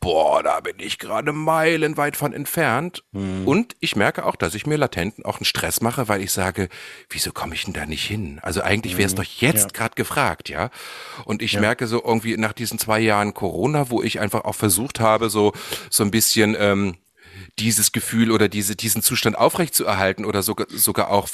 boah, 0.05 0.43
da 0.43 0.59
bin 0.59 0.75
ich 0.77 0.99
gerade 0.99 1.31
meilenweit 1.33 2.15
von 2.15 2.31
entfernt. 2.31 3.03
Mhm. 3.11 3.47
Und 3.47 3.75
ich 3.79 3.95
merke 3.95 4.23
auch, 4.25 4.35
dass 4.35 4.53
ich 4.53 4.67
mir 4.67 4.77
latent 4.77 5.25
auch 5.25 5.37
einen 5.37 5.45
Stress 5.45 5.81
mache, 5.81 6.07
weil 6.07 6.21
ich 6.21 6.31
sage, 6.31 6.69
wieso 7.09 7.31
komme 7.31 7.55
ich 7.55 7.65
denn 7.65 7.73
da 7.73 7.87
nicht 7.87 8.05
hin? 8.05 8.37
Also 8.43 8.61
eigentlich 8.61 8.97
wäre 8.97 9.07
es 9.07 9.13
mhm. 9.13 9.17
doch 9.17 9.23
jetzt 9.23 9.71
ja. 9.71 9.71
gerade 9.73 9.95
gefragt, 9.95 10.47
ja. 10.49 10.69
Und 11.25 11.41
ich 11.41 11.53
ja. 11.53 11.59
merke 11.59 11.87
so 11.87 12.03
irgendwie 12.05 12.37
nach 12.37 12.53
diesen 12.53 12.77
zwei 12.77 12.99
Jahren 12.99 13.33
Corona, 13.33 13.89
wo 13.89 14.03
ich 14.03 14.19
einfach 14.19 14.45
auch 14.45 14.53
versucht 14.53 14.99
habe, 14.99 15.31
so, 15.31 15.53
so 15.89 16.03
ein 16.03 16.11
bisschen, 16.11 16.55
ähm, 16.59 16.97
dieses 17.57 17.91
Gefühl 17.91 18.31
oder 18.31 18.47
diese, 18.47 18.75
diesen 18.75 19.01
Zustand 19.01 19.37
aufrechtzuerhalten 19.37 20.23
oder 20.23 20.43
sogar, 20.43 20.67
sogar 20.69 21.09
auch 21.09 21.27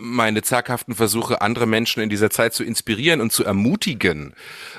meine 0.00 0.42
zaghaften 0.42 0.94
Versuche, 0.94 1.40
andere 1.40 1.66
Menschen 1.66 2.02
in 2.02 2.08
dieser 2.08 2.30
Zeit 2.30 2.54
zu 2.54 2.64
inspirieren 2.64 3.20
und 3.20 3.32
zu 3.32 3.44
ermutigen, 3.44 4.34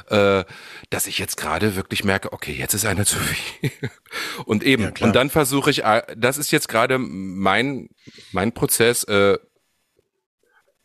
äh, 0.09 0.43
dass 0.89 1.07
ich 1.07 1.19
jetzt 1.19 1.37
gerade 1.37 1.75
wirklich 1.75 2.03
merke, 2.03 2.33
okay, 2.33 2.53
jetzt 2.53 2.73
ist 2.73 2.85
einer 2.85 3.05
zu 3.05 3.17
viel. 3.17 3.71
und 4.45 4.63
eben, 4.63 4.83
ja, 4.83 5.05
und 5.05 5.15
dann 5.15 5.29
versuche 5.29 5.69
ich, 5.69 5.83
äh, 5.83 6.03
das 6.17 6.37
ist 6.37 6.51
jetzt 6.51 6.67
gerade 6.67 6.97
mein, 6.97 7.89
mein 8.31 8.51
Prozess, 8.51 9.03
äh, 9.03 9.37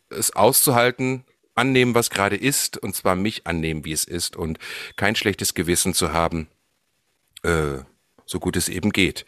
es 0.09 0.35
auszuhalten, 0.35 1.25
annehmen, 1.55 1.95
was 1.95 2.09
gerade 2.09 2.37
ist, 2.37 2.77
und 2.77 2.95
zwar 2.95 3.15
mich 3.15 3.47
annehmen, 3.47 3.83
wie 3.83 3.91
es 3.91 4.03
ist, 4.03 4.35
und 4.35 4.59
kein 4.95 5.15
schlechtes 5.15 5.53
Gewissen 5.53 5.93
zu 5.93 6.13
haben, 6.13 6.47
äh, 7.43 7.79
so 8.25 8.39
gut 8.39 8.55
es 8.55 8.69
eben 8.69 8.91
geht. 8.91 9.25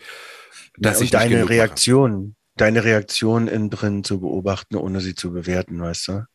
Dass 0.77 0.99
ja, 0.99 1.05
ich 1.05 1.11
deine 1.11 1.49
Reaktion, 1.49 2.35
deine 2.59 2.83
Reaktion 2.83 3.47
innen 3.47 3.69
drin 3.69 4.03
zu 4.03 4.19
beobachten, 4.19 4.75
ohne 4.75 5.01
sie 5.01 5.15
zu 5.15 5.31
bewerten, 5.31 5.81
weißt 5.81 6.07
du? 6.09 6.25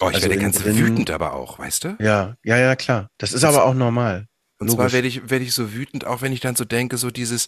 Oh, 0.00 0.08
ich 0.10 0.16
also 0.16 0.28
werde 0.28 0.40
ganz 0.40 0.58
drin, 0.58 0.78
wütend 0.78 1.10
aber 1.10 1.32
auch, 1.32 1.58
weißt 1.58 1.84
du? 1.84 1.96
Ja, 1.98 2.36
ja, 2.44 2.56
ja, 2.56 2.76
klar. 2.76 3.10
Das 3.18 3.32
ist 3.32 3.42
das 3.42 3.54
aber 3.54 3.64
auch 3.64 3.74
normal. 3.74 4.26
Und 4.60 4.66
Logisch. 4.66 4.74
zwar 4.74 4.92
werde 4.92 5.06
ich, 5.06 5.30
werde 5.30 5.44
ich 5.44 5.54
so 5.54 5.72
wütend, 5.72 6.04
auch 6.04 6.20
wenn 6.20 6.32
ich 6.32 6.40
dann 6.40 6.56
so 6.56 6.64
denke, 6.64 6.96
so 6.96 7.12
dieses, 7.12 7.46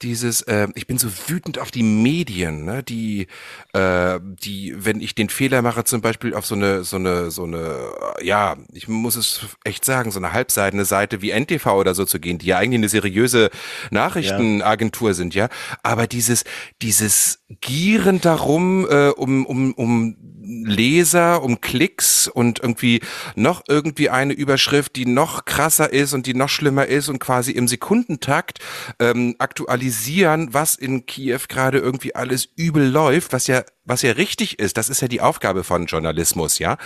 dieses, 0.00 0.40
äh, 0.42 0.68
ich 0.74 0.86
bin 0.86 0.96
so 0.96 1.08
wütend 1.26 1.58
auf 1.58 1.70
die 1.70 1.82
Medien, 1.82 2.64
ne, 2.64 2.82
die, 2.82 3.26
äh, 3.74 4.18
die, 4.22 4.74
wenn 4.78 5.00
ich 5.00 5.14
den 5.14 5.28
Fehler 5.28 5.60
mache, 5.60 5.84
zum 5.84 6.00
Beispiel 6.00 6.34
auf 6.34 6.46
so 6.46 6.54
eine, 6.54 6.82
so 6.82 6.96
eine, 6.96 7.30
so 7.30 7.44
eine, 7.44 7.90
ja, 8.22 8.56
ich 8.72 8.88
muss 8.88 9.16
es 9.16 9.40
echt 9.64 9.84
sagen, 9.84 10.10
so 10.10 10.18
eine 10.18 10.32
halbseitene 10.32 10.86
Seite 10.86 11.20
wie 11.20 11.30
NTV 11.30 11.66
oder 11.66 11.94
so 11.94 12.06
zu 12.06 12.18
gehen, 12.18 12.38
die 12.38 12.46
ja 12.46 12.56
eigentlich 12.56 12.80
eine 12.80 12.88
seriöse 12.88 13.50
Nachrichtenagentur 13.90 15.10
ja. 15.10 15.14
sind, 15.14 15.34
ja. 15.34 15.50
Aber 15.82 16.06
dieses, 16.06 16.44
dieses 16.80 17.40
Gieren 17.60 18.22
darum, 18.22 18.88
äh, 18.88 19.10
um, 19.10 19.44
um, 19.44 19.74
um 19.74 20.16
Leser, 20.46 21.42
um 21.42 21.60
Klicks 21.60 22.28
und 22.28 22.60
irgendwie 22.60 23.00
noch 23.34 23.62
irgendwie 23.68 24.10
eine 24.10 24.32
Überschrift, 24.32 24.96
die 24.96 25.06
noch 25.06 25.44
krasser 25.44 25.92
ist 25.92 26.12
und 26.12 26.26
die 26.26 26.34
noch 26.46 26.50
schlimmer 26.50 26.86
ist 26.86 27.08
und 27.08 27.18
quasi 27.18 27.52
im 27.52 27.66
Sekundentakt 27.66 28.60
ähm, 29.00 29.34
aktualisieren, 29.38 30.54
was 30.54 30.76
in 30.76 31.06
Kiew 31.06 31.40
gerade 31.48 31.78
irgendwie 31.78 32.14
alles 32.14 32.48
übel 32.56 32.88
läuft, 32.88 33.32
was 33.32 33.46
ja 33.48 33.64
was 33.88 34.02
ja 34.02 34.12
richtig 34.12 34.58
ist, 34.58 34.78
das 34.78 34.88
ist 34.88 35.00
ja 35.00 35.06
die 35.06 35.20
Aufgabe 35.20 35.62
von 35.62 35.86
Journalismus, 35.86 36.58
ja. 36.58 36.76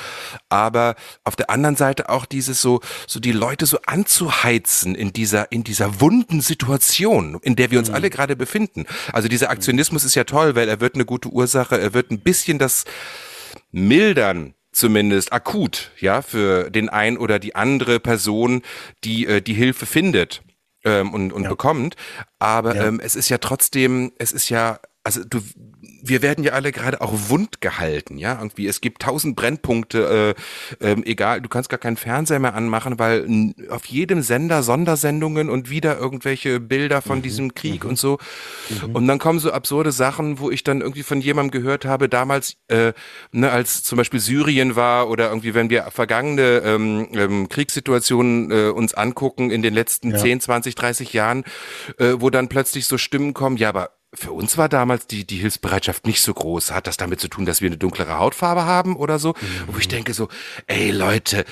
Aber 0.50 0.96
auf 1.24 1.34
der 1.34 1.48
anderen 1.48 1.74
Seite 1.74 2.10
auch 2.10 2.26
dieses 2.26 2.60
so, 2.60 2.80
so 3.06 3.20
die 3.20 3.32
Leute 3.32 3.64
so 3.64 3.78
anzuheizen 3.86 4.94
in 4.94 5.10
dieser, 5.10 5.50
in 5.50 5.64
dieser 5.64 6.02
wunden 6.02 6.42
Situation, 6.42 7.38
in 7.40 7.56
der 7.56 7.70
wir 7.70 7.78
uns 7.78 7.88
mhm. 7.88 7.94
alle 7.94 8.10
gerade 8.10 8.36
befinden. 8.36 8.84
Also 9.14 9.28
dieser 9.28 9.48
Aktionismus 9.48 10.04
ist 10.04 10.14
ja 10.14 10.24
toll, 10.24 10.54
weil 10.56 10.68
er 10.68 10.80
wird 10.80 10.94
eine 10.94 11.06
gute 11.06 11.30
Ursache, 11.30 11.80
er 11.80 11.94
wird 11.94 12.10
ein 12.10 12.20
bisschen 12.20 12.58
das, 12.58 12.84
mildern 13.72 14.54
zumindest 14.80 15.32
akut, 15.32 15.92
ja, 16.00 16.22
für 16.22 16.70
den 16.70 16.88
ein 16.88 17.18
oder 17.18 17.38
die 17.38 17.54
andere 17.54 18.00
Person, 18.00 18.62
die 19.04 19.26
äh, 19.26 19.40
die 19.42 19.54
Hilfe 19.54 19.86
findet 19.86 20.42
ähm, 20.84 21.12
und, 21.12 21.32
und 21.32 21.44
ja. 21.44 21.48
bekommt. 21.48 21.96
Aber 22.38 22.74
ja. 22.74 22.86
ähm, 22.86 23.00
es 23.02 23.14
ist 23.14 23.28
ja 23.28 23.38
trotzdem, 23.38 24.12
es 24.18 24.32
ist 24.32 24.48
ja, 24.48 24.80
also 25.04 25.22
du, 25.22 25.40
wir 26.02 26.22
werden 26.22 26.44
ja 26.44 26.52
alle 26.52 26.72
gerade 26.72 27.00
auch 27.00 27.12
wund 27.28 27.60
gehalten, 27.60 28.18
ja, 28.18 28.36
irgendwie. 28.38 28.66
Es 28.66 28.80
gibt 28.80 29.02
tausend 29.02 29.36
Brennpunkte, 29.36 30.34
äh, 30.80 30.92
äh, 30.92 30.96
egal, 31.04 31.40
du 31.40 31.48
kannst 31.48 31.68
gar 31.68 31.78
keinen 31.78 31.96
Fernseher 31.96 32.38
mehr 32.38 32.54
anmachen, 32.54 32.98
weil 32.98 33.54
auf 33.70 33.84
jedem 33.86 34.22
Sender 34.22 34.62
Sondersendungen 34.62 35.50
und 35.50 35.70
wieder 35.70 35.98
irgendwelche 35.98 36.60
Bilder 36.60 37.02
von 37.02 37.18
mhm. 37.18 37.22
diesem 37.22 37.54
Krieg 37.54 37.84
mhm. 37.84 37.90
und 37.90 37.98
so. 37.98 38.18
Mhm. 38.68 38.94
Und 38.94 39.06
dann 39.06 39.18
kommen 39.18 39.38
so 39.38 39.52
absurde 39.52 39.92
Sachen, 39.92 40.38
wo 40.38 40.50
ich 40.50 40.64
dann 40.64 40.80
irgendwie 40.80 41.02
von 41.02 41.20
jemandem 41.20 41.50
gehört 41.50 41.84
habe, 41.84 42.08
damals, 42.08 42.56
äh, 42.68 42.92
ne, 43.32 43.50
als 43.50 43.82
zum 43.82 43.96
Beispiel 43.96 44.20
Syrien 44.20 44.76
war 44.76 45.08
oder 45.08 45.28
irgendwie, 45.28 45.54
wenn 45.54 45.70
wir 45.70 45.90
vergangene 45.90 46.62
ähm, 46.64 47.08
ähm, 47.12 47.48
Kriegssituationen 47.48 48.50
äh, 48.50 48.68
uns 48.70 48.94
angucken 48.94 49.50
in 49.50 49.62
den 49.62 49.74
letzten 49.74 50.12
ja. 50.12 50.18
10, 50.18 50.40
20, 50.40 50.74
30 50.74 51.12
Jahren, 51.12 51.44
äh, 51.98 52.14
wo 52.18 52.30
dann 52.30 52.48
plötzlich 52.48 52.86
so 52.86 52.98
Stimmen 52.98 53.34
kommen, 53.34 53.56
ja, 53.56 53.68
aber 53.68 53.99
für 54.12 54.32
uns 54.32 54.58
war 54.58 54.68
damals 54.68 55.06
die, 55.06 55.24
die 55.24 55.36
Hilfsbereitschaft 55.36 56.06
nicht 56.06 56.20
so 56.20 56.34
groß. 56.34 56.72
Hat 56.72 56.86
das 56.86 56.96
damit 56.96 57.20
zu 57.20 57.28
tun, 57.28 57.46
dass 57.46 57.60
wir 57.60 57.68
eine 57.68 57.78
dunklere 57.78 58.18
Hautfarbe 58.18 58.64
haben 58.64 58.96
oder 58.96 59.18
so? 59.18 59.30
Mhm. 59.30 59.74
Wo 59.74 59.78
ich 59.78 59.88
denke 59.88 60.14
so, 60.14 60.28
ey 60.66 60.90
Leute, 60.90 61.44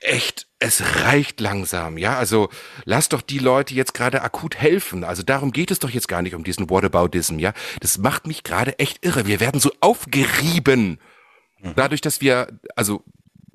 echt, 0.00 0.46
es 0.58 1.04
reicht 1.04 1.40
langsam, 1.40 1.98
ja. 1.98 2.16
Also 2.16 2.48
lass 2.84 3.08
doch 3.08 3.22
die 3.22 3.38
Leute 3.38 3.74
jetzt 3.74 3.94
gerade 3.94 4.22
akut 4.22 4.56
helfen. 4.56 5.04
Also 5.04 5.22
darum 5.22 5.52
geht 5.52 5.70
es 5.70 5.80
doch 5.80 5.90
jetzt 5.90 6.08
gar 6.08 6.22
nicht 6.22 6.34
um 6.34 6.44
diesen 6.44 6.70
Whataboutism, 6.70 7.38
ja. 7.38 7.52
Das 7.80 7.98
macht 7.98 8.26
mich 8.26 8.44
gerade 8.44 8.78
echt 8.78 9.04
irre. 9.04 9.26
Wir 9.26 9.40
werden 9.40 9.60
so 9.60 9.72
aufgerieben. 9.80 10.98
Dadurch, 11.74 12.00
dass 12.00 12.20
wir, 12.20 12.60
also 12.76 13.02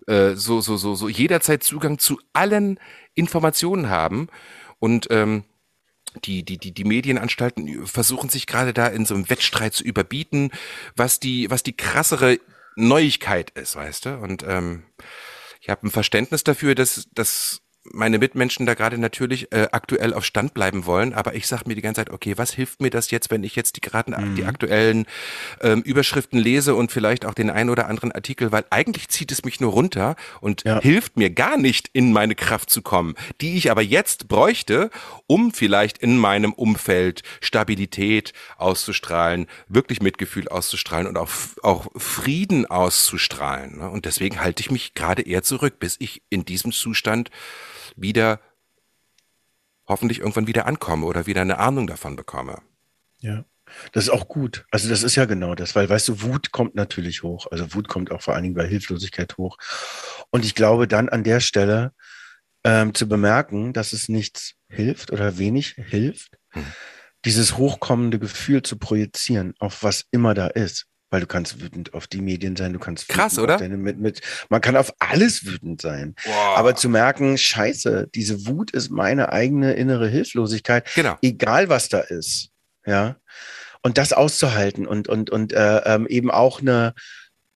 äh, 0.07 0.35
so, 0.35 0.59
so, 0.59 0.75
so, 0.75 0.95
so 0.95 1.07
jederzeit 1.07 1.63
Zugang 1.63 1.99
zu 1.99 2.19
allen 2.33 2.79
Informationen 3.13 3.89
haben 3.89 4.27
und 4.79 5.07
ähm, 5.11 5.43
die, 6.25 6.43
die, 6.43 6.57
die, 6.57 6.73
die 6.73 6.83
Medienanstalten 6.83 7.85
versuchen 7.87 8.29
sich 8.29 8.47
gerade 8.47 8.73
da 8.73 8.87
in 8.87 9.05
so 9.05 9.15
einem 9.15 9.29
Wettstreit 9.29 9.73
zu 9.73 9.83
überbieten, 9.83 10.51
was 10.95 11.19
die, 11.19 11.49
was 11.49 11.63
die 11.63 11.75
krassere 11.75 12.39
Neuigkeit 12.75 13.51
ist, 13.51 13.75
weißt 13.75 14.05
du? 14.05 14.17
Und 14.17 14.43
ähm, 14.47 14.83
ich 15.61 15.69
habe 15.69 15.87
ein 15.87 15.91
Verständnis 15.91 16.43
dafür, 16.43 16.75
dass, 16.75 17.07
dass 17.13 17.60
meine 17.83 18.19
Mitmenschen 18.19 18.65
da 18.65 18.75
gerade 18.75 18.97
natürlich 18.97 19.51
äh, 19.51 19.67
aktuell 19.71 20.13
auf 20.13 20.23
Stand 20.23 20.53
bleiben 20.53 20.85
wollen, 20.85 21.13
aber 21.13 21.33
ich 21.33 21.47
sage 21.47 21.63
mir 21.65 21.75
die 21.75 21.81
ganze 21.81 22.01
Zeit, 22.01 22.11
okay, 22.11 22.37
was 22.37 22.51
hilft 22.51 22.81
mir 22.81 22.91
das 22.91 23.09
jetzt, 23.09 23.31
wenn 23.31 23.43
ich 23.43 23.55
jetzt 23.55 23.75
die 23.75 23.81
gerade 23.81 24.11
mhm. 24.11 24.35
die 24.35 24.45
aktuellen 24.45 25.05
ähm, 25.61 25.81
Überschriften 25.81 26.37
lese 26.39 26.75
und 26.75 26.91
vielleicht 26.91 27.25
auch 27.25 27.33
den 27.33 27.49
einen 27.49 27.69
oder 27.69 27.87
anderen 27.87 28.11
Artikel, 28.11 28.51
weil 28.51 28.65
eigentlich 28.69 29.09
zieht 29.09 29.31
es 29.31 29.43
mich 29.43 29.59
nur 29.59 29.71
runter 29.71 30.15
und 30.41 30.63
ja. 30.63 30.79
hilft 30.79 31.17
mir 31.17 31.31
gar 31.31 31.57
nicht 31.57 31.89
in 31.93 32.13
meine 32.13 32.35
Kraft 32.35 32.69
zu 32.69 32.81
kommen, 32.81 33.15
die 33.41 33.57
ich 33.57 33.71
aber 33.71 33.81
jetzt 33.81 34.27
bräuchte, 34.27 34.91
um 35.25 35.51
vielleicht 35.51 35.97
in 35.97 36.17
meinem 36.17 36.53
Umfeld 36.53 37.23
Stabilität 37.41 38.33
auszustrahlen, 38.57 39.47
wirklich 39.67 40.01
Mitgefühl 40.01 40.47
auszustrahlen 40.47 41.07
und 41.07 41.17
auch, 41.17 41.29
auch 41.63 41.87
Frieden 41.95 42.67
auszustrahlen. 42.67 43.79
Ne? 43.79 43.89
Und 43.89 44.05
deswegen 44.05 44.39
halte 44.39 44.61
ich 44.61 44.69
mich 44.69 44.93
gerade 44.93 45.23
eher 45.23 45.41
zurück, 45.41 45.79
bis 45.79 45.95
ich 45.99 46.21
in 46.29 46.45
diesem 46.45 46.71
Zustand 46.71 47.31
wieder 48.01 48.39
hoffentlich 49.87 50.19
irgendwann 50.19 50.47
wieder 50.47 50.65
ankomme 50.65 51.05
oder 51.05 51.25
wieder 51.27 51.41
eine 51.41 51.59
Ahnung 51.59 51.87
davon 51.87 52.15
bekomme. 52.15 52.61
Ja. 53.19 53.45
Das 53.93 54.05
ist 54.05 54.09
auch 54.09 54.27
gut. 54.27 54.65
Also 54.71 54.89
das 54.89 55.03
ist 55.03 55.15
ja 55.15 55.25
genau 55.25 55.55
das, 55.55 55.75
weil 55.75 55.87
weißt 55.87 56.09
du, 56.09 56.21
Wut 56.23 56.51
kommt 56.51 56.75
natürlich 56.75 57.23
hoch. 57.23 57.47
Also 57.51 57.73
Wut 57.73 57.87
kommt 57.87 58.11
auch 58.11 58.21
vor 58.21 58.33
allen 58.33 58.43
Dingen 58.43 58.55
bei 58.55 58.67
Hilflosigkeit 58.67 59.37
hoch. 59.37 59.57
Und 60.29 60.43
ich 60.43 60.55
glaube 60.55 60.87
dann 60.87 61.07
an 61.07 61.23
der 61.23 61.39
Stelle 61.39 61.93
ähm, 62.63 62.93
zu 62.93 63.07
bemerken, 63.07 63.73
dass 63.73 63.93
es 63.93 64.09
nichts 64.09 64.55
hilft 64.67 65.11
oder 65.11 65.37
wenig 65.37 65.75
hilft, 65.77 66.37
hm. 66.49 66.65
dieses 67.23 67.57
hochkommende 67.57 68.19
Gefühl 68.19 68.61
zu 68.61 68.77
projizieren 68.77 69.53
auf 69.59 69.83
was 69.83 70.05
immer 70.11 70.33
da 70.33 70.47
ist 70.47 70.90
weil 71.11 71.21
du 71.21 71.27
kannst 71.27 71.61
wütend 71.61 71.93
auf 71.93 72.07
die 72.07 72.21
Medien 72.21 72.55
sein, 72.55 72.73
du 72.73 72.79
kannst 72.79 73.07
krass, 73.09 73.37
oder? 73.37 73.57
Deine, 73.57 73.77
mit, 73.77 73.99
mit, 73.99 74.21
man 74.49 74.61
kann 74.61 74.77
auf 74.77 74.93
alles 74.97 75.45
wütend 75.45 75.81
sein. 75.81 76.15
Wow. 76.23 76.57
Aber 76.57 76.75
zu 76.75 76.89
merken, 76.89 77.37
Scheiße, 77.37 78.09
diese 78.15 78.47
Wut 78.47 78.71
ist 78.71 78.89
meine 78.89 79.31
eigene 79.31 79.73
innere 79.73 80.07
Hilflosigkeit, 80.07 80.89
genau. 80.95 81.17
egal 81.21 81.69
was 81.69 81.89
da 81.89 81.99
ist, 81.99 82.49
ja. 82.85 83.17
Und 83.83 83.97
das 83.97 84.13
auszuhalten 84.13 84.87
und 84.87 85.07
und 85.07 85.29
und 85.29 85.53
äh, 85.53 85.77
ähm, 85.85 86.07
eben 86.07 86.31
auch 86.31 86.61
eine 86.61 86.93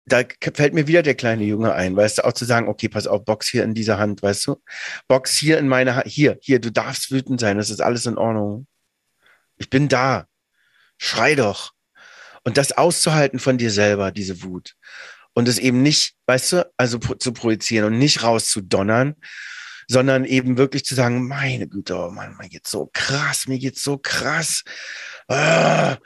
da 0.07 0.21
fällt 0.53 0.75
mir 0.75 0.85
wieder 0.85 1.01
der 1.01 1.15
kleine 1.15 1.43
Junge 1.43 1.73
ein, 1.73 1.95
weißt 1.95 2.19
du, 2.19 2.25
auch 2.25 2.33
zu 2.33 2.45
sagen, 2.45 2.67
okay, 2.67 2.89
pass 2.89 3.07
auf, 3.07 3.25
Box 3.25 3.47
hier 3.49 3.63
in 3.63 3.73
dieser 3.73 3.97
Hand, 3.97 4.21
weißt 4.21 4.45
du? 4.47 4.61
Box 5.07 5.35
hier 5.35 5.57
in 5.57 5.67
meiner 5.67 5.95
Hand, 5.95 6.07
hier, 6.07 6.37
hier, 6.41 6.59
du 6.59 6.71
darfst 6.71 7.09
wütend 7.09 7.39
sein, 7.39 7.57
das 7.57 7.71
ist 7.71 7.81
alles 7.81 8.05
in 8.05 8.17
Ordnung. 8.17 8.67
Ich 9.57 9.69
bin 9.69 9.87
da. 9.87 10.27
Schrei 10.97 11.33
doch. 11.33 11.74
Und 12.45 12.57
das 12.57 12.71
auszuhalten 12.71 13.39
von 13.39 13.57
dir 13.57 13.71
selber, 13.71 14.11
diese 14.11 14.43
Wut. 14.43 14.75
Und 15.33 15.49
es 15.49 15.57
eben 15.57 15.81
nicht, 15.81 16.15
weißt 16.27 16.53
du, 16.53 16.71
also 16.77 16.97
zu 16.99 17.33
projizieren 17.33 17.85
und 17.85 17.99
nicht 17.99 18.23
rauszudonnern, 18.23 19.15
sondern 19.87 20.25
eben 20.25 20.57
wirklich 20.57 20.85
zu 20.85 20.95
sagen, 20.95 21.27
meine 21.27 21.67
Güte, 21.67 21.95
oh 21.97 22.09
Mann, 22.09 22.37
mir 22.37 22.47
geht's 22.47 22.71
so 22.71 22.89
krass, 22.93 23.47
mir 23.47 23.59
geht's 23.59 23.83
so 23.83 23.97
krass. 23.97 24.63
Ah. 25.27 25.97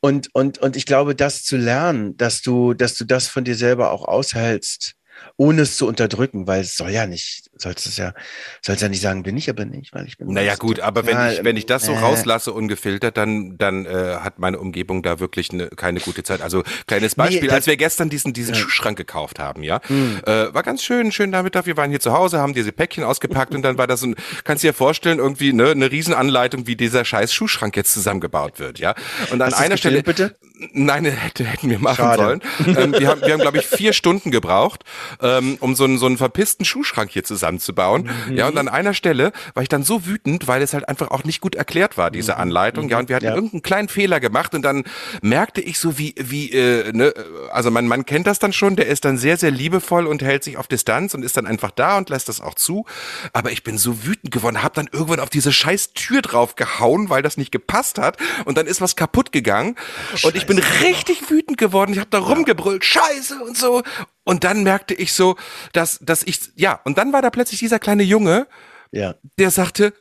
Und, 0.00 0.34
und, 0.34 0.58
und 0.58 0.76
ich 0.76 0.84
glaube, 0.84 1.14
das 1.14 1.44
zu 1.44 1.56
lernen, 1.56 2.16
dass 2.16 2.42
du, 2.42 2.74
dass 2.74 2.94
du 2.94 3.04
das 3.04 3.28
von 3.28 3.44
dir 3.44 3.54
selber 3.54 3.90
auch 3.90 4.06
aushältst, 4.06 4.96
ohne 5.36 5.62
es 5.62 5.76
zu 5.76 5.86
unterdrücken, 5.86 6.46
weil 6.46 6.60
es 6.60 6.76
soll 6.76 6.90
ja 6.90 7.06
nicht, 7.06 7.50
sollst 7.56 7.86
es 7.86 7.96
ja, 7.96 8.14
sollst 8.62 8.82
ja 8.82 8.88
nicht 8.88 9.00
sagen, 9.00 9.22
bin 9.22 9.36
ich 9.36 9.50
aber 9.50 9.64
nicht, 9.64 9.92
weil 9.92 10.06
ich 10.06 10.16
bin. 10.16 10.32
Naja 10.32 10.54
gut, 10.54 10.80
aber 10.80 11.06
wenn 11.06 11.32
ich, 11.32 11.44
wenn 11.44 11.56
ich 11.56 11.66
das 11.66 11.84
so 11.84 11.92
äh, 11.92 11.98
rauslasse 11.98 12.52
ungefiltert, 12.52 13.16
dann, 13.16 13.58
dann 13.58 13.84
äh, 13.86 14.16
hat 14.20 14.38
meine 14.38 14.58
Umgebung 14.58 15.02
da 15.02 15.18
wirklich 15.18 15.52
ne, 15.52 15.68
keine 15.74 16.00
gute 16.00 16.22
Zeit. 16.22 16.40
Also 16.40 16.62
kleines 16.86 17.16
Beispiel, 17.16 17.48
nee, 17.48 17.54
als 17.54 17.66
wir 17.66 17.76
gestern 17.76 18.10
diesen, 18.10 18.32
diesen 18.32 18.54
ja. 18.54 18.60
Schuhschrank 18.60 18.96
gekauft 18.96 19.38
haben, 19.38 19.62
ja, 19.62 19.80
mhm. 19.88 20.20
äh, 20.24 20.54
war 20.54 20.62
ganz 20.62 20.82
schön, 20.82 21.10
schön 21.10 21.30
Nachmittag, 21.30 21.66
wir 21.66 21.76
waren 21.76 21.90
hier 21.90 22.00
zu 22.00 22.12
Hause, 22.12 22.38
haben 22.38 22.54
diese 22.54 22.72
Päckchen 22.72 23.02
ausgepackt 23.02 23.54
und 23.54 23.62
dann 23.62 23.76
war 23.76 23.86
das 23.86 24.02
ein, 24.02 24.14
kannst 24.44 24.62
du 24.62 24.68
dir 24.68 24.74
vorstellen, 24.74 25.18
irgendwie 25.18 25.52
ne, 25.52 25.70
eine 25.70 25.90
Riesenanleitung, 25.90 26.66
wie 26.66 26.76
dieser 26.76 27.04
scheiß 27.04 27.34
Schuhschrank 27.34 27.76
jetzt 27.76 27.92
zusammengebaut 27.92 28.58
wird, 28.60 28.78
ja. 28.78 28.94
Und 29.30 29.42
an 29.42 29.52
einer 29.52 29.76
Stelle, 29.76 30.02
bitte? 30.02 30.36
Nein, 30.72 31.04
hätte, 31.04 31.44
hätten 31.44 31.70
wir 31.70 31.78
machen 31.78 31.96
Schade. 31.96 32.22
sollen. 32.22 32.42
ähm, 32.76 32.94
wir 32.98 33.08
haben, 33.08 33.20
wir 33.20 33.32
haben 33.32 33.40
glaube 33.40 33.58
ich, 33.58 33.66
vier 33.66 33.92
Stunden 33.92 34.30
gebraucht, 34.30 34.84
ähm, 35.20 35.56
um 35.60 35.74
so 35.74 35.84
einen, 35.84 35.98
so 35.98 36.06
einen 36.06 36.16
verpissten 36.16 36.64
Schuhschrank 36.64 37.10
hier 37.10 37.24
zusammenzubauen. 37.24 38.10
Mhm. 38.28 38.36
Ja, 38.36 38.48
und 38.48 38.58
an 38.58 38.68
einer 38.68 38.94
Stelle 38.94 39.32
war 39.54 39.62
ich 39.62 39.68
dann 39.68 39.82
so 39.82 40.06
wütend, 40.06 40.48
weil 40.48 40.62
es 40.62 40.74
halt 40.74 40.88
einfach 40.88 41.10
auch 41.10 41.24
nicht 41.24 41.40
gut 41.40 41.54
erklärt 41.54 41.96
war, 41.96 42.10
diese 42.10 42.34
mhm. 42.34 42.40
Anleitung. 42.40 42.88
Ja, 42.88 42.98
und 42.98 43.08
wir 43.08 43.16
hatten 43.16 43.26
ja. 43.26 43.34
irgendeinen 43.34 43.62
kleinen 43.62 43.88
Fehler 43.88 44.20
gemacht 44.20 44.54
und 44.54 44.62
dann 44.62 44.84
merkte 45.22 45.60
ich 45.60 45.78
so, 45.78 45.98
wie, 45.98 46.14
wie, 46.18 46.50
äh, 46.52 46.92
ne, 46.92 47.14
also 47.52 47.70
mein 47.70 47.86
Mann 47.86 48.06
kennt 48.06 48.26
das 48.26 48.38
dann 48.38 48.52
schon, 48.52 48.76
der 48.76 48.86
ist 48.86 49.04
dann 49.04 49.18
sehr, 49.18 49.36
sehr 49.36 49.50
liebevoll 49.50 50.06
und 50.06 50.22
hält 50.22 50.44
sich 50.44 50.56
auf 50.56 50.68
Distanz 50.68 51.14
und 51.14 51.22
ist 51.22 51.36
dann 51.36 51.46
einfach 51.46 51.70
da 51.70 51.98
und 51.98 52.10
lässt 52.10 52.28
das 52.28 52.40
auch 52.40 52.54
zu. 52.54 52.84
Aber 53.32 53.52
ich 53.52 53.62
bin 53.62 53.78
so 53.78 54.04
wütend 54.04 54.32
geworden, 54.32 54.62
hab 54.62 54.74
dann 54.74 54.88
irgendwann 54.92 55.20
auf 55.20 55.30
diese 55.30 55.52
scheiß 55.52 55.92
Tür 55.94 56.22
drauf 56.22 56.56
gehauen, 56.56 57.10
weil 57.10 57.22
das 57.22 57.36
nicht 57.36 57.52
gepasst 57.52 57.98
hat. 57.98 58.18
Und 58.44 58.58
dann 58.58 58.66
ist 58.66 58.80
was 58.80 58.96
kaputt 58.96 59.32
gegangen. 59.32 59.76
Oh, 60.22 60.28
und 60.28 60.36
ich 60.36 60.46
bin 60.46 60.53
richtig 60.58 61.30
wütend 61.30 61.58
geworden. 61.58 61.92
Ich 61.92 61.98
habe 61.98 62.10
da 62.10 62.18
rumgebrüllt, 62.18 62.84
Scheiße 62.84 63.42
und 63.42 63.56
so. 63.56 63.82
Und 64.24 64.44
dann 64.44 64.62
merkte 64.62 64.94
ich 64.94 65.12
so, 65.12 65.36
dass, 65.72 65.98
dass 66.00 66.22
ich, 66.22 66.50
ja, 66.56 66.80
und 66.84 66.98
dann 66.98 67.12
war 67.12 67.22
da 67.22 67.30
plötzlich 67.30 67.60
dieser 67.60 67.78
kleine 67.78 68.02
Junge, 68.02 68.46
ja. 68.90 69.14
der 69.38 69.50
sagte, 69.50 69.92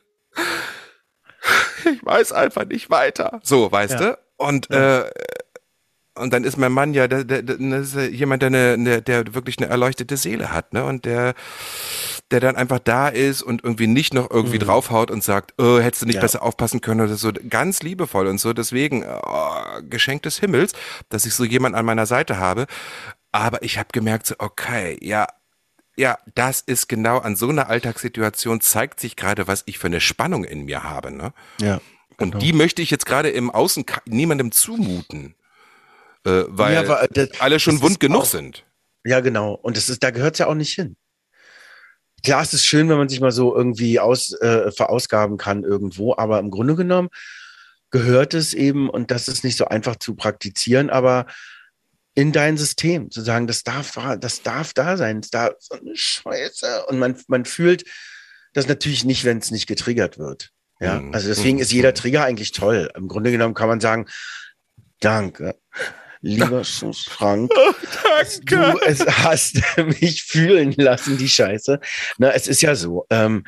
ich 1.85 2.05
weiß 2.05 2.31
einfach 2.31 2.65
nicht 2.65 2.89
weiter. 2.89 3.39
So, 3.43 3.71
weißt 3.71 3.93
ja. 3.93 3.99
du? 3.99 4.19
Und, 4.37 4.69
ja. 4.69 5.01
äh, 5.01 5.11
und 6.16 6.32
dann 6.32 6.43
ist 6.43 6.57
mein 6.57 6.72
Mann 6.72 6.93
ja, 6.93 7.07
der, 7.07 7.24
der, 7.24 7.41
der, 7.41 7.80
ist 7.80 7.95
jemand, 7.95 8.43
der, 8.43 8.47
eine, 8.47 9.01
der 9.01 9.34
wirklich 9.34 9.57
eine 9.57 9.68
erleuchtete 9.68 10.16
Seele 10.18 10.51
hat, 10.51 10.74
ne? 10.74 10.86
Und 10.86 11.05
der, 11.05 11.34
der 12.30 12.39
dann 12.39 12.55
einfach 12.55 12.80
da 12.80 13.07
ist 13.07 13.41
und 13.41 13.64
irgendwie 13.64 13.88
nicht 13.88 14.14
noch 14.14 14.30
irgendwie 14.30 14.57
mhm. 14.57 14.64
draufhaut 14.64 15.09
und 15.09 15.24
sagt, 15.24 15.53
oh, 15.57 15.80
hättest 15.80 16.03
du 16.03 16.05
nicht 16.05 16.16
ja. 16.16 16.22
besser 16.22 16.43
aufpassen 16.43 16.82
können 16.82 17.01
oder 17.01 17.16
so. 17.16 17.32
Ganz 17.49 17.82
liebevoll 17.82 18.28
und 18.28 18.39
so. 18.39 18.53
Deswegen, 18.53 19.03
oh, 19.03 19.55
Geschenk 19.89 20.22
des 20.24 20.39
Himmels, 20.39 20.74
dass 21.09 21.26
ich 21.26 21.34
so 21.34 21.43
jemand 21.43 21.76
an 21.76 21.86
meiner 21.86 22.05
Seite 22.05 22.38
habe. 22.38 22.68
Aber 23.32 23.64
ich 23.64 23.80
habe 23.80 23.89
gemerkt, 23.91 24.28
so, 24.28 24.36
okay, 24.38 24.97
ja, 25.01 25.28
ja, 25.95 26.18
das 26.36 26.61
ist 26.61 26.89
genau 26.89 27.20
an 27.20 27.36
so 27.36 27.49
einer 27.49 27.70
Alltagssituation 27.70 28.61
zeigt 28.61 28.99
sich 28.99 29.16
gerade, 29.16 29.47
was 29.47 29.64
ich 29.66 29.78
für 29.78 29.88
eine 29.88 30.01
Spannung 30.01 30.43
in 30.43 30.66
mir 30.66 30.84
habe. 30.84 31.11
Ne? 31.11 31.34
Ja. 31.59 31.82
Genau. 32.18 32.36
Und 32.36 32.43
die 32.43 32.53
möchte 32.53 32.82
ich 32.82 32.91
jetzt 32.91 33.05
gerade 33.05 33.30
im 33.30 33.49
Außen 33.49 33.86
niemandem 34.05 34.51
zumuten, 34.51 35.36
äh, 36.26 36.43
weil 36.47 36.74
ja, 36.74 36.80
aber, 36.82 37.07
das, 37.11 37.30
alle 37.39 37.59
schon 37.59 37.82
wund 37.82 37.99
genug 37.99 38.24
auch, 38.24 38.26
sind. 38.26 38.65
Ja, 39.05 39.19
genau. 39.19 39.53
Und 39.53 39.78
das 39.78 39.89
ist, 39.89 40.03
da 40.03 40.11
gehört 40.11 40.36
es 40.36 40.39
ja 40.39 40.47
auch 40.47 40.55
nicht 40.55 40.74
hin. 40.74 40.95
Klar, 42.24 42.41
es 42.41 42.53
ist 42.53 42.65
schön, 42.65 42.88
wenn 42.88 42.97
man 42.97 43.09
sich 43.09 43.19
mal 43.19 43.32
so 43.32 43.55
irgendwie 43.55 43.99
aus, 43.99 44.32
äh, 44.39 44.71
verausgaben 44.71 45.38
kann 45.38 45.63
irgendwo, 45.63 46.15
aber 46.15 46.39
im 46.39 46.51
Grunde 46.51 46.76
genommen 46.76 47.09
gehört 47.91 48.34
es 48.34 48.53
eben, 48.53 48.89
und 48.89 49.11
das 49.11 49.28
ist 49.28 49.43
nicht 49.43 49.57
so 49.57 49.65
einfach 49.65 49.97
zu 49.97 50.15
praktizieren, 50.15 50.89
aber 50.89 51.26
in 52.15 52.32
dein 52.32 52.57
System, 52.57 53.11
zu 53.11 53.21
sagen, 53.21 53.47
das 53.47 53.63
darf, 53.63 53.97
das 54.19 54.41
darf 54.41 54.74
da 54.74 54.97
sein, 54.97 55.21
das 55.21 55.32
darf 55.32 55.53
so 55.59 55.76
eine 55.76 55.95
Scheiße. 55.95 56.86
Und 56.86 56.99
man, 56.99 57.17
man 57.28 57.45
fühlt 57.45 57.86
das 58.53 58.67
natürlich 58.67 59.03
nicht, 59.03 59.26
wenn 59.26 59.39
es 59.39 59.51
nicht 59.51 59.67
getriggert 59.67 60.17
wird. 60.17 60.51
Ja, 60.80 60.99
mhm. 60.99 61.13
also 61.13 61.28
deswegen 61.28 61.59
ist 61.59 61.71
jeder 61.71 61.89
mhm. 61.89 61.95
Trigger 61.95 62.24
eigentlich 62.24 62.51
toll. 62.51 62.89
Im 62.95 63.07
Grunde 63.07 63.32
genommen 63.32 63.53
kann 63.53 63.67
man 63.67 63.80
sagen, 63.80 64.07
danke, 64.99 65.55
lieber 66.24 66.63
Frank, 67.07 67.51
oh, 67.55 67.74
du 68.45 68.80
es 68.86 69.05
hast 69.05 69.61
mich 70.01 70.24
fühlen 70.24 70.74
lassen, 70.78 71.17
die 71.17 71.30
Scheiße. 71.30 71.80
Na, 72.17 72.32
es 72.32 72.47
ist 72.47 72.61
ja 72.61 72.76
so. 72.76 73.05
Ähm, 73.11 73.43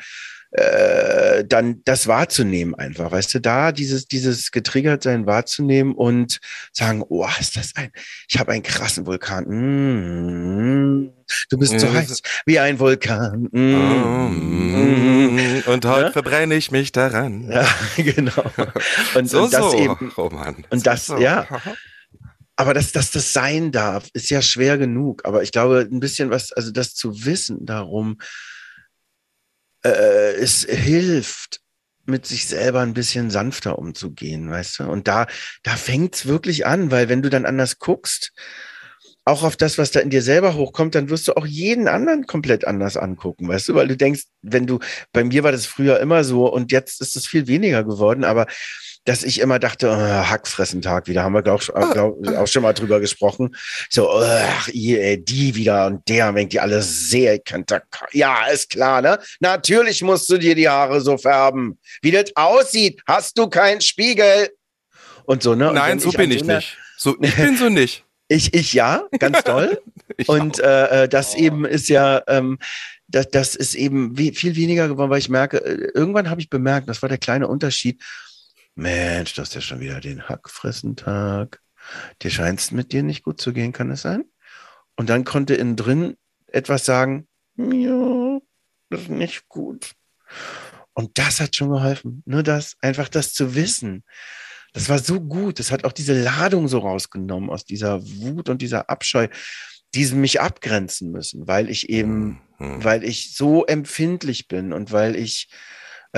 äh, 0.52 1.44
dann 1.44 1.82
das 1.84 2.06
wahrzunehmen 2.06 2.74
einfach, 2.74 3.10
weißt 3.10 3.34
du, 3.34 3.40
da 3.40 3.72
dieses, 3.72 4.06
dieses 4.06 4.52
getriggert 4.52 5.02
sein 5.02 5.26
wahrzunehmen 5.26 5.92
und 5.92 6.38
sagen, 6.72 7.04
oh, 7.08 7.26
ist 7.38 7.56
das 7.56 7.74
ein, 7.74 7.90
ich 8.28 8.38
habe 8.38 8.52
einen 8.52 8.62
krassen 8.62 9.06
Vulkan. 9.06 9.44
Mm, 9.48 11.12
du 11.50 11.58
bist 11.58 11.78
so 11.78 11.92
heiß 11.92 12.22
wie 12.46 12.58
ein 12.58 12.78
Vulkan. 12.78 13.48
Mm, 13.50 15.62
und 15.66 15.84
heute 15.84 16.06
ja? 16.06 16.12
verbrenne 16.12 16.54
ich 16.54 16.70
mich 16.70 16.92
daran. 16.92 17.50
Ja, 17.50 17.68
genau. 17.96 18.44
Und, 19.14 19.28
so, 19.28 19.42
und 19.42 19.52
das 19.52 19.72
so. 19.72 19.78
eben. 19.78 20.12
Oh 20.16 20.30
Mann. 20.30 20.64
Und 20.70 20.78
so, 20.78 20.84
das, 20.84 21.06
so. 21.06 21.18
ja. 21.18 21.46
Aber 22.56 22.72
dass, 22.72 22.92
dass 22.92 23.10
das 23.10 23.32
sein 23.32 23.70
darf, 23.70 24.08
ist 24.14 24.30
ja 24.30 24.40
schwer 24.40 24.78
genug. 24.78 25.24
Aber 25.24 25.42
ich 25.42 25.52
glaube, 25.52 25.86
ein 25.90 26.00
bisschen 26.00 26.30
was, 26.30 26.52
also 26.52 26.70
das 26.70 26.94
zu 26.94 27.26
wissen 27.26 27.66
darum, 27.66 28.18
äh, 29.84 30.34
es 30.34 30.64
hilft, 30.64 31.60
mit 32.06 32.24
sich 32.24 32.46
selber 32.46 32.80
ein 32.80 32.94
bisschen 32.94 33.30
sanfter 33.30 33.78
umzugehen, 33.78 34.50
weißt 34.50 34.78
du? 34.78 34.84
Und 34.84 35.08
da, 35.08 35.26
da 35.62 35.76
fängt's 35.76 36.26
wirklich 36.26 36.64
an, 36.64 36.90
weil 36.90 37.08
wenn 37.08 37.22
du 37.22 37.30
dann 37.30 37.46
anders 37.46 37.78
guckst, 37.78 38.32
auch 39.24 39.42
auf 39.42 39.56
das, 39.56 39.76
was 39.76 39.90
da 39.90 39.98
in 39.98 40.10
dir 40.10 40.22
selber 40.22 40.54
hochkommt, 40.54 40.94
dann 40.94 41.10
wirst 41.10 41.26
du 41.26 41.36
auch 41.36 41.46
jeden 41.46 41.88
anderen 41.88 42.26
komplett 42.26 42.64
anders 42.64 42.96
angucken, 42.96 43.48
weißt 43.48 43.68
du? 43.68 43.74
Weil 43.74 43.88
du 43.88 43.96
denkst, 43.96 44.22
wenn 44.40 44.68
du, 44.68 44.78
bei 45.12 45.24
mir 45.24 45.42
war 45.42 45.50
das 45.50 45.66
früher 45.66 45.98
immer 45.98 46.22
so 46.22 46.50
und 46.50 46.70
jetzt 46.70 47.00
ist 47.00 47.16
es 47.16 47.26
viel 47.26 47.48
weniger 47.48 47.82
geworden, 47.82 48.22
aber 48.22 48.46
dass 49.06 49.22
ich 49.22 49.40
immer 49.40 49.58
dachte, 49.58 49.88
oh, 49.88 49.96
Hackfressentag 49.96 51.06
wieder, 51.06 51.22
haben 51.22 51.32
wir 51.32 51.42
glaub, 51.42 51.64
glaub, 51.92 52.26
auch 52.36 52.46
schon 52.46 52.62
mal 52.62 52.72
drüber 52.72 53.00
gesprochen. 53.00 53.54
So, 53.88 54.10
ihr, 54.72 55.16
die 55.16 55.54
wieder 55.54 55.86
und 55.86 56.06
der, 56.08 56.34
wenn 56.34 56.48
die 56.48 56.60
alle 56.60 56.82
sehr 56.82 57.38
könnte. 57.38 57.82
Ja, 58.12 58.46
ist 58.46 58.70
klar, 58.70 59.00
ne? 59.00 59.18
Natürlich 59.40 60.02
musst 60.02 60.28
du 60.28 60.38
dir 60.38 60.54
die 60.54 60.68
Haare 60.68 61.00
so 61.00 61.16
färben. 61.16 61.78
Wie 62.02 62.10
das 62.10 62.34
aussieht, 62.34 63.00
hast 63.06 63.38
du 63.38 63.48
keinen 63.48 63.80
Spiegel. 63.80 64.50
Und 65.24 65.42
so, 65.42 65.54
ne? 65.54 65.68
Und 65.68 65.76
Nein, 65.76 66.00
so 66.00 66.10
bin 66.10 66.32
ich 66.32 66.40
so 66.40 66.46
nicht. 66.46 66.76
So, 66.96 67.16
ich 67.20 67.36
bin 67.36 67.56
so 67.56 67.68
nicht. 67.68 68.02
Ich, 68.28 68.54
ich 68.54 68.72
ja, 68.72 69.04
ganz 69.20 69.44
toll. 69.44 69.80
und 70.26 70.58
äh, 70.58 71.04
äh, 71.04 71.08
das 71.08 71.36
oh. 71.36 71.38
eben 71.38 71.64
ist 71.64 71.88
ja, 71.88 72.24
ähm, 72.26 72.58
das, 73.06 73.30
das 73.30 73.54
ist 73.54 73.74
eben 73.76 74.16
viel 74.16 74.56
weniger 74.56 74.88
geworden, 74.88 75.10
weil 75.10 75.20
ich 75.20 75.28
merke, 75.28 75.58
äh, 75.58 75.92
irgendwann 75.94 76.28
habe 76.28 76.40
ich 76.40 76.50
bemerkt, 76.50 76.88
das 76.88 77.02
war 77.02 77.08
der 77.08 77.18
kleine 77.18 77.46
Unterschied. 77.46 78.02
Mensch, 78.76 79.34
du 79.34 79.42
hast 79.42 79.54
ja 79.54 79.60
schon 79.60 79.80
wieder 79.80 80.00
den 80.00 80.28
Hackfressentag. 80.28 81.60
Dir 82.22 82.30
scheint 82.30 82.60
es 82.60 82.70
mit 82.70 82.92
dir 82.92 83.02
nicht 83.02 83.24
gut 83.24 83.40
zu 83.40 83.52
gehen, 83.52 83.72
kann 83.72 83.90
es 83.90 84.02
sein? 84.02 84.24
Und 84.96 85.08
dann 85.08 85.24
konnte 85.24 85.54
innen 85.54 85.76
drin 85.76 86.16
etwas 86.46 86.84
sagen, 86.84 87.26
ja, 87.56 88.38
das 88.90 89.02
ist 89.02 89.10
nicht 89.10 89.48
gut. 89.48 89.92
Und 90.92 91.18
das 91.18 91.40
hat 91.40 91.56
schon 91.56 91.70
geholfen. 91.70 92.22
Nur 92.26 92.42
das, 92.42 92.76
einfach 92.80 93.08
das 93.08 93.32
zu 93.32 93.54
wissen. 93.54 94.04
Das 94.74 94.90
war 94.90 94.98
so 94.98 95.20
gut. 95.20 95.58
Das 95.58 95.70
hat 95.70 95.84
auch 95.84 95.92
diese 95.92 96.22
Ladung 96.22 96.68
so 96.68 96.78
rausgenommen 96.78 97.48
aus 97.48 97.64
dieser 97.64 98.02
Wut 98.02 98.50
und 98.50 98.60
dieser 98.60 98.90
Abscheu, 98.90 99.28
die 99.94 100.04
mich 100.06 100.40
abgrenzen 100.40 101.10
müssen, 101.10 101.46
weil 101.48 101.70
ich 101.70 101.88
eben, 101.88 102.42
mhm. 102.58 102.84
weil 102.84 103.04
ich 103.04 103.34
so 103.34 103.64
empfindlich 103.64 104.48
bin 104.48 104.74
und 104.74 104.92
weil 104.92 105.16
ich 105.16 105.48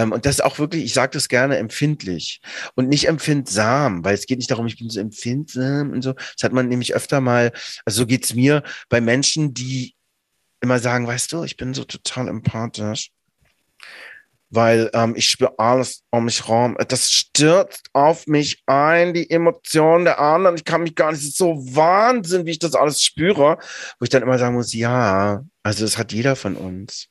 und 0.05 0.27
das 0.27 0.37
ist 0.37 0.45
auch 0.45 0.59
wirklich, 0.59 0.85
ich 0.85 0.95
sage 0.95 1.13
das 1.13 1.29
gerne, 1.29 1.59
empfindlich 1.59 2.41
und 2.75 2.89
nicht 2.89 3.09
empfindsam, 3.09 4.05
weil 4.05 4.15
es 4.15 4.27
geht 4.27 4.39
nicht 4.39 4.51
darum, 4.51 4.67
ich 4.67 4.79
bin 4.79 4.91
so 4.91 5.01
empfindsam 5.01 5.93
und 5.93 6.03
so. 6.03 6.13
Das 6.13 6.45
hat 6.45 6.53
man 6.53 6.69
nämlich 6.69 6.95
öfter 6.95 7.21
mal, 7.21 7.53
also 7.85 8.03
so 8.03 8.07
geht's 8.07 8.35
mir 8.35 8.63
bei 8.89 9.01
Menschen, 9.01 9.55
die 9.55 9.95
immer 10.61 10.79
sagen, 10.79 11.07
weißt 11.07 11.33
du, 11.33 11.45
ich 11.45 11.57
bin 11.57 11.75
so 11.75 11.85
total 11.85 12.29
empathisch 12.29 13.11
weil 14.51 14.91
ähm, 14.95 15.15
ich 15.17 15.29
spüre 15.29 15.59
alles 15.59 16.05
um 16.11 16.25
mich 16.25 16.47
herum. 16.47 16.77
Das 16.89 17.11
stürzt 17.11 17.89
auf 17.93 18.27
mich 18.27 18.63
ein, 18.67 19.13
die 19.13 19.29
Emotionen 19.31 20.05
der 20.05 20.21
anderen. 20.21 20.57
Ich 20.57 20.65
kann 20.65 20.83
mich 20.83 20.95
gar 20.95 21.13
nicht, 21.13 21.23
es 21.23 21.35
so 21.37 21.57
Wahnsinn, 21.75 22.47
wie 22.47 22.53
ich 22.53 22.59
das 22.59 22.75
alles 22.75 23.03
spüre, 23.03 23.59
wo 23.99 24.05
ich 24.05 24.11
dann 24.11 24.23
immer 24.23 24.39
sagen 24.39 24.55
muss, 24.55 24.73
ja, 24.73 25.45
also 25.63 25.85
das 25.85 25.99
hat 25.99 26.13
jeder 26.13 26.37
von 26.37 26.57
uns 26.57 27.09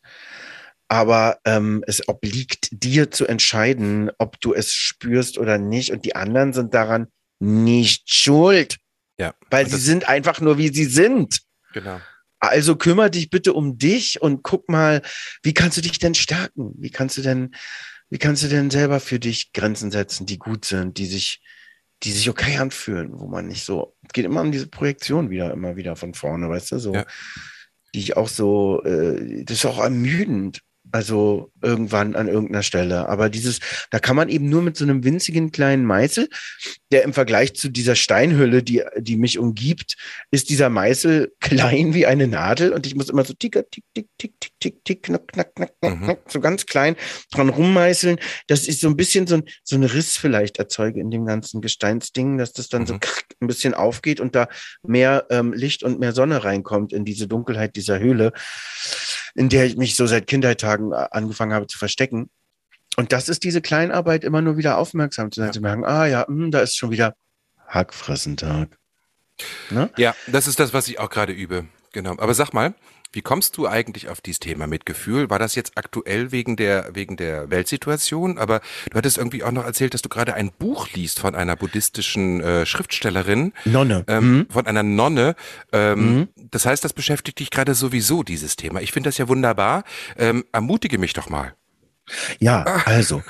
aber 0.88 1.40
ähm, 1.46 1.84
es 1.86 2.08
obliegt 2.08 2.70
dir 2.72 3.12
zu 3.12 3.26
entscheiden, 3.26 4.10
ob 4.18 4.40
du 4.40 4.54
es 4.54 4.74
spürst 4.74 5.38
oder 5.38 5.58
nicht. 5.58 5.92
Und 5.92 6.06
die 6.06 6.16
anderen 6.16 6.54
sind 6.54 6.74
daran 6.74 7.08
nicht 7.40 8.10
schuld. 8.10 8.78
Ja. 9.20 9.34
Weil 9.50 9.68
sie 9.68 9.78
sind 9.78 10.08
einfach 10.08 10.40
nur, 10.40 10.58
wie 10.58 10.70
sie 10.70 10.86
sind. 10.86 11.42
Genau. 11.74 12.00
Also 12.40 12.76
kümmere 12.76 13.12
dich 13.12 13.30
bitte 13.30 13.54
um 13.54 13.78
dich 13.78 14.22
und 14.22 14.44
guck 14.44 14.70
mal, 14.70 15.02
wie 15.42 15.54
kannst 15.54 15.78
du 15.78 15.82
dich 15.82 16.00
denn 16.00 16.16
stärken? 16.16 16.72
Wie 16.78 16.92
kannst 16.92 17.18
du 17.18 17.22
denn, 17.22 17.56
wie 18.10 18.20
kannst 18.20 18.44
du 18.44 18.48
denn 18.48 18.70
selber 18.70 19.00
für 19.00 19.20
dich 19.20 19.52
Grenzen 19.54 19.92
setzen, 19.92 20.26
die 20.26 20.38
gut 20.38 20.64
sind, 20.64 21.00
die 21.00 21.08
sich, 21.08 21.42
die 22.04 22.12
sich 22.12 22.30
okay 22.30 22.58
anfühlen, 22.58 23.10
wo 23.20 23.28
man 23.28 23.48
nicht 23.48 23.66
so, 23.66 23.98
es 24.04 24.14
geht 24.14 24.26
immer 24.26 24.42
um 24.42 24.52
diese 24.52 24.68
Projektion 24.68 25.32
wieder, 25.32 25.52
immer 25.52 25.76
wieder 25.76 25.96
von 25.96 26.14
vorne, 26.14 26.48
weißt 26.48 26.74
du, 26.74 26.80
so, 26.80 26.94
ja. 26.94 27.06
die 27.96 28.00
ich 28.00 28.16
auch 28.16 28.30
so, 28.30 28.84
äh, 28.84 29.44
das 29.44 29.58
ist 29.58 29.66
auch 29.66 29.80
ermüdend, 29.80 30.62
also 30.92 31.52
irgendwann 31.62 32.16
an 32.16 32.28
irgendeiner 32.28 32.64
Stelle. 32.64 33.10
Aber 33.10 33.30
dieses, 33.30 33.60
da 33.92 34.00
kann 34.00 34.16
man 34.16 34.30
eben 34.30 34.50
nur 34.50 34.62
mit 34.62 34.78
so 34.78 34.86
einem 34.86 35.04
winzigen 35.04 35.52
kleinen 35.52 35.86
Meißel, 35.86 36.30
der 36.92 37.04
im 37.04 37.14
Vergleich 37.14 37.56
zu 37.56 37.70
dieser 37.70 37.96
Steinhülle, 37.96 38.64
die, 38.64 38.84
die 38.98 39.18
mich 39.18 39.40
umgibt, 39.40 39.96
ist 40.32 40.50
dieser 40.50 40.70
Meißel 40.70 41.34
klein 41.40 41.94
wie 41.94 42.06
eine 42.06 42.28
Nadel 42.28 42.72
und 42.74 42.86
ich 42.86 42.96
muss 42.96 43.10
immer 43.10 43.26
so 43.26 43.34
tick, 43.34 43.54
tick, 43.72 43.84
tick, 43.94 44.08
tick, 44.18 44.34
tick, 44.40 44.52
tick, 44.60 44.86
tick, 44.86 45.04
knack, 45.04 45.28
knack, 45.28 45.56
knack, 45.56 45.74
knack, 45.82 46.00
mhm. 46.00 46.16
so 46.28 46.40
ganz 46.40 46.66
klein 46.66 46.96
dran 47.32 47.50
rummeißeln, 47.50 48.18
dass 48.48 48.68
ich 48.68 48.80
so 48.80 48.88
ein 48.88 48.96
bisschen 48.96 49.28
so 49.28 49.36
ein, 49.36 49.44
so 49.64 49.76
ein 49.76 49.84
Riss 49.84 50.18
vielleicht 50.18 50.58
erzeuge 50.58 51.00
in 51.00 51.12
dem 51.12 51.26
ganzen 51.26 51.62
Gesteinsding, 51.62 52.38
dass 52.38 52.54
das 52.54 52.70
dann 52.70 52.84
mhm. 52.84 52.88
so 52.88 52.94
ein 53.42 53.48
bisschen 53.48 53.74
aufgeht 53.74 54.20
und 54.20 54.36
da 54.36 54.48
mehr 54.84 55.28
ähm, 55.30 55.54
Licht 55.54 55.84
und 55.84 56.00
mehr 56.00 56.14
Sonne 56.14 56.44
reinkommt 56.44 56.94
in 56.94 57.06
diese 57.06 57.28
Dunkelheit 57.28 57.76
dieser 57.76 58.00
Höhle 58.00 58.32
in 59.38 59.50
der 59.50 59.66
ich 59.66 59.78
mich 59.78 59.96
so 59.96 60.08
seit 60.08 60.28
Kindheitstagen 60.28 60.92
äh, 60.92 61.08
angefangen 61.12 61.54
habe 61.54 61.68
zu 61.68 61.78
verstecken. 61.78 62.30
Und 62.98 63.14
das 63.14 63.30
ist 63.30 63.44
diese 63.44 63.62
Kleinarbeit, 63.62 64.24
immer 64.24 64.42
nur 64.42 64.58
wieder 64.58 64.78
aufmerksam 64.78 65.32
zu 65.32 65.40
sein, 65.40 65.50
ja. 65.50 65.54
zu 65.54 65.62
merken, 65.62 65.86
ah 65.86 66.08
ja, 66.08 66.26
mh, 66.28 66.46
hm, 66.46 66.52
da 66.52 66.60
ist 66.62 66.76
schon 66.76 66.90
wieder 66.92 67.16
Hackfressentag. 67.68 68.78
Ne? 69.70 69.92
Ja, 69.98 70.16
das 70.26 70.48
ist 70.48 70.60
das, 70.60 70.74
was 70.74 70.88
ich 70.88 71.00
auch 71.00 71.10
gerade 71.10 71.34
übe. 71.34 71.66
Genau. 71.94 72.12
Aber 72.18 72.34
sag 72.34 72.54
mal, 72.54 72.74
wie 73.12 73.22
kommst 73.22 73.58
du 73.58 73.68
eigentlich 73.68 74.10
auf 74.10 74.22
dieses 74.22 74.40
Thema 74.40 74.68
Mitgefühl? 74.68 75.30
War 75.30 75.40
das 75.40 75.56
jetzt 75.56 75.74
aktuell 75.76 76.32
wegen 76.32 76.56
der, 76.56 76.90
wegen 76.94 77.18
der 77.18 77.50
Weltsituation? 77.50 78.38
Aber 78.38 78.62
du 78.90 78.98
hattest 78.98 79.18
irgendwie 79.18 79.44
auch 79.44 79.52
noch 79.52 79.66
erzählt, 79.66 79.94
dass 79.94 80.02
du 80.02 80.10
gerade 80.10 80.34
ein 80.34 80.52
Buch 80.52 80.90
liest 80.94 81.20
von 81.20 81.36
einer 81.36 81.56
buddhistischen 81.56 82.42
äh, 82.42 82.66
Schriftstellerin. 82.66 83.54
Nonne. 83.66 84.04
Ähm, 84.08 84.38
mhm. 84.38 84.48
Von 84.50 84.68
einer 84.68 84.84
Nonne. 84.84 85.36
Ähm, 85.72 86.16
mhm. 86.16 86.28
Das 86.52 86.66
heißt, 86.66 86.84
das 86.84 86.94
beschäftigt 86.94 87.40
dich 87.40 87.50
gerade 87.50 87.74
sowieso, 87.74 88.24
dieses 88.24 88.56
Thema. 88.56 88.82
Ich 88.82 88.92
finde 88.92 89.08
das 89.10 89.18
ja 89.18 89.28
wunderbar. 89.28 89.84
Ähm, 90.18 90.46
ermutige 90.52 90.98
mich 90.98 91.14
doch 91.14 91.30
mal. 91.30 91.54
Ja, 92.40 92.64
also 92.86 93.22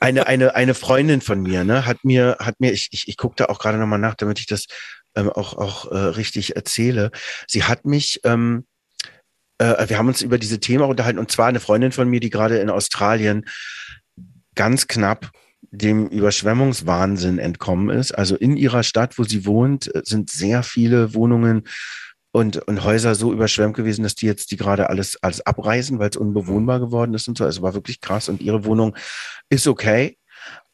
eine 0.00 0.26
eine 0.26 0.56
eine 0.56 0.74
Freundin 0.74 1.20
von 1.20 1.40
mir, 1.42 1.62
ne, 1.62 1.86
hat 1.86 1.98
mir 2.02 2.38
hat 2.40 2.58
mir 2.58 2.72
ich 2.72 2.88
ich, 2.90 3.06
ich 3.06 3.16
gucke 3.16 3.36
da 3.36 3.44
auch 3.46 3.60
gerade 3.60 3.78
noch 3.78 3.86
mal 3.86 3.98
nach, 3.98 4.16
damit 4.16 4.40
ich 4.40 4.46
das 4.46 4.66
ähm, 5.14 5.30
auch 5.30 5.54
auch 5.54 5.90
äh, 5.92 5.96
richtig 5.96 6.56
erzähle. 6.56 7.12
Sie 7.46 7.62
hat 7.62 7.84
mich 7.84 8.20
ähm, 8.24 8.66
äh, 9.58 9.88
wir 9.88 9.98
haben 9.98 10.08
uns 10.08 10.22
über 10.22 10.38
diese 10.38 10.60
Themen 10.60 10.84
unterhalten 10.84 11.18
und 11.18 11.30
zwar 11.30 11.46
eine 11.46 11.60
Freundin 11.60 11.92
von 11.92 12.08
mir, 12.08 12.20
die 12.20 12.30
gerade 12.30 12.58
in 12.58 12.70
Australien 12.70 13.44
ganz 14.54 14.86
knapp 14.86 15.30
dem 15.70 16.06
Überschwemmungswahnsinn 16.08 17.38
entkommen 17.38 17.90
ist. 17.90 18.12
Also 18.12 18.36
in 18.36 18.56
ihrer 18.56 18.82
Stadt, 18.82 19.18
wo 19.18 19.24
sie 19.24 19.46
wohnt, 19.46 19.94
äh, 19.94 20.02
sind 20.04 20.30
sehr 20.30 20.62
viele 20.62 21.14
Wohnungen 21.14 21.64
und, 22.32 22.58
und 22.68 22.84
Häuser 22.84 23.14
so 23.14 23.32
überschwemmt 23.32 23.74
gewesen, 23.74 24.02
dass 24.02 24.14
die 24.14 24.26
jetzt 24.26 24.50
die 24.50 24.56
gerade 24.56 24.90
alles, 24.90 25.16
alles 25.22 25.40
abreißen, 25.46 25.98
weil 25.98 26.10
es 26.10 26.16
unbewohnbar 26.16 26.80
geworden 26.80 27.14
ist 27.14 27.28
und 27.28 27.38
so. 27.38 27.44
Also 27.44 27.62
war 27.62 27.74
wirklich 27.74 28.00
krass. 28.00 28.28
Und 28.28 28.42
ihre 28.42 28.64
Wohnung 28.64 28.94
ist 29.48 29.66
okay, 29.66 30.18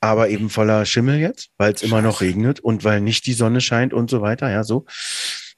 aber 0.01 0.28
eben 0.28 0.51
voller 0.51 0.85
Schimmel 0.85 1.20
jetzt, 1.20 1.51
weil 1.59 1.72
es 1.72 1.83
immer 1.83 2.03
noch 2.03 2.20
regnet 2.20 2.59
und 2.59 2.83
weil 2.83 3.01
nicht 3.01 3.26
die 3.26 3.33
Sonne 3.33 3.61
scheint 3.61 3.95
und 3.95 4.11
so 4.11 4.20
weiter. 4.20 4.51
Ja, 4.51 4.64
so. 4.64 4.87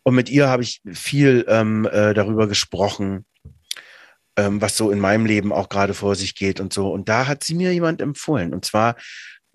Und 0.04 0.14
mit 0.14 0.30
ihr 0.30 0.48
habe 0.48 0.62
ich 0.62 0.80
viel 0.92 1.44
ähm, 1.48 1.88
äh, 1.90 2.14
darüber 2.14 2.46
gesprochen, 2.46 3.24
ähm, 4.36 4.60
was 4.60 4.76
so 4.76 4.90
in 4.90 5.00
meinem 5.00 5.26
Leben 5.26 5.52
auch 5.52 5.68
gerade 5.68 5.94
vor 5.94 6.14
sich 6.14 6.36
geht 6.36 6.60
und 6.60 6.72
so. 6.72 6.92
Und 6.92 7.08
da 7.08 7.26
hat 7.26 7.42
sie 7.42 7.54
mir 7.54 7.72
jemand 7.72 8.00
empfohlen, 8.00 8.54
und 8.54 8.64
zwar 8.64 8.94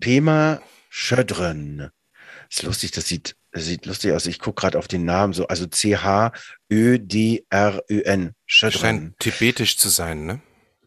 Pema 0.00 0.60
Schödren. 0.88 1.90
Ist 2.50 2.64
lustig, 2.64 2.90
das 2.90 3.06
sieht, 3.06 3.36
das 3.52 3.66
sieht 3.66 3.86
lustig 3.86 4.12
aus. 4.12 4.26
Ich 4.26 4.40
gucke 4.40 4.60
gerade 4.60 4.76
auf 4.78 4.88
den 4.88 5.04
Namen 5.04 5.32
so, 5.32 5.46
also 5.46 5.66
C-H-Ö-D-R-Ö-N. 5.66 6.32
Schödren. 8.44 8.80
Scheint 8.80 9.18
tibetisch 9.20 9.76
zu 9.76 9.88
sein, 9.88 10.26
ne? 10.26 10.42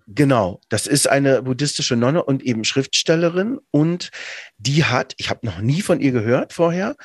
Genau, 0.07 0.59
das 0.69 0.85
ist 0.85 1.07
eine 1.07 1.41
buddhistische 1.43 1.95
Nonne 1.95 2.23
und 2.23 2.43
eben 2.43 2.63
Schriftstellerin 2.65 3.59
und 3.71 4.09
die 4.57 4.83
hat, 4.83 5.13
ich 5.17 5.29
habe 5.29 5.45
noch 5.45 5.59
nie 5.59 5.81
von 5.81 6.01
ihr 6.01 6.11
gehört 6.11 6.51
vorher, 6.51 6.95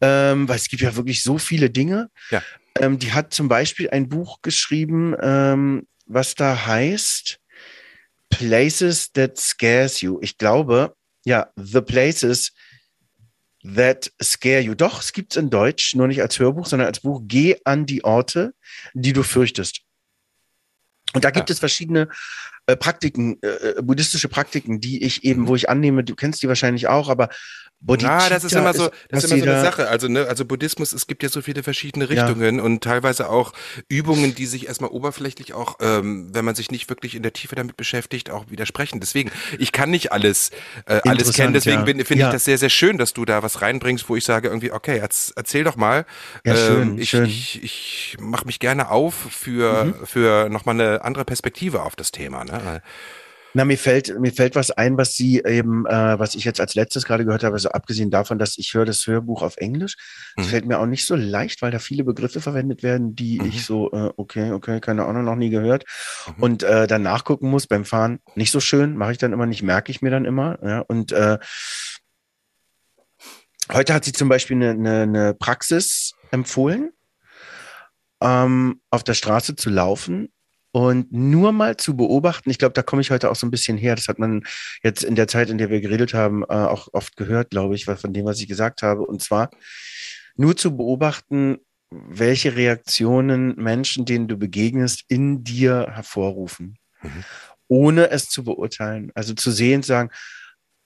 ähm, 0.00 0.48
weil 0.48 0.56
es 0.56 0.68
gibt 0.68 0.82
ja 0.82 0.96
wirklich 0.96 1.22
so 1.22 1.38
viele 1.38 1.70
Dinge. 1.70 2.10
Ja. 2.30 2.42
Ähm, 2.80 2.98
die 2.98 3.12
hat 3.12 3.32
zum 3.32 3.48
Beispiel 3.48 3.90
ein 3.90 4.08
Buch 4.08 4.42
geschrieben, 4.42 5.14
ähm, 5.20 5.86
was 6.06 6.34
da 6.34 6.66
heißt 6.66 7.38
Places 8.30 9.12
That 9.12 9.38
Scares 9.38 10.00
You. 10.00 10.18
Ich 10.20 10.36
glaube, 10.36 10.96
ja, 11.24 11.50
The 11.56 11.80
Places 11.80 12.52
That 13.62 14.10
Scare 14.20 14.60
You. 14.60 14.74
Doch, 14.74 15.00
es 15.00 15.12
gibt 15.12 15.32
es 15.32 15.36
in 15.36 15.50
Deutsch, 15.50 15.94
nur 15.94 16.08
nicht 16.08 16.22
als 16.22 16.38
Hörbuch, 16.38 16.66
sondern 16.66 16.88
als 16.88 17.00
Buch. 17.00 17.22
Geh 17.24 17.56
an 17.64 17.86
die 17.86 18.02
Orte, 18.04 18.54
die 18.94 19.12
du 19.12 19.22
fürchtest. 19.22 19.82
Und 21.14 21.24
da 21.24 21.30
gibt 21.30 21.48
ja. 21.48 21.52
es 21.52 21.58
verschiedene 21.58 22.08
äh, 22.66 22.76
Praktiken, 22.76 23.38
äh, 23.42 23.48
äh, 23.48 23.82
buddhistische 23.82 24.28
Praktiken, 24.28 24.80
die 24.80 25.02
ich 25.02 25.24
eben, 25.24 25.48
wo 25.48 25.56
ich 25.56 25.68
annehme, 25.68 26.04
du 26.04 26.14
kennst 26.14 26.42
die 26.42 26.48
wahrscheinlich 26.48 26.88
auch, 26.88 27.08
aber 27.08 27.28
Bodhicitta 27.84 28.22
ja, 28.22 28.28
das 28.28 28.44
ist 28.44 28.52
immer 28.52 28.72
so, 28.72 28.90
das 29.08 29.24
ist 29.24 29.32
immer 29.32 29.42
so 29.42 29.50
eine 29.50 29.60
Sache. 29.60 29.88
Also, 29.88 30.06
ne, 30.06 30.26
also 30.28 30.44
Buddhismus, 30.44 30.92
es 30.92 31.08
gibt 31.08 31.24
ja 31.24 31.28
so 31.28 31.42
viele 31.42 31.64
verschiedene 31.64 32.08
Richtungen 32.08 32.58
ja. 32.58 32.62
und 32.62 32.82
teilweise 32.84 33.28
auch 33.28 33.52
Übungen, 33.88 34.36
die 34.36 34.46
sich 34.46 34.68
erstmal 34.68 34.90
oberflächlich 34.90 35.52
auch, 35.52 35.78
ähm, 35.80 36.30
wenn 36.32 36.44
man 36.44 36.54
sich 36.54 36.70
nicht 36.70 36.88
wirklich 36.88 37.16
in 37.16 37.24
der 37.24 37.32
Tiefe 37.32 37.56
damit 37.56 37.76
beschäftigt, 37.76 38.30
auch 38.30 38.44
widersprechen. 38.50 39.00
Deswegen, 39.00 39.32
ich 39.58 39.72
kann 39.72 39.90
nicht 39.90 40.12
alles, 40.12 40.50
äh, 40.86 41.00
alles 41.04 41.32
kennen. 41.32 41.54
Deswegen 41.54 41.84
ja. 41.86 42.04
finde 42.04 42.20
ja. 42.20 42.28
ich 42.28 42.32
das 42.32 42.44
sehr, 42.44 42.58
sehr 42.58 42.70
schön, 42.70 42.98
dass 42.98 43.14
du 43.14 43.24
da 43.24 43.42
was 43.42 43.62
reinbringst, 43.62 44.08
wo 44.08 44.14
ich 44.14 44.24
sage 44.24 44.46
irgendwie, 44.46 44.70
okay, 44.70 44.98
erzähl 44.98 45.64
doch 45.64 45.76
mal. 45.76 46.06
Ja, 46.44 46.54
schön, 46.54 46.82
ähm, 46.82 46.98
ich, 46.98 47.10
schön. 47.10 47.24
ich, 47.24 47.62
ich 47.64 48.16
mache 48.20 48.46
mich 48.46 48.60
gerne 48.60 48.90
auf 48.90 49.14
für, 49.14 49.86
mhm. 49.86 50.06
für 50.06 50.48
nochmal 50.48 50.80
eine 50.80 51.04
andere 51.04 51.24
Perspektive 51.24 51.82
auf 51.82 51.96
das 51.96 52.12
Thema. 52.12 52.44
Ne? 52.44 52.51
Na, 53.54 53.66
mir 53.66 53.76
fällt, 53.76 54.18
mir 54.18 54.32
fällt 54.32 54.54
was 54.56 54.70
ein, 54.70 54.96
was 54.96 55.14
Sie 55.14 55.42
eben, 55.44 55.84
äh, 55.86 56.18
was 56.18 56.34
ich 56.34 56.44
jetzt 56.44 56.60
als 56.60 56.74
letztes 56.74 57.04
gerade 57.04 57.24
gehört 57.24 57.44
habe, 57.44 57.54
also 57.54 57.68
abgesehen 57.68 58.10
davon, 58.10 58.38
dass 58.38 58.56
ich 58.56 58.72
höre 58.72 58.86
das 58.86 59.06
Hörbuch 59.06 59.42
auf 59.42 59.58
Englisch, 59.58 59.96
das 60.36 60.46
mhm. 60.46 60.50
fällt 60.50 60.64
mir 60.64 60.78
auch 60.78 60.86
nicht 60.86 61.06
so 61.06 61.16
leicht, 61.16 61.60
weil 61.60 61.70
da 61.70 61.78
viele 61.78 62.04
Begriffe 62.04 62.40
verwendet 62.40 62.82
werden, 62.82 63.14
die 63.14 63.38
mhm. 63.38 63.48
ich 63.48 63.66
so, 63.66 63.92
äh, 63.92 64.10
okay, 64.16 64.52
okay, 64.52 64.80
keine 64.80 65.04
Ahnung, 65.04 65.24
noch 65.24 65.36
nie 65.36 65.50
gehört. 65.50 65.84
Mhm. 66.36 66.42
Und 66.42 66.62
äh, 66.62 66.86
dann 66.86 67.02
nachgucken 67.02 67.50
muss 67.50 67.66
beim 67.66 67.84
Fahren. 67.84 68.20
Nicht 68.36 68.52
so 68.52 68.60
schön, 68.60 68.96
mache 68.96 69.12
ich 69.12 69.18
dann 69.18 69.34
immer 69.34 69.46
nicht, 69.46 69.62
merke 69.62 69.90
ich 69.90 70.00
mir 70.00 70.10
dann 70.10 70.24
immer. 70.24 70.58
Ja, 70.62 70.80
und 70.80 71.12
äh, 71.12 71.38
heute 73.70 73.92
hat 73.92 74.04
sie 74.06 74.12
zum 74.12 74.30
Beispiel 74.30 74.56
eine, 74.56 74.70
eine, 74.70 75.02
eine 75.02 75.34
Praxis 75.34 76.14
empfohlen, 76.30 76.90
ähm, 78.22 78.80
auf 78.88 79.04
der 79.04 79.14
Straße 79.14 79.56
zu 79.56 79.68
laufen 79.68 80.32
und 80.72 81.12
nur 81.12 81.52
mal 81.52 81.76
zu 81.76 81.96
beobachten, 81.96 82.50
ich 82.50 82.58
glaube, 82.58 82.72
da 82.72 82.82
komme 82.82 83.02
ich 83.02 83.10
heute 83.10 83.30
auch 83.30 83.36
so 83.36 83.46
ein 83.46 83.50
bisschen 83.50 83.76
her. 83.76 83.94
Das 83.94 84.08
hat 84.08 84.18
man 84.18 84.42
jetzt 84.82 85.04
in 85.04 85.14
der 85.14 85.28
Zeit, 85.28 85.50
in 85.50 85.58
der 85.58 85.68
wir 85.68 85.82
geredet 85.82 86.14
haben, 86.14 86.42
äh, 86.44 86.46
auch 86.46 86.88
oft 86.92 87.16
gehört, 87.16 87.50
glaube 87.50 87.74
ich, 87.74 87.84
von 87.84 88.12
dem, 88.12 88.24
was 88.24 88.40
ich 88.40 88.48
gesagt 88.48 88.82
habe. 88.82 89.02
Und 89.02 89.22
zwar 89.22 89.50
nur 90.34 90.56
zu 90.56 90.74
beobachten, 90.74 91.58
welche 91.90 92.56
Reaktionen 92.56 93.54
Menschen, 93.56 94.06
denen 94.06 94.28
du 94.28 94.38
begegnest, 94.38 95.04
in 95.08 95.44
dir 95.44 95.88
hervorrufen, 95.90 96.78
mhm. 97.02 97.24
ohne 97.68 98.10
es 98.10 98.30
zu 98.30 98.42
beurteilen. 98.42 99.12
Also 99.14 99.34
zu 99.34 99.50
sehen, 99.50 99.82
sagen, 99.82 100.10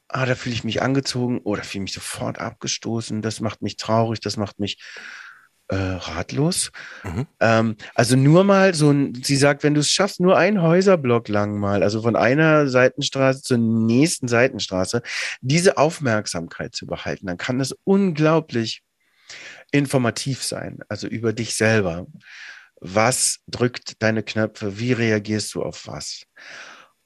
ah, 0.09 0.27
da 0.27 0.35
fühle 0.35 0.57
ich 0.57 0.65
mich 0.65 0.83
angezogen 0.83 1.39
oder 1.39 1.63
fühle 1.63 1.83
mich 1.83 1.93
sofort 1.93 2.39
abgestoßen, 2.39 3.23
das 3.23 3.41
macht 3.41 3.63
mich 3.63 3.77
traurig, 3.77 4.19
das 4.19 4.37
macht 4.37 4.59
mich 4.59 4.79
äh, 5.69 5.77
ratlos. 5.77 6.71
Mhm. 7.03 7.27
Ähm, 7.41 7.77
also 7.95 8.17
nur 8.17 8.45
mal 8.45 8.75
so 8.75 8.91
ein, 8.91 9.15
sie 9.23 9.37
sagt, 9.37 9.63
wenn 9.63 9.75
du 9.75 9.81
es 9.81 9.91
schaffst, 9.91 10.21
nur 10.21 10.37
ein 10.37 10.63
Häuserblock 10.63 11.29
lang 11.29 11.59
mal, 11.59 11.83
also 11.83 12.03
von 12.03 12.17
einer 12.17 12.69
Seitenstraße 12.69 13.43
zur 13.43 13.59
nächsten 13.59 14.29
Seitenstraße, 14.29 15.03
diese 15.41 15.77
Aufmerksamkeit 15.77 16.75
zu 16.75 16.87
behalten, 16.87 17.27
dann 17.27 17.39
kann 17.39 17.59
das 17.59 17.75
unglaublich 17.85 18.83
informativ 19.73 20.43
sein, 20.45 20.79
also 20.89 21.09
über 21.09 21.33
dich 21.33 21.55
selber. 21.55 22.07
Was 22.81 23.39
drückt 23.49 24.03
deine 24.03 24.23
Knöpfe? 24.23 24.79
Wie 24.79 24.93
reagierst 24.93 25.55
du 25.55 25.63
auf 25.63 25.87
was? 25.87 26.27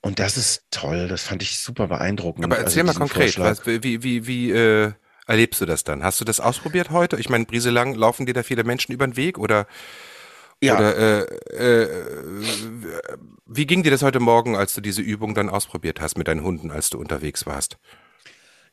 Und 0.02 0.18
das 0.18 0.36
ist 0.36 0.64
toll, 0.70 1.08
das 1.08 1.22
fand 1.22 1.42
ich 1.42 1.58
super 1.58 1.86
beeindruckend. 1.86 2.44
Aber 2.44 2.58
erzähl 2.58 2.86
also 2.86 2.98
mal 2.98 3.06
konkret, 3.06 3.38
was, 3.38 3.66
wie, 3.66 4.02
wie, 4.02 4.26
wie, 4.26 4.50
äh, 4.50 4.92
erlebst 5.30 5.60
du 5.60 5.66
das 5.66 5.84
dann? 5.84 6.02
Hast 6.02 6.20
du 6.20 6.24
das 6.24 6.40
ausprobiert 6.40 6.90
heute? 6.90 7.16
Ich 7.16 7.28
meine, 7.28 7.44
Brieselang, 7.44 7.94
laufen 7.94 8.26
dir 8.26 8.34
da 8.34 8.42
viele 8.42 8.64
Menschen 8.64 8.92
über 8.92 9.06
den 9.06 9.16
Weg 9.16 9.38
oder, 9.38 9.68
ja. 10.60 10.76
oder 10.76 10.96
äh, 10.96 11.20
äh, 11.54 11.88
wie 13.46 13.66
ging 13.66 13.82
dir 13.82 13.92
das 13.92 14.02
heute 14.02 14.20
Morgen, 14.20 14.56
als 14.56 14.74
du 14.74 14.80
diese 14.80 15.02
Übung 15.02 15.34
dann 15.34 15.48
ausprobiert 15.48 16.00
hast 16.00 16.18
mit 16.18 16.28
deinen 16.28 16.42
Hunden, 16.42 16.70
als 16.70 16.90
du 16.90 16.98
unterwegs 16.98 17.46
warst? 17.46 17.78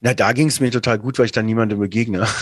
Na, 0.01 0.14
da 0.14 0.34
ging 0.34 0.47
es 0.47 0.60
mir 0.60 0.72
total 0.72 0.99
gut, 0.99 1.18
weil 1.20 1.26
ich 1.26 1.32
dann 1.32 1.45
niemandem 1.45 1.80
begegne. 1.80 2.28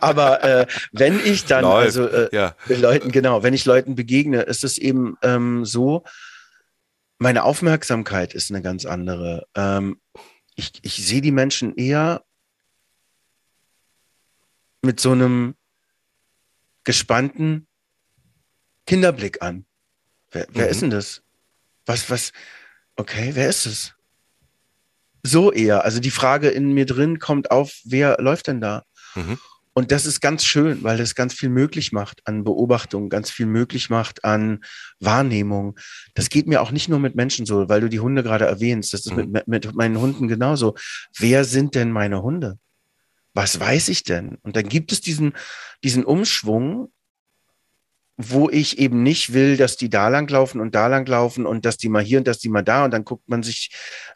Aber 0.00 0.44
äh, 0.44 0.66
wenn 0.92 1.20
ich 1.24 1.46
dann, 1.46 1.62
Läuft. 1.62 1.86
also 1.86 2.08
äh, 2.08 2.28
ja. 2.32 2.54
Leuten, 2.66 3.10
genau, 3.12 3.42
wenn 3.42 3.54
ich 3.54 3.64
Leuten 3.64 3.94
begegne, 3.94 4.42
ist 4.42 4.64
es 4.64 4.76
eben 4.78 5.16
ähm, 5.22 5.64
so, 5.64 6.04
meine 7.18 7.44
Aufmerksamkeit 7.44 8.34
ist 8.34 8.50
eine 8.50 8.62
ganz 8.62 8.84
andere. 8.84 9.46
Ähm, 9.56 9.98
ich, 10.58 10.72
ich 10.82 11.06
sehe 11.06 11.20
die 11.20 11.30
Menschen 11.30 11.76
eher 11.76 12.24
mit 14.82 14.98
so 14.98 15.12
einem 15.12 15.54
gespannten 16.82 17.68
Kinderblick 18.86 19.40
an. 19.40 19.66
Wer, 20.32 20.48
wer 20.50 20.64
mhm. 20.64 20.70
ist 20.70 20.82
denn 20.82 20.90
das? 20.90 21.22
Was, 21.86 22.10
was, 22.10 22.32
okay, 22.96 23.30
wer 23.34 23.48
ist 23.48 23.66
es? 23.66 23.94
So 25.22 25.52
eher. 25.52 25.84
Also 25.84 26.00
die 26.00 26.10
Frage 26.10 26.48
in 26.48 26.72
mir 26.72 26.86
drin 26.86 27.18
kommt 27.20 27.50
auf, 27.50 27.80
wer 27.84 28.16
läuft 28.18 28.48
denn 28.48 28.60
da? 28.60 28.84
Mhm. 29.14 29.38
Und 29.78 29.92
das 29.92 30.06
ist 30.06 30.20
ganz 30.20 30.44
schön, 30.44 30.82
weil 30.82 30.98
das 30.98 31.14
ganz 31.14 31.34
viel 31.34 31.50
möglich 31.50 31.92
macht 31.92 32.26
an 32.26 32.42
Beobachtung, 32.42 33.08
ganz 33.08 33.30
viel 33.30 33.46
möglich 33.46 33.90
macht 33.90 34.24
an 34.24 34.64
Wahrnehmung. 34.98 35.78
Das 36.14 36.30
geht 36.30 36.48
mir 36.48 36.62
auch 36.62 36.72
nicht 36.72 36.88
nur 36.88 36.98
mit 36.98 37.14
Menschen 37.14 37.46
so, 37.46 37.68
weil 37.68 37.80
du 37.80 37.88
die 37.88 38.00
Hunde 38.00 38.24
gerade 38.24 38.44
erwähnst. 38.44 38.92
Das 38.92 39.06
ist 39.06 39.14
mhm. 39.14 39.30
mit, 39.30 39.46
mit 39.46 39.76
meinen 39.76 40.00
Hunden 40.00 40.26
genauso. 40.26 40.74
Wer 41.16 41.44
sind 41.44 41.76
denn 41.76 41.92
meine 41.92 42.24
Hunde? 42.24 42.58
Was 43.34 43.60
weiß 43.60 43.90
ich 43.90 44.02
denn? 44.02 44.38
Und 44.42 44.56
dann 44.56 44.68
gibt 44.68 44.90
es 44.90 45.00
diesen, 45.00 45.34
diesen 45.84 46.04
Umschwung, 46.04 46.90
wo 48.16 48.50
ich 48.50 48.80
eben 48.80 49.04
nicht 49.04 49.32
will, 49.32 49.56
dass 49.56 49.76
die 49.76 49.90
da 49.90 50.08
lang 50.08 50.28
laufen 50.28 50.60
und 50.60 50.74
da 50.74 50.88
lang 50.88 51.06
laufen 51.06 51.46
und 51.46 51.64
dass 51.64 51.76
die 51.76 51.88
mal 51.88 52.02
hier 52.02 52.18
und 52.18 52.26
dass 52.26 52.40
die 52.40 52.48
mal 52.48 52.62
da 52.62 52.84
und 52.84 52.90
dann 52.90 53.04
guckt 53.04 53.28
man 53.28 53.44
sich, 53.44 53.70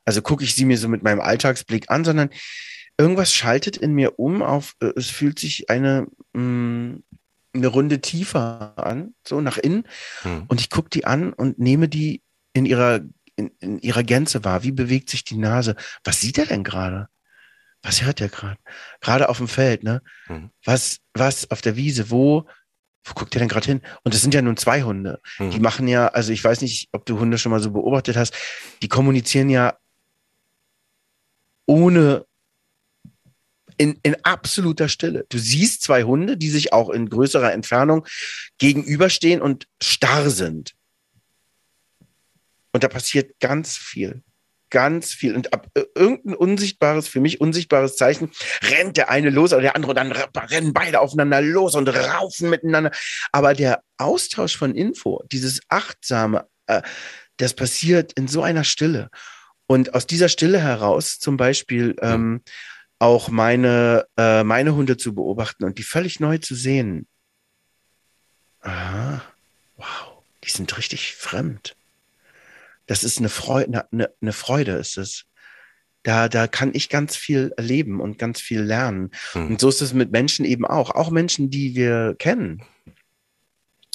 also 0.04 0.22
gucke 0.22 0.42
ich 0.42 0.56
sie 0.56 0.64
mir 0.64 0.76
so 0.76 0.88
mit 0.88 1.04
meinem 1.04 1.20
Alltagsblick 1.20 1.88
an, 1.88 2.04
sondern 2.04 2.30
irgendwas 2.98 3.34
schaltet 3.34 3.76
in 3.76 3.94
mir 3.94 4.18
um 4.18 4.42
auf, 4.42 4.74
äh, 4.80 4.92
es 4.96 5.10
fühlt 5.10 5.38
sich 5.38 5.70
eine, 5.70 6.06
mh, 6.32 6.42
mm, 6.42 7.02
eine 7.54 7.66
Runde 7.66 8.00
tiefer 8.00 8.74
an, 8.76 9.14
so 9.26 9.40
nach 9.40 9.58
innen. 9.58 9.86
Hm. 10.22 10.44
Und 10.48 10.60
ich 10.60 10.70
gucke 10.70 10.88
die 10.88 11.04
an 11.04 11.32
und 11.32 11.58
nehme 11.58 11.88
die 11.88 12.22
in 12.54 12.64
ihrer, 12.64 13.00
in, 13.36 13.50
in 13.60 13.78
ihrer 13.78 14.02
Gänze 14.02 14.44
wahr. 14.44 14.62
Wie 14.62 14.72
bewegt 14.72 15.10
sich 15.10 15.24
die 15.24 15.36
Nase? 15.36 15.76
Was 16.04 16.20
sieht 16.20 16.38
er 16.38 16.46
denn 16.46 16.64
gerade? 16.64 17.08
Was 17.82 18.02
hört 18.02 18.20
er 18.20 18.28
gerade? 18.28 18.58
Gerade 19.00 19.28
auf 19.28 19.38
dem 19.38 19.48
Feld, 19.48 19.82
ne? 19.82 20.02
Hm. 20.26 20.50
Was, 20.64 21.00
was 21.14 21.50
auf 21.50 21.60
der 21.60 21.76
Wiese? 21.76 22.10
Wo, 22.10 22.46
wo 23.04 23.12
guckt 23.14 23.34
er 23.34 23.40
denn 23.40 23.48
gerade 23.48 23.66
hin? 23.66 23.82
Und 24.04 24.14
es 24.14 24.22
sind 24.22 24.32
ja 24.32 24.40
nun 24.40 24.56
zwei 24.56 24.82
Hunde. 24.82 25.20
Hm. 25.36 25.50
Die 25.50 25.60
machen 25.60 25.88
ja, 25.88 26.08
also 26.08 26.32
ich 26.32 26.42
weiß 26.42 26.62
nicht, 26.62 26.88
ob 26.92 27.04
du 27.04 27.18
Hunde 27.18 27.36
schon 27.36 27.50
mal 27.50 27.60
so 27.60 27.70
beobachtet 27.70 28.16
hast, 28.16 28.34
die 28.80 28.88
kommunizieren 28.88 29.50
ja 29.50 29.76
ohne 31.66 32.24
in, 33.82 33.98
in 34.04 34.16
absoluter 34.24 34.88
Stille. 34.88 35.26
Du 35.28 35.38
siehst 35.38 35.82
zwei 35.82 36.04
Hunde, 36.04 36.36
die 36.36 36.50
sich 36.50 36.72
auch 36.72 36.88
in 36.88 37.10
größerer 37.10 37.52
Entfernung 37.52 38.06
gegenüberstehen 38.58 39.42
und 39.42 39.66
starr 39.82 40.30
sind. 40.30 40.74
Und 42.70 42.84
da 42.84 42.88
passiert 42.88 43.40
ganz 43.40 43.76
viel. 43.76 44.22
Ganz 44.70 45.12
viel. 45.12 45.34
Und 45.34 45.52
ab 45.52 45.66
äh, 45.74 45.82
irgendein 45.96 46.36
unsichtbares, 46.36 47.08
für 47.08 47.18
mich 47.18 47.40
unsichtbares 47.40 47.96
Zeichen, 47.96 48.30
rennt 48.62 48.98
der 48.98 49.10
eine 49.10 49.30
los 49.30 49.52
oder 49.52 49.62
der 49.62 49.74
andere 49.74 49.90
und 49.90 49.96
dann 49.96 50.12
rennen 50.12 50.72
beide 50.72 51.00
aufeinander 51.00 51.42
los 51.42 51.74
und 51.74 51.88
raufen 51.88 52.50
miteinander. 52.50 52.92
Aber 53.32 53.52
der 53.52 53.82
Austausch 53.98 54.56
von 54.56 54.76
Info, 54.76 55.24
dieses 55.32 55.60
achtsame, 55.68 56.46
äh, 56.68 56.82
das 57.38 57.54
passiert 57.54 58.12
in 58.12 58.28
so 58.28 58.42
einer 58.42 58.62
Stille. 58.62 59.10
Und 59.66 59.94
aus 59.94 60.06
dieser 60.06 60.28
Stille 60.28 60.60
heraus 60.60 61.18
zum 61.18 61.36
Beispiel 61.36 61.96
ähm, 62.00 62.42
auch 63.02 63.30
meine, 63.30 64.06
äh, 64.16 64.44
meine 64.44 64.76
Hunde 64.76 64.96
zu 64.96 65.12
beobachten 65.12 65.64
und 65.64 65.78
die 65.78 65.82
völlig 65.82 66.20
neu 66.20 66.38
zu 66.38 66.54
sehen. 66.54 67.08
Aha, 68.60 69.20
wow, 69.76 70.22
die 70.44 70.50
sind 70.50 70.78
richtig 70.78 71.16
fremd. 71.16 71.74
Das 72.86 73.02
ist 73.02 73.18
eine 73.18 73.28
Freude, 73.28 73.88
eine, 73.90 74.10
eine 74.20 74.32
Freude 74.32 74.72
ist 74.76 74.98
es. 74.98 75.24
Da, 76.04 76.28
da 76.28 76.46
kann 76.46 76.70
ich 76.74 76.88
ganz 76.88 77.16
viel 77.16 77.52
erleben 77.56 78.00
und 78.00 78.20
ganz 78.20 78.40
viel 78.40 78.60
lernen. 78.60 79.10
Hm. 79.32 79.48
Und 79.48 79.60
so 79.60 79.68
ist 79.68 79.80
es 79.80 79.94
mit 79.94 80.12
Menschen 80.12 80.44
eben 80.44 80.64
auch. 80.64 80.90
Auch 80.90 81.10
Menschen, 81.10 81.50
die 81.50 81.74
wir 81.74 82.14
kennen. 82.20 82.62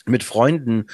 Mit 0.06 0.24
Freunden, 0.24 0.88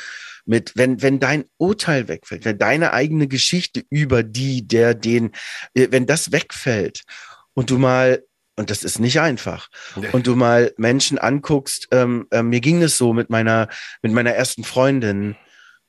mit, 0.45 0.74
wenn, 0.76 1.01
wenn 1.01 1.20
dein 1.20 1.45
Urteil 1.57 2.07
wegfällt, 2.07 2.45
wenn 2.45 2.59
deine 2.59 2.93
eigene 2.93 3.28
Geschichte 3.28 3.84
über 3.89 4.22
die, 4.22 4.68
der, 4.68 4.93
den, 4.93 5.32
äh, 5.74 5.88
wenn 5.89 6.05
das 6.05 6.32
wegfällt 6.32 7.03
und 7.53 7.69
du 7.69 7.77
mal, 7.77 8.23
und 8.55 8.69
das 8.69 8.83
ist 8.83 8.99
nicht 8.99 9.19
einfach, 9.19 9.69
nee. 9.95 10.09
und 10.11 10.27
du 10.27 10.35
mal 10.35 10.73
Menschen 10.77 11.17
anguckst, 11.17 11.87
ähm, 11.91 12.27
äh, 12.31 12.43
mir 12.43 12.61
ging 12.61 12.81
es 12.81 12.97
so 12.97 13.13
mit 13.13 13.29
meiner, 13.29 13.67
mit 14.01 14.11
meiner 14.11 14.31
ersten 14.31 14.63
Freundin, 14.63 15.35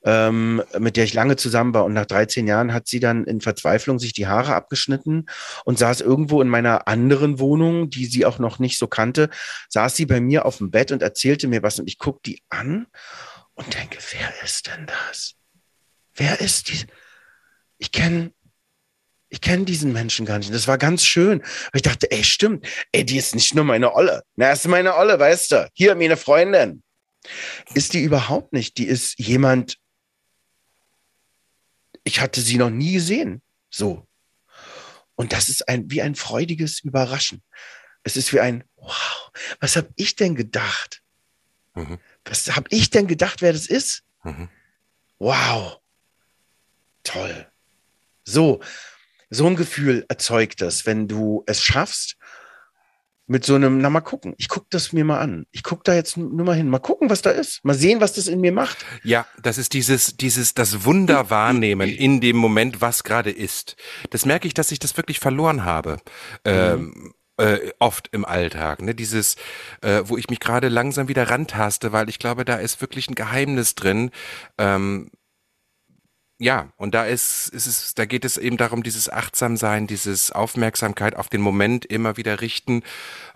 ähm, 0.03 0.61
mit 0.77 0.97
der 0.97 1.03
ich 1.03 1.13
lange 1.13 1.35
zusammen 1.35 1.73
war. 1.73 1.85
Und 1.85 1.93
nach 1.93 2.05
13 2.05 2.45
Jahren 2.45 2.73
hat 2.73 2.87
sie 2.87 2.99
dann 2.99 3.23
in 3.25 3.41
Verzweiflung 3.41 3.97
sich 3.97 4.13
die 4.13 4.27
Haare 4.27 4.53
abgeschnitten 4.53 5.25
und 5.63 5.79
saß 5.79 6.01
irgendwo 6.01 6.41
in 6.41 6.49
meiner 6.49 6.87
anderen 6.87 7.39
Wohnung, 7.39 7.89
die 7.89 8.05
sie 8.05 8.25
auch 8.25 8.37
noch 8.37 8.59
nicht 8.59 8.77
so 8.77 8.87
kannte, 8.87 9.29
saß 9.69 9.95
sie 9.95 10.05
bei 10.05 10.21
mir 10.21 10.45
auf 10.45 10.57
dem 10.57 10.69
Bett 10.69 10.91
und 10.91 11.01
erzählte 11.01 11.47
mir 11.47 11.63
was. 11.63 11.79
Und 11.79 11.87
ich 11.87 11.97
guck 11.97 12.21
die 12.21 12.43
an 12.49 12.85
und 13.55 13.73
denke, 13.73 13.97
wer 14.11 14.43
ist 14.43 14.67
denn 14.67 14.85
das? 14.85 15.35
wer 16.15 16.39
ist 16.41 16.69
die? 16.69 16.85
Ich 17.77 17.91
kenne 17.91 18.31
ich 19.35 19.41
kenne 19.41 19.65
diesen 19.65 19.91
Menschen 19.91 20.25
gar 20.25 20.37
nicht. 20.37 20.53
Das 20.53 20.65
war 20.65 20.77
ganz 20.77 21.03
schön. 21.03 21.43
ich 21.73 21.81
dachte, 21.81 22.09
ey, 22.09 22.23
stimmt. 22.23 22.65
Ey, 22.93 23.03
die 23.03 23.17
ist 23.17 23.35
nicht 23.35 23.53
nur 23.53 23.65
meine 23.65 23.93
Olle. 23.93 24.23
Na, 24.37 24.53
ist 24.53 24.65
meine 24.65 24.95
Olle, 24.95 25.19
weißt 25.19 25.51
du. 25.51 25.69
Hier, 25.73 25.93
meine 25.95 26.15
Freundin. 26.15 26.83
Ist 27.73 27.91
die 27.91 28.01
überhaupt 28.01 28.53
nicht. 28.53 28.77
Die 28.77 28.85
ist 28.85 29.19
jemand, 29.19 29.77
ich 32.05 32.21
hatte 32.21 32.39
sie 32.39 32.55
noch 32.55 32.69
nie 32.69 32.93
gesehen. 32.93 33.41
So. 33.69 34.07
Und 35.15 35.33
das 35.33 35.49
ist 35.49 35.67
ein, 35.67 35.91
wie 35.91 36.01
ein 36.01 36.15
freudiges 36.15 36.79
Überraschen. 36.79 37.43
Es 38.03 38.15
ist 38.15 38.31
wie 38.31 38.39
ein, 38.39 38.63
wow, 38.77 39.31
was 39.59 39.75
habe 39.75 39.89
ich 39.97 40.15
denn 40.15 40.35
gedacht? 40.35 41.01
Mhm. 41.73 41.99
Was 42.23 42.55
habe 42.55 42.69
ich 42.69 42.89
denn 42.89 43.07
gedacht, 43.07 43.41
wer 43.41 43.51
das 43.51 43.67
ist? 43.67 44.03
Mhm. 44.23 44.47
Wow. 45.19 45.81
Toll. 47.03 47.51
So, 48.23 48.61
so 49.29 49.47
ein 49.47 49.55
Gefühl 49.55 50.05
erzeugt 50.07 50.61
das, 50.61 50.85
wenn 50.85 51.07
du 51.07 51.43
es 51.47 51.63
schaffst, 51.63 52.17
mit 53.27 53.43
so 53.43 53.55
einem, 53.55 53.79
na 53.79 53.89
mal 53.89 54.01
gucken, 54.01 54.35
ich 54.37 54.49
gucke 54.49 54.67
das 54.69 54.93
mir 54.93 55.03
mal 55.03 55.19
an. 55.19 55.47
Ich 55.51 55.63
gucke 55.63 55.81
da 55.83 55.95
jetzt 55.95 56.15
nur 56.15 56.45
mal 56.45 56.55
hin, 56.55 56.69
mal 56.69 56.79
gucken, 56.79 57.09
was 57.09 57.23
da 57.23 57.31
ist, 57.31 57.63
mal 57.65 57.73
sehen, 57.73 57.99
was 57.99 58.13
das 58.13 58.27
in 58.27 58.39
mir 58.39 58.51
macht. 58.51 58.85
Ja, 59.03 59.25
das 59.41 59.57
ist 59.57 59.73
dieses, 59.73 60.15
dieses, 60.15 60.53
das 60.53 60.85
Wunder 60.85 61.29
wahrnehmen 61.29 61.89
in 61.89 62.21
dem 62.21 62.35
Moment, 62.37 62.81
was 62.81 63.03
gerade 63.03 63.31
ist. 63.31 63.75
Das 64.11 64.25
merke 64.25 64.47
ich, 64.47 64.53
dass 64.53 64.71
ich 64.71 64.79
das 64.79 64.95
wirklich 64.95 65.19
verloren 65.19 65.65
habe. 65.65 65.97
Ähm, 66.43 67.13
äh, 67.37 67.71
oft 67.79 68.09
im 68.11 68.25
Alltag, 68.25 68.81
ne? 68.81 68.93
Dieses, 68.93 69.35
äh, 69.81 70.03
wo 70.05 70.17
ich 70.17 70.29
mich 70.29 70.39
gerade 70.39 70.69
langsam 70.69 71.07
wieder 71.07 71.29
rantaste, 71.29 71.91
weil 71.91 72.09
ich 72.09 72.19
glaube, 72.19 72.45
da 72.45 72.55
ist 72.57 72.79
wirklich 72.79 73.09
ein 73.09 73.15
Geheimnis 73.15 73.75
drin. 73.75 74.11
Ähm, 74.57 75.09
ja, 76.37 76.69
und 76.77 76.93
da 76.93 77.05
ist, 77.05 77.47
ist 77.49 77.65
es, 77.65 77.93
da 77.95 78.05
geht 78.05 78.25
es 78.25 78.37
eben 78.37 78.57
darum, 78.57 78.83
dieses 78.83 79.09
Achtsamsein, 79.09 79.87
dieses 79.87 80.31
Aufmerksamkeit 80.31 81.15
auf 81.15 81.29
den 81.29 81.41
Moment 81.41 81.85
immer 81.85 82.17
wieder 82.17 82.41
richten, 82.41 82.83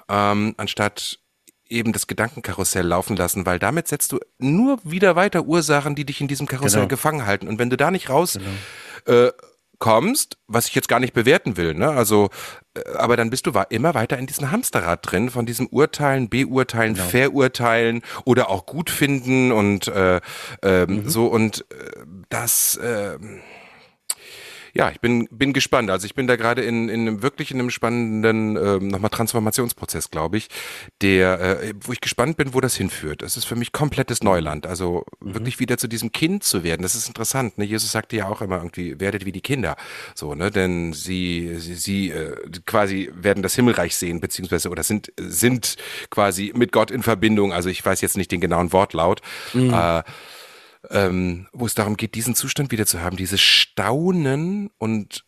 ähm, 0.09 0.53
anstatt 0.57 1.19
eben 1.69 1.93
das 1.93 2.07
Gedankenkarussell 2.07 2.85
laufen 2.85 3.15
lassen, 3.15 3.45
weil 3.45 3.59
damit 3.59 3.87
setzt 3.87 4.11
du 4.11 4.19
nur 4.37 4.79
wieder 4.83 5.15
weiter 5.15 5.45
Ursachen, 5.45 5.95
die 5.95 6.05
dich 6.05 6.19
in 6.19 6.27
diesem 6.27 6.47
Karussell 6.47 6.81
genau. 6.81 6.89
gefangen 6.89 7.25
halten. 7.25 7.47
Und 7.47 7.59
wenn 7.59 7.69
du 7.69 7.77
da 7.77 7.91
nicht 7.91 8.09
raus 8.09 8.39
genau. 9.05 9.27
äh, 9.27 9.31
kommst, 9.79 10.37
was 10.47 10.67
ich 10.67 10.75
jetzt 10.75 10.89
gar 10.89 10.99
nicht 10.99 11.13
bewerten 11.13 11.57
will, 11.57 11.73
ne? 11.73 11.89
Also, 11.89 12.29
äh, 12.75 12.81
aber 12.97 13.17
dann 13.17 13.29
bist 13.29 13.47
du 13.47 13.53
immer 13.69 13.93
weiter 13.93 14.17
in 14.17 14.27
diesem 14.27 14.51
Hamsterrad 14.51 15.09
drin, 15.09 15.29
von 15.29 15.45
diesem 15.45 15.67
Urteilen, 15.67 16.29
Beurteilen, 16.29 16.93
genau. 16.93 17.07
Verurteilen 17.07 18.01
oder 18.25 18.49
auch 18.49 18.65
gut 18.65 18.89
finden 18.89 19.51
und 19.51 19.87
äh, 19.87 20.19
äh, 20.61 20.85
mhm. 20.85 21.09
so 21.09 21.27
und 21.27 21.65
äh, 21.71 22.05
das 22.29 22.75
äh, 22.77 23.17
ja, 24.73 24.91
ich 24.91 24.99
bin, 24.99 25.27
bin 25.31 25.53
gespannt. 25.53 25.89
Also 25.89 26.05
ich 26.05 26.15
bin 26.15 26.27
da 26.27 26.35
gerade 26.35 26.61
in, 26.61 26.89
in 26.89 27.01
einem 27.01 27.21
wirklich 27.21 27.51
in 27.51 27.59
einem 27.59 27.69
spannenden 27.69 28.55
ähm, 28.55 28.87
nochmal 28.87 29.09
Transformationsprozess, 29.09 30.09
glaube 30.11 30.37
ich, 30.37 30.49
der, 31.01 31.39
äh, 31.39 31.73
wo 31.81 31.91
ich 31.91 32.01
gespannt 32.01 32.37
bin, 32.37 32.53
wo 32.53 32.61
das 32.61 32.75
hinführt. 32.75 33.21
Es 33.21 33.37
ist 33.37 33.45
für 33.45 33.55
mich 33.55 33.71
komplettes 33.71 34.23
Neuland. 34.23 34.65
Also 34.65 35.05
mhm. 35.19 35.35
wirklich 35.35 35.59
wieder 35.59 35.77
zu 35.77 35.87
diesem 35.87 36.11
Kind 36.11 36.43
zu 36.43 36.63
werden. 36.63 36.81
Das 36.83 36.95
ist 36.95 37.07
interessant. 37.07 37.57
Ne? 37.57 37.65
Jesus 37.65 37.91
sagte 37.91 38.15
ja 38.15 38.27
auch 38.27 38.41
immer 38.41 38.57
irgendwie, 38.57 38.99
werdet 38.99 39.25
wie 39.25 39.31
die 39.31 39.41
Kinder. 39.41 39.75
So, 40.15 40.35
ne? 40.35 40.51
Denn 40.51 40.93
sie, 40.93 41.55
sie, 41.59 41.75
sie 41.75 42.11
äh, 42.11 42.35
quasi 42.65 43.11
werden 43.13 43.43
das 43.43 43.55
Himmelreich 43.55 43.95
sehen, 43.95 44.19
beziehungsweise 44.19 44.69
oder 44.69 44.83
sind, 44.83 45.11
sind 45.17 45.75
quasi 46.09 46.53
mit 46.55 46.71
Gott 46.71 46.91
in 46.91 47.03
Verbindung. 47.03 47.53
Also 47.53 47.69
ich 47.69 47.85
weiß 47.85 48.01
jetzt 48.01 48.17
nicht 48.17 48.31
den 48.31 48.41
genauen 48.41 48.73
Wortlaut. 48.73 49.21
Mhm. 49.53 49.73
Äh, 49.73 50.03
ähm, 50.89 51.47
wo 51.53 51.65
es 51.65 51.75
darum 51.75 51.97
geht, 51.97 52.15
diesen 52.15 52.35
Zustand 52.35 52.71
wieder 52.71 52.85
zu 52.85 53.01
haben, 53.01 53.17
dieses 53.17 53.41
Staunen 53.41 54.69
und 54.77 55.25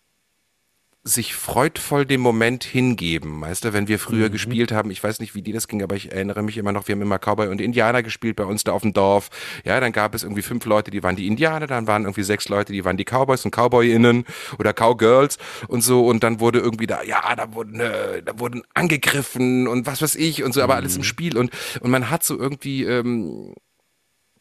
sich 1.03 1.34
freudvoll 1.34 2.05
dem 2.05 2.22
Moment 2.22 2.64
hingeben. 2.64 3.41
Weißt 3.41 3.66
du, 3.66 3.74
wenn 3.74 3.88
wir 3.88 3.97
früher 3.97 4.28
mhm. 4.28 4.34
gespielt 4.34 4.72
haben, 4.72 4.91
ich 4.91 5.03
weiß 5.03 5.20
nicht, 5.20 5.34
wie 5.34 5.41
die 5.41 5.51
das 5.51 5.68
ging, 5.68 5.82
aber 5.82 5.95
ich 5.95 6.12
erinnere 6.12 6.43
mich 6.43 6.57
immer 6.57 6.72
noch, 6.72 6.88
wir 6.88 6.93
haben 6.93 7.01
immer 7.01 7.18
Cowboy 7.18 7.47
und 7.47 7.59
Indianer 7.59 8.03
gespielt 8.03 8.36
bei 8.36 8.45
uns 8.45 8.64
da 8.64 8.72
auf 8.72 8.84
dem 8.84 8.93
Dorf. 8.93 9.30
Ja, 9.66 9.80
dann 9.80 9.93
gab 9.93 10.14
es 10.14 10.22
irgendwie 10.22 10.43
fünf 10.43 10.64
Leute, 10.66 10.91
die 10.91 11.01
waren 11.01 11.16
die 11.16 11.26
Indianer, 11.26 11.66
dann 11.66 11.88
waren 11.88 12.03
irgendwie 12.03 12.22
sechs 12.22 12.49
Leute, 12.49 12.72
die 12.72 12.86
waren 12.86 12.97
die 12.97 13.05
Cowboys 13.05 13.43
und 13.45 13.51
Cowboyinnen 13.51 14.26
oder 14.59 14.74
Cowgirls 14.74 15.39
und 15.68 15.82
so 15.82 16.05
und 16.05 16.24
dann 16.24 16.39
wurde 16.39 16.59
irgendwie 16.59 16.86
da, 16.86 17.01
ja, 17.01 17.36
da 17.36 17.51
wurden, 17.55 17.80
äh, 17.80 18.22
da 18.22 18.38
wurden 18.38 18.62
angegriffen 18.76 19.68
und 19.68 19.88
was 19.88 20.03
weiß 20.03 20.16
ich 20.16 20.43
und 20.43 20.53
so, 20.53 20.62
aber 20.62 20.76
mhm. 20.76 20.82
alles 20.82 20.97
im 20.97 21.03
Spiel 21.03 21.36
und, 21.36 21.49
und 21.80 21.89
man 21.89 22.12
hat 22.12 22.24
so 22.24 22.38
irgendwie, 22.38 22.84
ähm, 22.84 23.55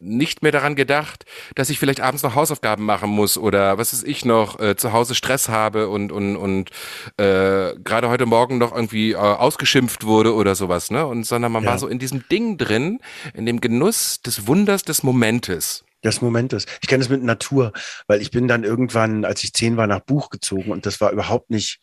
nicht 0.01 0.43
mehr 0.43 0.51
daran 0.53 0.75
gedacht, 0.75 1.25
dass 1.55 1.71
ich 1.71 1.79
vielleicht 1.79 2.01
abends 2.01 2.23
noch 2.23 2.35
Hausaufgaben 2.35 2.85
machen 2.85 3.11
muss 3.11 3.37
oder 3.37 3.79
was 3.79 3.93
ist 3.93 4.07
ich 4.07 4.25
noch 4.25 4.59
äh, 4.59 4.77
zu 4.77 4.93
Hause 4.93 5.15
Stress 5.15 5.49
habe 5.49 5.89
und 5.89 6.11
und 6.11 6.37
und 6.37 6.71
äh, 7.19 7.75
gerade 7.85 8.09
heute 8.09 8.27
Morgen 8.27 8.59
noch 8.59 8.75
irgendwie 8.75 9.13
äh, 9.13 9.17
ausgeschimpft 9.17 10.05
wurde 10.05 10.35
oder 10.35 10.55
sowas, 10.55 10.91
ne? 10.91 11.07
Und 11.07 11.25
sondern 11.25 11.53
man 11.53 11.65
ja. 11.65 11.71
war 11.71 11.79
so 11.79 11.87
in 11.87 11.99
diesem 11.99 12.27
Ding 12.29 12.57
drin, 12.57 13.01
in 13.35 13.47
dem 13.47 13.61
Genuss 13.61 14.23
des 14.23 14.47
Wunders 14.47 14.83
des 14.83 15.03
Momentes. 15.03 15.85
Des 16.03 16.23
Momentes. 16.23 16.65
Ich 16.81 16.89
kenne 16.89 17.03
es 17.05 17.11
mit 17.11 17.23
Natur, 17.23 17.73
weil 18.07 18.23
ich 18.23 18.31
bin 18.31 18.49
dann 18.49 18.65
irgendwann, 18.65 19.27
als 19.27 19.45
ich 19.45 19.53
zehn 19.53 19.77
war, 19.77 19.87
nach 19.87 20.01
Buch 20.01 20.31
gezogen 20.31 20.73
und 20.73 20.87
das 20.87 21.01
war 21.03 21.13
überhaupt 21.13 21.51
nicht, 21.51 21.79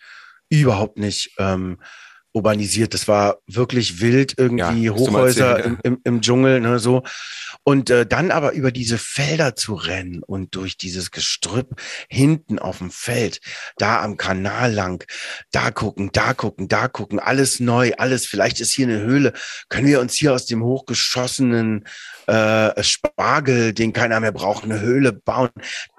überhaupt 0.50 0.98
nicht 0.98 1.36
ähm, 1.38 1.78
urbanisiert. 2.38 2.94
Das 2.94 3.08
war 3.08 3.40
wirklich 3.48 4.00
wild, 4.00 4.36
irgendwie 4.38 4.84
ja, 4.84 4.94
Hochhäuser 4.94 5.64
im, 5.64 5.80
im, 5.84 6.00
im, 6.04 6.22
Dschungel, 6.22 6.62
ne, 6.62 6.80
so. 6.80 7.04
Und 7.64 7.90
äh, 7.90 8.06
dann 8.06 8.32
aber 8.32 8.54
über 8.54 8.72
diese 8.72 8.98
Felder 8.98 9.56
zu 9.56 9.74
rennen 9.74 10.24
und 10.24 10.56
durch 10.56 10.78
dieses 10.78 11.12
Gestrüpp 11.12 11.82
hinten 12.10 12.60
auf 12.60 12.78
dem 12.78 12.92
Feld, 12.92 13.42
da 13.78 14.02
am 14.02 14.18
Kanal 14.18 14.72
lang, 14.72 15.04
da 15.52 15.72
gucken, 15.72 16.12
da 16.14 16.34
gucken, 16.34 16.68
da 16.68 16.88
gucken, 16.88 17.20
alles 17.20 17.60
neu, 17.60 17.92
alles, 17.98 18.26
vielleicht 18.26 18.62
ist 18.62 18.72
hier 18.72 18.88
eine 18.88 19.02
Höhle. 19.02 19.34
Können 19.70 19.88
wir 19.88 20.00
uns 20.00 20.14
hier 20.14 20.34
aus 20.34 20.46
dem 20.46 20.64
hochgeschossenen 20.64 21.86
äh, 22.28 22.84
Spargel, 22.84 23.74
den 23.74 23.94
keiner 23.94 24.20
mehr 24.20 24.32
braucht, 24.32 24.64
eine 24.64 24.80
Höhle 24.80 25.12
bauen. 25.12 25.50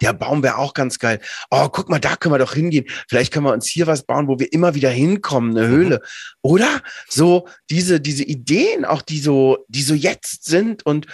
Der 0.01 0.13
Baum 0.13 0.43
wäre 0.43 0.59
auch 0.59 0.75
ganz 0.75 0.99
geil. 0.99 1.21
Oh, 1.51 1.69
guck 1.69 1.89
mal, 1.89 1.99
da 1.99 2.17
können 2.17 2.35
wir 2.35 2.39
doch 2.39 2.55
hingehen. 2.55 2.87
Vielleicht 3.09 3.33
können 3.33 3.47
wir 3.47 3.53
uns 3.53 3.67
hier 3.67 3.87
was 3.87 4.05
bauen, 4.05 4.29
wo 4.29 4.39
wir 4.39 4.53
immer 4.53 4.75
wieder 4.75 4.91
hinkommen, 4.91 5.57
eine 5.57 5.67
Höhle. 5.67 6.01
Oder 6.43 6.83
so 7.09 7.49
diese, 7.71 8.01
diese 8.01 8.25
Ideen, 8.25 8.85
auch 8.85 9.03
die 9.03 9.21
so, 9.21 9.65
die 9.69 9.83
so 9.83 9.95
jetzt 9.95 10.45
sind 10.45 10.85
und 10.85 11.07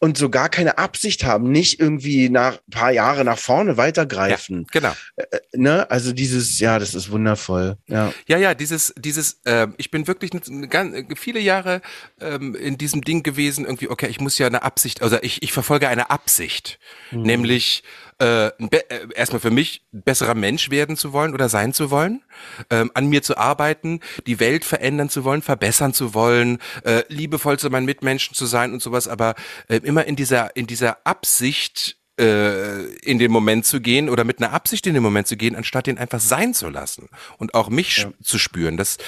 und 0.00 0.16
so 0.16 0.30
gar 0.30 0.48
keine 0.48 0.78
Absicht 0.78 1.24
haben, 1.24 1.52
nicht 1.52 1.78
irgendwie 1.78 2.30
nach 2.30 2.54
ein 2.54 2.70
paar 2.70 2.90
Jahre 2.90 3.22
nach 3.22 3.38
vorne 3.38 3.76
weitergreifen. 3.76 4.66
Ja, 4.72 4.80
genau. 4.80 4.92
Äh, 5.16 5.24
äh, 5.30 5.40
ne? 5.52 5.90
Also 5.90 6.12
dieses, 6.12 6.58
ja, 6.58 6.78
das 6.78 6.94
ist 6.94 7.10
wundervoll. 7.10 7.76
Ja, 7.86 8.12
ja, 8.26 8.38
ja 8.38 8.54
dieses, 8.54 8.94
dieses, 8.98 9.40
äh, 9.44 9.68
ich 9.76 9.90
bin 9.90 10.06
wirklich 10.06 10.30
ganz, 10.70 10.96
viele 11.18 11.38
Jahre 11.38 11.82
ähm, 12.18 12.54
in 12.54 12.78
diesem 12.78 13.02
Ding 13.02 13.22
gewesen, 13.22 13.66
irgendwie, 13.66 13.88
okay, 13.88 14.08
ich 14.08 14.20
muss 14.20 14.38
ja 14.38 14.46
eine 14.46 14.62
Absicht, 14.62 15.02
also 15.02 15.18
ich, 15.20 15.42
ich 15.42 15.52
verfolge 15.52 15.88
eine 15.88 16.08
Absicht, 16.08 16.78
mhm. 17.10 17.22
nämlich 17.22 17.82
äh, 18.20 18.48
äh, 18.48 18.82
erstmal 19.14 19.40
für 19.40 19.50
mich 19.50 19.86
besserer 19.92 20.34
Mensch 20.34 20.70
werden 20.70 20.96
zu 20.96 21.12
wollen 21.12 21.34
oder 21.34 21.48
sein 21.48 21.72
zu 21.72 21.90
wollen, 21.90 22.22
ähm, 22.68 22.90
an 22.94 23.06
mir 23.06 23.22
zu 23.22 23.36
arbeiten, 23.36 24.00
die 24.26 24.40
Welt 24.40 24.64
verändern 24.64 25.08
zu 25.08 25.24
wollen, 25.24 25.42
verbessern 25.42 25.94
zu 25.94 26.14
wollen, 26.14 26.58
äh, 26.84 27.02
liebevoll 27.08 27.58
zu 27.58 27.70
meinen 27.70 27.86
Mitmenschen 27.86 28.34
zu 28.34 28.46
sein 28.46 28.72
und 28.72 28.82
sowas, 28.82 29.08
aber 29.08 29.34
äh, 29.68 29.76
immer 29.76 30.04
in 30.04 30.16
dieser 30.16 30.54
in 30.54 30.66
dieser 30.66 30.98
Absicht 31.06 31.96
äh, 32.20 32.84
in 32.96 33.18
den 33.18 33.32
Moment 33.32 33.64
zu 33.64 33.80
gehen 33.80 34.10
oder 34.10 34.24
mit 34.24 34.42
einer 34.42 34.52
Absicht 34.52 34.86
in 34.86 34.94
den 34.94 35.02
Moment 35.02 35.26
zu 35.26 35.36
gehen, 35.36 35.56
anstatt 35.56 35.86
den 35.86 35.96
einfach 35.96 36.20
sein 36.20 36.52
zu 36.52 36.68
lassen 36.68 37.08
und 37.38 37.54
auch 37.54 37.70
mich 37.70 37.98
ja. 37.98 38.12
zu 38.22 38.38
spüren. 38.38 38.76
Das, 38.76 38.98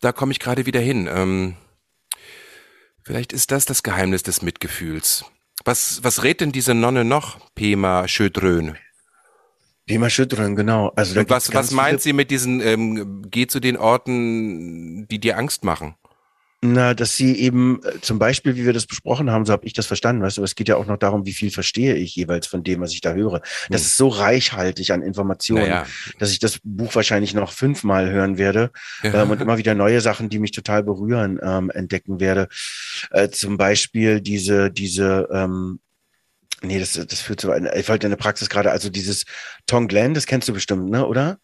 da 0.00 0.10
komme 0.10 0.32
ich 0.32 0.40
gerade 0.40 0.66
wieder 0.66 0.80
hin. 0.80 1.08
Ähm, 1.08 1.56
vielleicht 3.04 3.32
ist 3.32 3.52
das 3.52 3.64
das 3.64 3.84
Geheimnis 3.84 4.24
des 4.24 4.42
Mitgefühls. 4.42 5.24
Was, 5.66 5.98
was 6.04 6.22
rät 6.22 6.40
denn 6.40 6.52
diese 6.52 6.74
Nonne 6.74 7.04
noch, 7.04 7.40
Pema 7.56 8.06
Schödrön? 8.06 8.76
Pema 9.84 10.08
Schödrön, 10.10 10.54
genau. 10.54 10.92
Also 10.94 11.18
Und 11.18 11.28
was, 11.28 11.52
was 11.52 11.72
meint 11.72 12.00
sie 12.00 12.12
mit 12.12 12.30
diesen, 12.30 12.60
ähm, 12.60 13.22
geh 13.28 13.48
zu 13.48 13.58
den 13.58 13.76
Orten, 13.76 15.08
die 15.08 15.18
dir 15.18 15.36
Angst 15.36 15.64
machen? 15.64 15.96
Na, 16.62 16.94
dass 16.94 17.16
sie 17.16 17.38
eben 17.38 17.80
äh, 17.84 18.00
zum 18.00 18.18
Beispiel, 18.18 18.56
wie 18.56 18.64
wir 18.64 18.72
das 18.72 18.86
besprochen 18.86 19.30
haben, 19.30 19.44
so 19.44 19.52
habe 19.52 19.66
ich 19.66 19.74
das 19.74 19.86
verstanden, 19.86 20.22
weißt 20.22 20.38
du, 20.38 20.42
es 20.42 20.54
geht 20.54 20.68
ja 20.68 20.76
auch 20.76 20.86
noch 20.86 20.96
darum, 20.96 21.26
wie 21.26 21.32
viel 21.32 21.50
verstehe 21.50 21.94
ich 21.94 22.16
jeweils 22.16 22.46
von 22.46 22.62
dem, 22.62 22.80
was 22.80 22.92
ich 22.92 23.02
da 23.02 23.12
höre. 23.12 23.40
Das 23.68 23.82
hm. 23.82 23.86
ist 23.86 23.96
so 23.98 24.08
reichhaltig 24.08 24.90
an 24.90 25.02
Informationen, 25.02 25.68
naja. 25.68 25.86
dass 26.18 26.32
ich 26.32 26.38
das 26.38 26.58
Buch 26.64 26.94
wahrscheinlich 26.94 27.34
noch 27.34 27.52
fünfmal 27.52 28.10
hören 28.10 28.38
werde 28.38 28.70
ja. 29.02 29.22
ähm, 29.22 29.30
und 29.30 29.42
immer 29.42 29.58
wieder 29.58 29.74
neue 29.74 30.00
Sachen, 30.00 30.30
die 30.30 30.38
mich 30.38 30.52
total 30.52 30.82
berühren, 30.82 31.38
ähm, 31.42 31.70
entdecken 31.70 32.20
werde. 32.20 32.48
Äh, 33.10 33.28
zum 33.28 33.58
Beispiel 33.58 34.20
diese, 34.22 34.70
diese 34.70 35.28
ähm, 35.30 35.80
Nee, 36.62 36.78
das, 36.78 36.94
das 36.94 37.20
führt 37.20 37.40
zu 37.40 37.50
einer, 37.50 37.76
ich 37.76 37.86
wollte 37.86 38.06
eine 38.06 38.16
Praxis 38.16 38.48
gerade, 38.48 38.70
also 38.70 38.88
dieses 38.88 39.26
Tonglen, 39.66 40.14
das 40.14 40.24
kennst 40.24 40.48
du 40.48 40.54
bestimmt, 40.54 40.90
ne, 40.90 41.06
oder? 41.06 41.38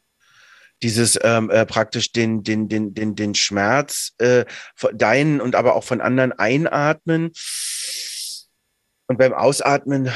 Dieses 0.83 1.19
ähm, 1.23 1.51
äh, 1.51 1.65
praktisch 1.67 2.13
den, 2.13 2.43
den, 2.43 2.69
den, 2.69 2.95
den, 2.95 3.15
den 3.15 3.35
Schmerz 3.35 4.13
äh, 4.19 4.45
von 4.75 4.97
deinen 4.97 5.41
und 5.41 5.55
aber 5.55 5.75
auch 5.77 5.85
von 5.85 6.01
anderen 6.01 6.33
einatmen 6.33 7.33
und 9.07 9.19
beim 9.19 9.33
Ausatmen 9.33 10.11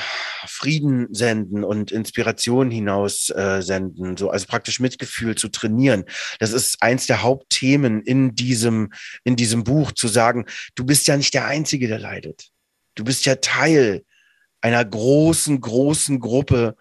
Frieden 0.46 1.12
senden 1.12 1.64
und 1.64 1.92
Inspiration 1.92 2.70
hinaus 2.70 3.30
äh, 3.30 3.60
senden, 3.60 4.16
so 4.16 4.30
also 4.30 4.46
praktisch 4.46 4.80
Mitgefühl 4.80 5.34
zu 5.34 5.48
trainieren. 5.48 6.04
Das 6.38 6.52
ist 6.52 6.82
eins 6.82 7.06
der 7.06 7.22
Hauptthemen 7.22 8.00
in 8.02 8.34
diesem 8.34 8.92
in 9.24 9.36
diesem 9.36 9.64
Buch 9.64 9.92
zu 9.92 10.08
sagen, 10.08 10.46
du 10.74 10.84
bist 10.84 11.06
ja 11.08 11.16
nicht 11.16 11.34
der 11.34 11.46
einzige, 11.46 11.88
der 11.88 11.98
leidet. 11.98 12.48
Du 12.94 13.04
bist 13.04 13.26
ja 13.26 13.36
Teil 13.36 14.04
einer 14.60 14.84
großen 14.84 15.60
großen 15.60 16.20
Gruppe 16.20 16.76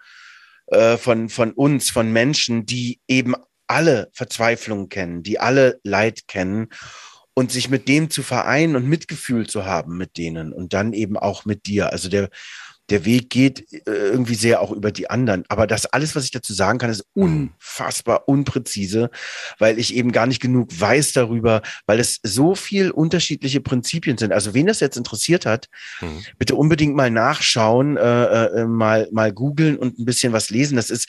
äh, 0.68 0.96
von 0.96 1.28
von 1.28 1.52
uns, 1.52 1.90
von 1.90 2.12
Menschen, 2.12 2.66
die 2.66 3.00
eben 3.08 3.34
alle 3.66 4.10
Verzweiflung 4.12 4.88
kennen, 4.88 5.22
die 5.22 5.38
alle 5.38 5.80
Leid 5.82 6.28
kennen 6.28 6.68
und 7.34 7.52
sich 7.52 7.68
mit 7.68 7.86
dem 7.88 8.08
zu 8.10 8.22
vereinen 8.22 8.76
und 8.76 8.88
Mitgefühl 8.88 9.46
zu 9.46 9.66
haben 9.66 9.98
mit 9.98 10.16
denen 10.16 10.52
und 10.52 10.72
dann 10.72 10.92
eben 10.92 11.16
auch 11.18 11.44
mit 11.44 11.66
dir. 11.66 11.92
Also 11.92 12.08
der, 12.08 12.30
der 12.88 13.04
Weg 13.04 13.30
geht 13.30 13.70
äh, 13.72 13.90
irgendwie 13.90 14.36
sehr 14.36 14.62
auch 14.62 14.70
über 14.70 14.90
die 14.90 15.10
anderen. 15.10 15.44
Aber 15.48 15.66
das 15.66 15.86
alles, 15.86 16.16
was 16.16 16.24
ich 16.24 16.30
dazu 16.30 16.54
sagen 16.54 16.78
kann, 16.78 16.88
ist 16.88 17.04
mhm. 17.14 17.50
unfassbar 17.58 18.28
unpräzise, 18.28 19.10
weil 19.58 19.78
ich 19.78 19.94
eben 19.94 20.12
gar 20.12 20.26
nicht 20.26 20.40
genug 20.40 20.68
weiß 20.80 21.12
darüber, 21.12 21.62
weil 21.84 22.00
es 22.00 22.20
so 22.22 22.54
viel 22.54 22.90
unterschiedliche 22.90 23.60
Prinzipien 23.60 24.16
sind. 24.16 24.32
Also 24.32 24.54
wen 24.54 24.66
das 24.66 24.80
jetzt 24.80 24.96
interessiert 24.96 25.44
hat, 25.44 25.68
mhm. 26.00 26.24
bitte 26.38 26.54
unbedingt 26.54 26.94
mal 26.94 27.10
nachschauen, 27.10 27.98
äh, 27.98 28.44
äh, 28.44 28.64
mal, 28.66 29.08
mal 29.12 29.32
googeln 29.32 29.76
und 29.76 29.98
ein 29.98 30.04
bisschen 30.04 30.32
was 30.32 30.48
lesen. 30.48 30.76
Das 30.76 30.88
ist 30.90 31.08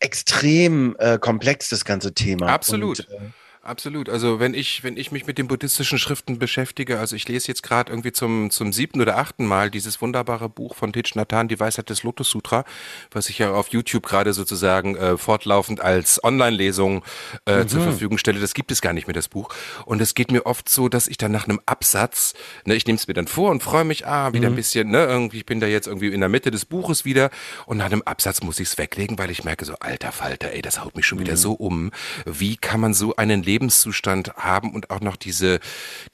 extrem 0.00 0.96
äh, 0.98 1.18
komplex, 1.18 1.68
das 1.68 1.84
ganze 1.84 2.14
Thema. 2.14 2.48
Absolut. 2.48 3.00
Und, 3.00 3.14
äh, 3.14 3.30
Absolut. 3.68 4.08
Also 4.08 4.40
wenn 4.40 4.54
ich, 4.54 4.82
wenn 4.82 4.96
ich 4.96 5.12
mich 5.12 5.26
mit 5.26 5.36
den 5.36 5.46
buddhistischen 5.46 5.98
Schriften 5.98 6.38
beschäftige, 6.38 6.98
also 6.98 7.14
ich 7.14 7.28
lese 7.28 7.48
jetzt 7.48 7.62
gerade 7.62 7.92
irgendwie 7.92 8.12
zum, 8.12 8.50
zum 8.50 8.72
siebten 8.72 9.02
oder 9.02 9.18
achten 9.18 9.44
Mal 9.44 9.70
dieses 9.70 10.00
wunderbare 10.00 10.48
Buch 10.48 10.74
von 10.74 10.90
Thich 10.90 11.14
Nhat 11.16 11.34
Hanh, 11.34 11.48
die 11.48 11.60
Weisheit 11.60 11.90
des 11.90 12.02
Lotus 12.02 12.30
Sutra, 12.30 12.64
was 13.10 13.28
ich 13.28 13.38
ja 13.40 13.52
auf 13.52 13.68
YouTube 13.68 14.06
gerade 14.06 14.32
sozusagen 14.32 14.96
äh, 14.96 15.18
fortlaufend 15.18 15.82
als 15.82 16.24
Online-Lesung 16.24 17.04
äh, 17.44 17.58
mhm. 17.58 17.68
zur 17.68 17.82
Verfügung 17.82 18.16
stelle. 18.16 18.40
Das 18.40 18.54
gibt 18.54 18.72
es 18.72 18.80
gar 18.80 18.94
nicht 18.94 19.06
mehr, 19.06 19.12
das 19.12 19.28
Buch. 19.28 19.50
Und 19.84 20.00
es 20.00 20.14
geht 20.14 20.32
mir 20.32 20.46
oft 20.46 20.70
so, 20.70 20.88
dass 20.88 21.06
ich 21.06 21.18
dann 21.18 21.32
nach 21.32 21.44
einem 21.44 21.60
Absatz, 21.66 22.32
ne, 22.64 22.74
ich 22.74 22.86
nehme 22.86 22.96
es 22.96 23.06
mir 23.06 23.12
dann 23.12 23.28
vor 23.28 23.50
und 23.50 23.62
freue 23.62 23.84
mich, 23.84 24.06
ah, 24.06 24.32
wieder 24.32 24.48
mhm. 24.48 24.54
ein 24.54 24.56
bisschen, 24.56 24.90
ne, 24.90 25.04
irgendwie, 25.04 25.38
ich 25.38 25.46
bin 25.46 25.60
da 25.60 25.66
jetzt 25.66 25.88
irgendwie 25.88 26.08
in 26.08 26.20
der 26.20 26.30
Mitte 26.30 26.50
des 26.50 26.64
Buches 26.64 27.04
wieder 27.04 27.28
und 27.66 27.76
nach 27.76 27.86
einem 27.92 28.00
Absatz 28.00 28.40
muss 28.42 28.60
ich 28.60 28.68
es 28.68 28.78
weglegen, 28.78 29.18
weil 29.18 29.30
ich 29.30 29.44
merke 29.44 29.66
so, 29.66 29.74
alter 29.74 30.10
Falter, 30.10 30.52
ey, 30.52 30.62
das 30.62 30.82
haut 30.82 30.96
mich 30.96 31.04
schon 31.04 31.18
mhm. 31.18 31.24
wieder 31.24 31.36
so 31.36 31.52
um. 31.52 31.90
Wie 32.24 32.56
kann 32.56 32.80
man 32.80 32.94
so 32.94 33.14
einen 33.16 33.42
Leben 33.42 33.57
Lebenszustand 33.58 34.34
haben 34.36 34.72
und 34.72 34.90
auch 34.90 35.00
noch 35.00 35.16
diese, 35.16 35.58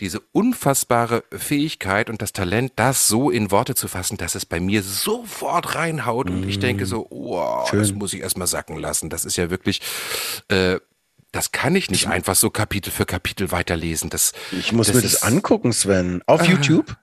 diese 0.00 0.20
unfassbare 0.32 1.24
Fähigkeit 1.30 2.08
und 2.08 2.22
das 2.22 2.32
Talent, 2.32 2.72
das 2.76 3.06
so 3.06 3.30
in 3.30 3.50
Worte 3.50 3.74
zu 3.74 3.86
fassen, 3.86 4.16
dass 4.16 4.34
es 4.34 4.46
bei 4.46 4.60
mir 4.60 4.82
sofort 4.82 5.74
reinhaut 5.74 6.30
und 6.30 6.48
ich 6.48 6.58
denke 6.58 6.86
so, 6.86 7.06
wow, 7.10 7.68
Schön. 7.68 7.80
das 7.80 7.92
muss 7.92 8.14
ich 8.14 8.20
erstmal 8.20 8.46
sacken 8.46 8.78
lassen. 8.78 9.10
Das 9.10 9.26
ist 9.26 9.36
ja 9.36 9.50
wirklich, 9.50 9.82
äh, 10.48 10.78
das 11.32 11.52
kann 11.52 11.76
ich 11.76 11.90
nicht 11.90 12.08
einfach 12.08 12.34
so 12.34 12.48
Kapitel 12.48 12.90
für 12.90 13.04
Kapitel 13.04 13.50
weiterlesen. 13.50 14.08
Das, 14.08 14.32
ich 14.52 14.72
muss 14.72 14.86
das 14.86 14.96
mir 14.96 15.02
das 15.02 15.22
angucken, 15.22 15.72
Sven. 15.72 16.22
Auf 16.26 16.42
ah. 16.42 16.44
YouTube? 16.44 16.96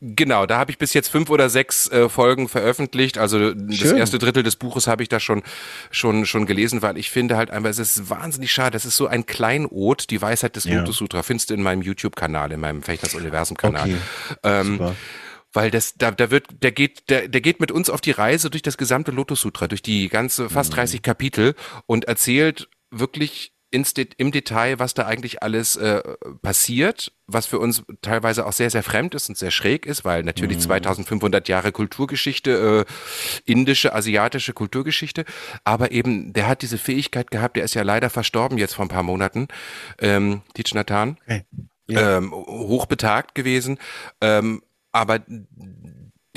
Genau, 0.00 0.46
da 0.46 0.58
habe 0.58 0.70
ich 0.70 0.78
bis 0.78 0.94
jetzt 0.94 1.08
fünf 1.08 1.28
oder 1.28 1.50
sechs 1.50 1.90
äh, 1.90 2.08
Folgen 2.08 2.48
veröffentlicht. 2.48 3.18
Also 3.18 3.38
Schön. 3.38 3.68
das 3.68 3.92
erste 3.92 4.18
Drittel 4.18 4.44
des 4.44 4.54
Buches 4.54 4.86
habe 4.86 5.02
ich 5.02 5.08
da 5.08 5.18
schon 5.18 5.42
schon 5.90 6.24
schon 6.24 6.46
gelesen, 6.46 6.82
weil 6.82 6.96
ich 6.98 7.10
finde 7.10 7.36
halt 7.36 7.50
einfach, 7.50 7.68
es 7.68 7.80
ist 7.80 8.08
wahnsinnig 8.08 8.52
schade. 8.52 8.70
Das 8.70 8.84
ist 8.84 8.96
so 8.96 9.08
ein 9.08 9.26
Kleinod, 9.26 10.10
die 10.10 10.22
Weisheit 10.22 10.54
des 10.54 10.64
ja. 10.64 10.78
Lotus 10.78 10.98
Sutra. 10.98 11.24
Findest 11.24 11.50
du 11.50 11.54
in 11.54 11.62
meinem 11.62 11.82
YouTube-Kanal, 11.82 12.52
in 12.52 12.60
meinem 12.60 12.82
Fechners 12.82 13.16
Universum-Kanal. 13.16 13.88
Okay. 13.88 13.98
Ähm, 14.44 14.94
weil 15.52 15.72
das 15.72 15.94
da 15.94 16.12
da 16.12 16.30
wird 16.30 16.62
der 16.62 16.70
geht 16.70 17.10
der 17.10 17.26
der 17.26 17.40
geht 17.40 17.58
mit 17.58 17.72
uns 17.72 17.90
auf 17.90 18.00
die 18.00 18.12
Reise 18.12 18.50
durch 18.50 18.62
das 18.62 18.76
gesamte 18.76 19.10
Lotus 19.10 19.40
Sutra 19.40 19.66
durch 19.66 19.82
die 19.82 20.08
ganze 20.08 20.48
fast 20.48 20.76
30 20.76 21.00
mhm. 21.00 21.02
Kapitel 21.02 21.54
und 21.86 22.04
erzählt 22.04 22.68
wirklich 22.90 23.52
De 23.72 24.08
im 24.16 24.32
Detail, 24.32 24.78
was 24.78 24.94
da 24.94 25.06
eigentlich 25.06 25.42
alles 25.42 25.76
äh, 25.76 26.02
passiert, 26.42 27.12
was 27.26 27.46
für 27.46 27.58
uns 27.58 27.82
teilweise 28.00 28.46
auch 28.46 28.52
sehr, 28.52 28.70
sehr 28.70 28.82
fremd 28.82 29.14
ist 29.14 29.28
und 29.28 29.36
sehr 29.36 29.50
schräg 29.50 29.84
ist, 29.84 30.04
weil 30.04 30.22
natürlich 30.22 30.56
mhm. 30.58 30.62
2500 30.62 31.48
Jahre 31.48 31.72
Kulturgeschichte, 31.72 32.86
äh, 32.86 33.50
indische, 33.50 33.94
asiatische 33.94 34.54
Kulturgeschichte, 34.54 35.24
aber 35.64 35.92
eben, 35.92 36.32
der 36.32 36.48
hat 36.48 36.62
diese 36.62 36.78
Fähigkeit 36.78 37.30
gehabt, 37.30 37.56
der 37.56 37.64
ist 37.64 37.74
ja 37.74 37.82
leider 37.82 38.10
verstorben 38.10 38.56
jetzt 38.56 38.74
vor 38.74 38.86
ein 38.86 38.90
paar 38.90 39.02
Monaten, 39.02 39.48
ähm, 40.00 40.42
Tich 40.54 40.74
Nathan, 40.74 41.18
okay. 41.24 41.44
ja. 41.88 42.18
ähm, 42.18 42.32
hochbetagt 42.32 43.34
gewesen, 43.34 43.78
ähm, 44.20 44.62
aber 44.92 45.20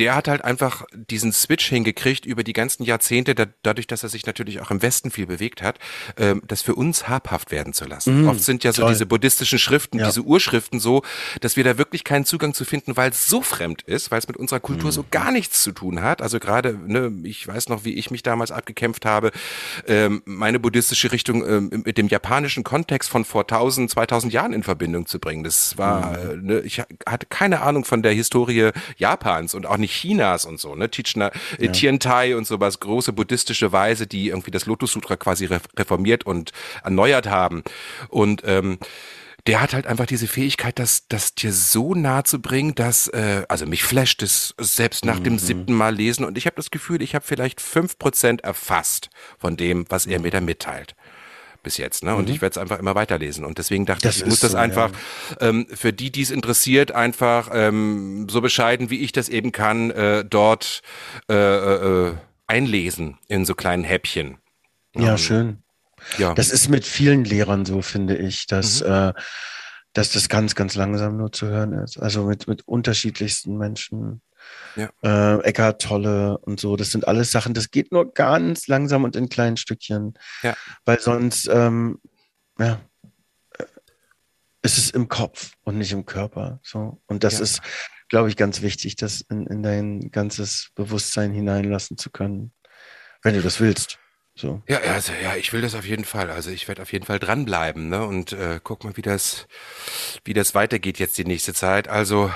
der 0.02 0.16
hat 0.16 0.28
halt 0.28 0.44
einfach 0.44 0.84
diesen 0.96 1.32
Switch 1.32 1.70
hingekriegt 1.70 2.26
über 2.26 2.44
die 2.44 2.54
ganzen 2.54 2.82
Jahrzehnte, 2.82 3.36
da, 3.36 3.46
dadurch, 3.62 3.86
dass 3.86 4.02
er 4.02 4.10
sich 4.10 4.26
natürlich 4.26 4.60
auch 4.60 4.72
im 4.72 4.82
Westen 4.82 5.12
viel 5.12 5.28
bewegt 5.28 5.62
hat, 5.62 5.78
ähm, 6.18 6.42
das 6.48 6.64
für 6.64 6.74
uns 6.74 7.08
habhaft 7.08 7.52
werden 7.52 7.72
zu 7.74 7.86
lassen. 7.86 8.24
Mm, 8.24 8.28
Oft 8.28 8.42
sind 8.42 8.64
ja 8.64 8.74
so 8.74 8.82
toll. 8.82 8.94
diese 8.94 9.06
buddhistischen 9.06 9.60
Schriften, 9.60 10.00
ja. 10.00 10.08
diese 10.08 10.24
Urschriften 10.24 10.80
so, 10.80 11.04
dass 11.40 11.56
wir 11.56 11.64
da 11.64 11.78
wirklich 11.78 12.04
keinen 12.04 12.26
Zugang 12.26 12.56
zu 12.56 12.66
finden, 12.66 12.98
weil 12.98 13.12
es 13.12 13.28
so 13.28 13.44
fremd 13.44 13.84
ist, 13.84 14.10
weil 14.10 14.18
es 14.18 14.28
mit 14.28 14.38
unserer 14.38 14.60
Kultur 14.60 14.90
mm. 14.90 14.92
so 14.92 15.06
gar 15.12 15.32
nichts 15.32 15.62
zu 15.62 15.72
tun 15.72 16.02
hat. 16.02 16.24
Also 16.24 16.40
gerade, 16.40 16.80
ne, 16.88 17.12
ich 17.22 17.48
weiß 17.48 17.70
noch, 17.70 17.86
wie 17.86 17.94
ich 17.94 18.10
mich 18.10 18.24
damals 18.24 18.50
abgekämpft 18.50 19.06
habe, 19.06 19.32
ähm, 19.86 20.24
meine 20.26 20.60
buddhistische 20.60 21.12
Richtung 21.12 21.48
ähm, 21.48 21.84
mit 21.86 22.00
dem 22.00 22.08
japanischen 22.08 22.64
Kontext 22.64 23.08
von 23.08 23.24
vor 23.24 23.42
1000, 23.42 23.92
2000 23.92 24.34
Jahren 24.34 24.54
in 24.54 24.64
Verbindung 24.64 25.06
zu 25.06 25.20
bringen. 25.20 25.44
Das 25.44 25.78
war, 25.78 26.18
mm. 26.18 26.42
ne, 26.44 26.60
ich 26.62 26.80
hatte 26.80 27.28
keine 27.30 27.62
Ahnung 27.62 27.86
von 27.86 28.02
der 28.02 28.14
Historie 28.14 28.72
Japans 28.98 29.54
und 29.54 29.68
auch 29.68 29.78
nicht 29.78 29.91
Chinas 29.92 30.46
und 30.46 30.60
so, 30.60 30.76
ne? 30.76 30.90
Tichna, 30.90 31.32
äh, 31.60 31.66
ja. 31.66 31.72
Tiantai 31.72 32.36
und 32.36 32.48
sowas, 32.48 32.80
große 32.80 33.14
buddhistische 33.14 33.72
Weise, 33.72 34.08
die 34.08 34.30
irgendwie 34.30 34.52
das 34.52 34.66
Lotus 34.66 34.92
Sutra 34.92 35.16
quasi 35.16 35.48
reformiert 35.78 36.26
und 36.26 36.52
erneuert 36.84 37.28
haben. 37.28 37.64
Und 38.10 38.42
ähm, 38.46 38.80
der 39.48 39.62
hat 39.62 39.74
halt 39.74 39.88
einfach 39.88 40.06
diese 40.06 40.28
Fähigkeit, 40.28 40.78
das, 40.78 41.08
das 41.08 41.34
dir 41.34 41.52
so 41.52 41.96
nahe 41.96 42.24
zu 42.24 42.40
bringen, 42.40 42.76
dass, 42.76 43.08
äh, 43.08 43.44
also 43.48 43.66
mich 43.66 43.84
flasht 43.84 44.22
es 44.22 44.54
selbst 44.60 45.06
nach 45.06 45.20
mhm. 45.20 45.24
dem 45.24 45.40
siebten 45.40 45.74
Mal 45.74 45.96
lesen 45.96 46.26
und 46.26 46.38
ich 46.38 46.46
habe 46.46 46.56
das 46.56 46.70
Gefühl, 46.70 47.02
ich 47.02 47.16
habe 47.16 47.26
vielleicht 47.26 47.60
fünf 47.60 47.98
Prozent 47.98 48.42
erfasst 48.42 49.10
von 49.40 49.58
dem, 49.58 49.86
was 49.90 50.06
er 50.06 50.20
mir 50.20 50.32
da 50.32 50.42
mitteilt 50.42 50.96
bis 51.64 51.78
jetzt. 51.78 52.04
Ne? 52.04 52.16
Und 52.16 52.28
mhm. 52.28 52.36
ich 52.36 52.42
werde 52.42 52.54
es 52.54 52.58
einfach 52.58 52.80
immer 52.80 52.96
weiterlesen. 52.96 53.46
Und 53.46 53.58
deswegen 53.58 53.86
dachte 53.86 54.04
das 54.04 54.18
ich, 54.18 54.24
ich 54.24 54.28
muss 54.28 54.40
das 54.40 54.56
einfach 54.56 54.92
ja. 55.40 55.50
ähm, 55.50 55.68
für 55.74 55.94
die, 55.94 56.12
die 56.12 56.22
es 56.22 56.32
interessiert, 56.32 56.92
einfach 56.92 57.50
ähm, 57.54 58.28
so 58.30 58.42
bescheiden, 58.42 58.90
wie 58.90 59.00
ich 59.00 59.12
das 59.12 59.30
eben 59.30 59.52
kann, 59.52 59.92
äh, 59.92 60.26
dort 60.26 60.82
äh, 61.30 61.36
äh, 61.36 62.16
einlesen 62.48 63.18
in 63.28 63.46
so 63.46 63.56
kleinen 63.56 63.84
Häppchen. 63.84 64.38
Ja, 64.96 65.12
ähm, 65.12 65.18
schön. 65.18 65.64
Ja. 66.18 66.34
Das 66.34 66.52
ist 66.52 66.68
mit 66.70 66.86
vielen 66.86 67.24
Lehrern 67.24 67.66
so, 67.66 67.82
finde 67.82 68.18
ich, 68.18 68.48
dass, 68.48 68.82
mhm. 68.82 68.92
äh, 68.92 69.14
dass 69.94 70.12
das 70.12 70.30
ganz, 70.30 70.56
ganz 70.56 70.76
langsam 70.76 71.18
nur 71.18 71.32
zu 71.32 71.48
hören 71.48 71.74
ist. 71.74 71.98
Also 71.98 72.26
mit, 72.26 72.48
mit 72.48 72.68
unterschiedlichsten 72.68 73.58
Menschen. 73.58 74.22
Ja. 74.76 74.90
Äh, 75.04 75.44
Eckart 75.44 75.82
Tolle 75.82 76.38
und 76.40 76.60
so. 76.60 76.76
Das 76.76 76.92
sind 76.92 77.08
alles 77.08 77.32
Sachen, 77.32 77.54
das 77.54 77.72
geht 77.72 77.92
nur 77.92 78.14
ganz 78.14 78.68
langsam 78.68 79.04
und 79.04 79.16
in 79.16 79.30
kleinen 79.30 79.58
Stückchen. 79.58 80.18
Ja. 80.44 80.56
Weil 80.86 81.00
sonst, 81.00 81.50
ähm, 81.52 82.00
ja, 82.60 82.80
äh, 83.58 83.66
ist 84.62 84.78
es 84.78 84.92
im 84.92 85.08
Kopf 85.08 85.54
und 85.64 85.78
nicht 85.78 85.92
im 85.92 86.06
Körper. 86.06 86.60
So. 86.64 87.02
Und 87.08 87.24
das 87.24 87.36
ja. 87.36 87.42
ist, 87.42 87.62
glaube 88.10 88.30
ich, 88.30 88.38
ganz 88.38 88.62
wichtig, 88.62 88.96
das 88.96 89.22
in, 89.22 89.48
in 89.48 89.64
dein 89.64 90.12
ganzes 90.12 90.70
Bewusstsein 90.76 91.32
hineinlassen 91.32 91.98
zu 91.98 92.10
können, 92.10 92.52
wenn 93.24 93.36
du 93.36 93.42
das 93.42 93.60
willst. 93.60 94.00
So. 94.34 94.62
Ja, 94.68 94.80
also 94.80 95.12
ja, 95.22 95.36
ich 95.36 95.52
will 95.52 95.62
das 95.62 95.76
auf 95.76 95.86
jeden 95.86 96.06
Fall. 96.06 96.32
Also 96.32 96.52
ich 96.52 96.68
werde 96.68 96.82
auf 96.82 96.94
jeden 96.94 97.06
Fall 97.06 97.20
dranbleiben, 97.20 97.90
ne? 97.90 98.06
Und 98.06 98.32
äh, 98.32 98.60
guck 98.64 98.84
mal, 98.84 98.96
wie 98.96 99.02
das, 99.02 99.48
wie 100.24 100.34
das 100.34 100.56
weitergeht 100.56 101.00
jetzt 101.00 101.18
die 101.18 101.26
nächste 101.26 101.54
Zeit. 101.54 101.88
Also 101.88 102.32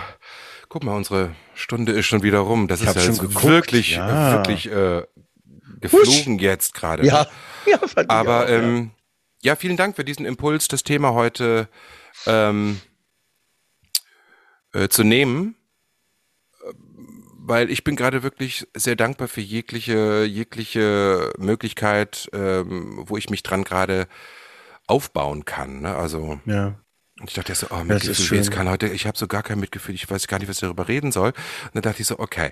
Guck 0.70 0.84
mal, 0.84 0.96
unsere 0.96 1.36
Stunde 1.54 1.92
ist 1.92 2.06
schon 2.06 2.24
wieder 2.24 2.40
rum. 2.40 2.68
Das 2.68 2.82
ich 2.82 2.88
ist 2.88 2.96
ja 2.96 3.02
jetzt 3.02 3.22
geguckt. 3.22 3.46
wirklich, 3.46 3.92
ja. 3.96 4.34
wirklich 4.34 4.72
äh, 4.72 5.04
geflogen 5.82 6.36
Husch. 6.36 6.42
jetzt 6.42 6.74
gerade. 6.74 7.06
Ja, 7.06 7.28
ja 7.66 7.80
aber 8.08 8.46
auch, 8.46 8.50
ähm, 8.50 8.92
ja. 9.42 9.54
ja. 9.54 9.56
vielen 9.56 9.78
Dank 9.78 9.96
für 9.96 10.04
diesen 10.04 10.26
Impuls, 10.26 10.68
das 10.68 10.84
Thema 10.84 11.14
heute 11.14 11.70
ähm, 12.26 12.82
äh, 14.74 14.90
zu 14.90 15.04
nehmen, 15.04 15.56
weil 17.38 17.70
ich 17.70 17.84
bin 17.84 17.96
gerade 17.96 18.24
wirklich 18.24 18.68
sehr 18.76 18.96
dankbar 18.96 19.28
für 19.28 19.42
jegliche 19.42 20.26
jegliche 20.26 21.34
Möglichkeit, 21.38 22.28
ähm, 22.34 23.04
wo 23.06 23.18
ich 23.18 23.30
mich 23.30 23.44
dran 23.44 23.64
gerade 23.64 24.08
aufbauen 24.88 25.46
kann. 25.46 25.82
Ne? 25.82 25.96
Also 25.96 26.40
ja. 26.46 26.80
Und 27.20 27.30
ich 27.30 27.36
dachte 27.36 27.56
so, 27.56 27.68
oh, 27.70 27.84
Mitgefühl, 27.86 28.38
jetzt 28.38 28.52
kann 28.52 28.68
heute, 28.68 28.88
ich 28.88 29.08
habe 29.08 29.18
so 29.18 29.26
gar 29.26 29.42
kein 29.42 29.58
Mitgefühl, 29.60 29.96
ich 29.96 30.10
weiß 30.10 30.28
gar 30.28 30.38
nicht, 30.38 30.50
was 30.50 30.58
ich 30.58 30.62
darüber 30.62 30.90
reden 30.90 31.14
soll. 31.14 31.30
Und 31.30 31.76
dann 31.76 31.84
dachte 31.84 32.02
ich 32.02 32.08
so, 32.08 32.20
okay, 32.20 32.52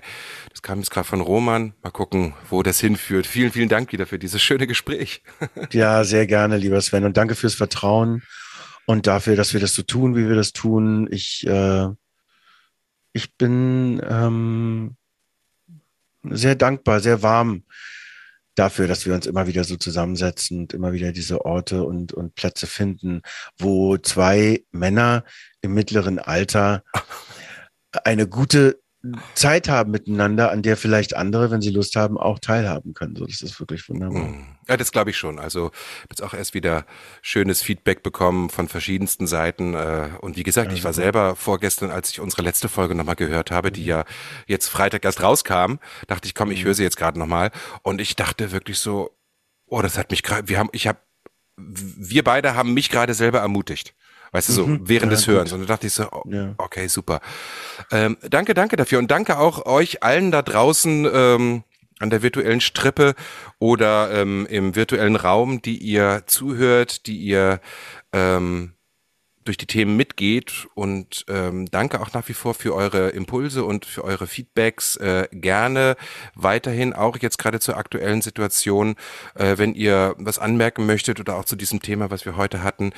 das 0.50 0.62
kam 0.62 0.78
jetzt 0.78 0.90
gerade 0.90 1.06
von 1.06 1.20
Roman, 1.20 1.74
mal 1.82 1.90
gucken, 1.90 2.32
wo 2.48 2.62
das 2.62 2.80
hinführt. 2.80 3.26
Vielen, 3.26 3.52
vielen 3.52 3.68
Dank 3.68 3.92
wieder 3.92 4.06
für 4.06 4.18
dieses 4.18 4.42
schöne 4.42 4.66
Gespräch. 4.66 5.22
Ja, 5.72 6.04
sehr 6.04 6.26
gerne, 6.26 6.56
lieber 6.56 6.80
Sven. 6.80 7.04
Und 7.04 7.16
danke 7.16 7.34
fürs 7.34 7.54
Vertrauen 7.54 8.22
und 8.86 9.06
dafür, 9.06 9.36
dass 9.36 9.52
wir 9.52 9.60
das 9.60 9.74
so 9.74 9.82
tun, 9.82 10.16
wie 10.16 10.28
wir 10.28 10.36
das 10.36 10.52
tun. 10.52 11.08
Ich, 11.10 11.46
äh, 11.46 11.88
ich 13.12 13.36
bin, 13.36 14.00
ähm, 14.08 14.96
sehr 16.22 16.54
dankbar, 16.54 17.00
sehr 17.00 17.22
warm 17.22 17.64
dafür, 18.54 18.86
dass 18.88 19.06
wir 19.06 19.14
uns 19.14 19.26
immer 19.26 19.46
wieder 19.46 19.64
so 19.64 19.76
zusammensetzen 19.76 20.60
und 20.60 20.72
immer 20.74 20.92
wieder 20.92 21.12
diese 21.12 21.44
Orte 21.44 21.84
und, 21.84 22.12
und 22.12 22.34
Plätze 22.34 22.66
finden, 22.66 23.22
wo 23.58 23.96
zwei 23.98 24.64
Männer 24.70 25.24
im 25.60 25.74
mittleren 25.74 26.18
Alter 26.18 26.84
eine 28.04 28.28
gute 28.28 28.80
Zeit 29.34 29.68
haben 29.68 29.90
miteinander, 29.90 30.50
an 30.50 30.62
der 30.62 30.76
vielleicht 30.76 31.14
andere, 31.14 31.50
wenn 31.50 31.60
sie 31.60 31.70
Lust 31.70 31.96
haben, 31.96 32.16
auch 32.16 32.38
teilhaben 32.38 32.94
können. 32.94 33.16
So, 33.16 33.26
das 33.26 33.42
ist 33.42 33.60
wirklich 33.60 33.88
wunderbar. 33.88 34.24
Hm. 34.24 34.46
Ja, 34.68 34.76
das 34.76 34.92
glaube 34.92 35.10
ich 35.10 35.18
schon. 35.18 35.38
Also 35.38 35.70
jetzt 36.08 36.22
auch 36.22 36.32
erst 36.32 36.54
wieder 36.54 36.86
schönes 37.20 37.62
Feedback 37.62 38.02
bekommen 38.02 38.48
von 38.48 38.68
verschiedensten 38.68 39.26
Seiten. 39.26 39.74
Äh, 39.74 40.08
und 40.20 40.36
wie 40.36 40.42
gesagt, 40.42 40.72
ich 40.72 40.84
war 40.84 40.92
selber 40.94 41.36
vorgestern, 41.36 41.90
als 41.90 42.10
ich 42.10 42.20
unsere 42.20 42.42
letzte 42.42 42.68
Folge 42.68 42.94
nochmal 42.94 43.16
gehört 43.16 43.50
habe, 43.50 43.70
die 43.70 43.84
ja 43.84 44.04
jetzt 44.46 44.68
Freitag 44.68 45.04
erst 45.04 45.22
rauskam, 45.22 45.76
dachte 46.06 46.26
ich, 46.26 46.34
komm, 46.34 46.50
ich 46.50 46.62
mhm. 46.62 46.66
höre 46.66 46.74
sie 46.74 46.82
jetzt 46.82 46.96
gerade 46.96 47.18
nochmal. 47.18 47.50
Und 47.82 48.00
ich 48.00 48.16
dachte 48.16 48.52
wirklich 48.52 48.78
so, 48.78 49.10
oh, 49.66 49.82
das 49.82 49.98
hat 49.98 50.10
mich 50.10 50.22
gerade, 50.22 50.48
wir 50.48 50.58
haben, 50.58 50.70
ich 50.72 50.86
habe, 50.86 50.98
wir 51.56 52.24
beide 52.24 52.54
haben 52.54 52.74
mich 52.74 52.90
gerade 52.90 53.14
selber 53.14 53.40
ermutigt. 53.40 53.94
Weißt 54.34 54.48
du, 54.48 54.52
so 54.52 54.66
mhm, 54.66 54.80
während 54.82 55.12
ja, 55.12 55.16
des 55.16 55.28
Hörens. 55.28 55.50
Gut. 55.50 55.60
Und 55.60 55.68
da 55.68 55.74
dachte 55.74 55.86
ich 55.86 55.92
so, 55.92 56.08
oh, 56.10 56.24
ja. 56.28 56.54
okay, 56.58 56.88
super. 56.88 57.20
Ähm, 57.92 58.16
danke, 58.28 58.52
danke 58.52 58.74
dafür. 58.74 58.98
Und 58.98 59.08
danke 59.12 59.38
auch 59.38 59.64
euch 59.64 60.02
allen 60.02 60.32
da 60.32 60.42
draußen 60.42 61.08
ähm, 61.12 61.62
an 62.00 62.10
der 62.10 62.20
virtuellen 62.22 62.60
Strippe 62.60 63.14
oder 63.60 64.10
ähm, 64.10 64.44
im 64.50 64.74
virtuellen 64.74 65.14
Raum, 65.14 65.62
die 65.62 65.78
ihr 65.78 66.24
zuhört, 66.26 67.06
die 67.06 67.16
ihr 67.16 67.60
ähm, 68.12 68.72
durch 69.44 69.56
die 69.56 69.66
Themen 69.66 69.96
mitgeht 69.96 70.66
und 70.74 71.24
ähm, 71.28 71.66
danke 71.70 72.00
auch 72.00 72.12
nach 72.12 72.28
wie 72.28 72.34
vor 72.34 72.54
für 72.54 72.74
eure 72.74 73.10
Impulse 73.10 73.64
und 73.64 73.84
für 73.84 74.04
eure 74.04 74.26
Feedbacks. 74.26 74.96
Äh, 74.96 75.28
gerne 75.32 75.96
weiterhin 76.34 76.92
auch 76.92 77.16
jetzt 77.18 77.38
gerade 77.38 77.60
zur 77.60 77.76
aktuellen 77.76 78.22
Situation, 78.22 78.96
äh, 79.34 79.58
wenn 79.58 79.74
ihr 79.74 80.14
was 80.18 80.38
anmerken 80.38 80.86
möchtet 80.86 81.20
oder 81.20 81.36
auch 81.36 81.44
zu 81.44 81.56
diesem 81.56 81.80
Thema, 81.80 82.10
was 82.10 82.24
wir 82.24 82.36
heute 82.36 82.62
hatten, 82.62 82.92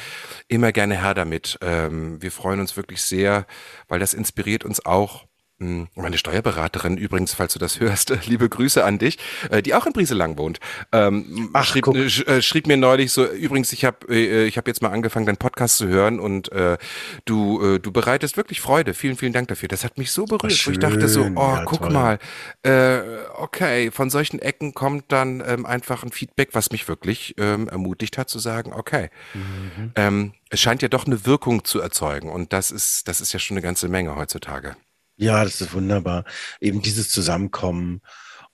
immer 0.49 0.73
gerne 0.73 1.03
her 1.03 1.15
damit. 1.15 1.59
Ähm, 1.61 2.23
wir 2.23 2.31
freuen 2.31 2.61
uns 2.61 2.77
wirklich 2.77 3.03
sehr, 3.03 3.47
weil 3.89 3.99
das 3.99 4.15
inspiriert 4.15 4.65
uns 4.65 4.85
auch 4.87 5.27
meine 5.59 6.19
Steuerberaterin 6.19 6.99
übrigens, 6.99 7.33
falls 7.33 7.55
du 7.55 7.59
das 7.59 7.81
hörst, 7.81 8.13
liebe 8.27 8.49
Grüße 8.49 8.85
an 8.85 8.99
dich, 8.99 9.19
äh, 9.51 9.63
die 9.63 9.75
auch 9.75 9.87
in 9.87 9.93
Brieselang 9.93 10.37
wohnt. 10.37 10.61
Ähm, 10.93 11.51
Ach, 11.55 11.65
schrieb, 11.65 11.85
guck. 11.85 11.97
Äh, 11.97 12.43
schrieb 12.43 12.67
mir 12.67 12.77
neulich 12.77 13.11
so, 13.13 13.25
übrigens, 13.27 13.73
ich 13.73 13.85
habe 13.85 14.07
äh, 14.09 14.47
ich 14.47 14.59
hab 14.59 14.67
jetzt 14.67 14.83
mal 14.83 14.91
angefangen, 14.91 15.25
deinen 15.25 15.39
Podcast 15.39 15.79
zu 15.79 15.89
hören 15.89 16.21
und 16.21 16.53
äh, 16.53 16.77
du, 17.25 17.77
äh, 17.77 17.79
du 17.79 17.91
bereitest 17.91 18.37
wirklich 18.37 18.61
Freude. 18.61 18.93
Vielen, 18.93 19.17
vielen 19.17 19.33
Dank 19.33 19.49
dafür. 19.49 19.69
Das 19.69 19.83
hat 19.83 19.97
mich 19.97 20.11
so 20.11 20.27
berührt, 20.27 20.67
wo 20.67 20.71
ich 20.71 20.79
dachte 20.79 21.09
so, 21.09 21.23
oh, 21.23 21.41
ja, 21.41 21.65
guck 21.65 21.81
toll. 21.81 21.93
mal, 21.93 22.19
äh, 22.63 23.01
okay, 23.37 23.91
von 23.91 24.11
solchen 24.11 24.41
Ecken 24.41 24.75
kommt 24.75 25.05
dann 25.09 25.43
ähm, 25.47 25.65
einfach 25.65 26.03
ein 26.03 26.13
Feedback, 26.13 26.51
was 26.53 26.71
mich 26.71 26.87
wirklich 26.89 27.35
ähm, 27.39 27.69
ermutigt 27.69 28.19
hat 28.19 28.29
zu 28.29 28.39
sagen, 28.39 28.73
okay, 28.75 29.11
mhm. 29.33 29.93
ähm, 29.97 30.33
es 30.51 30.61
scheint 30.61 30.83
ja 30.83 30.89
doch 30.89 31.07
eine 31.07 31.27
Wirkung 31.27 31.65
zu 31.65 31.81
erzeugen 31.81 32.31
und 32.31 32.53
das 32.53 32.71
ist, 32.71 33.09
das 33.09 33.21
ist 33.21 33.33
ja 33.33 33.39
schon 33.39 33.57
eine 33.57 33.63
ganze 33.63 33.89
Menge 33.89 34.15
heutzutage. 34.15 34.77
Ja, 35.17 35.43
das 35.45 35.61
ist 35.61 35.73
wunderbar. 35.73 36.25
Eben 36.61 36.83
dieses 36.83 37.09
Zusammenkommen 37.09 38.03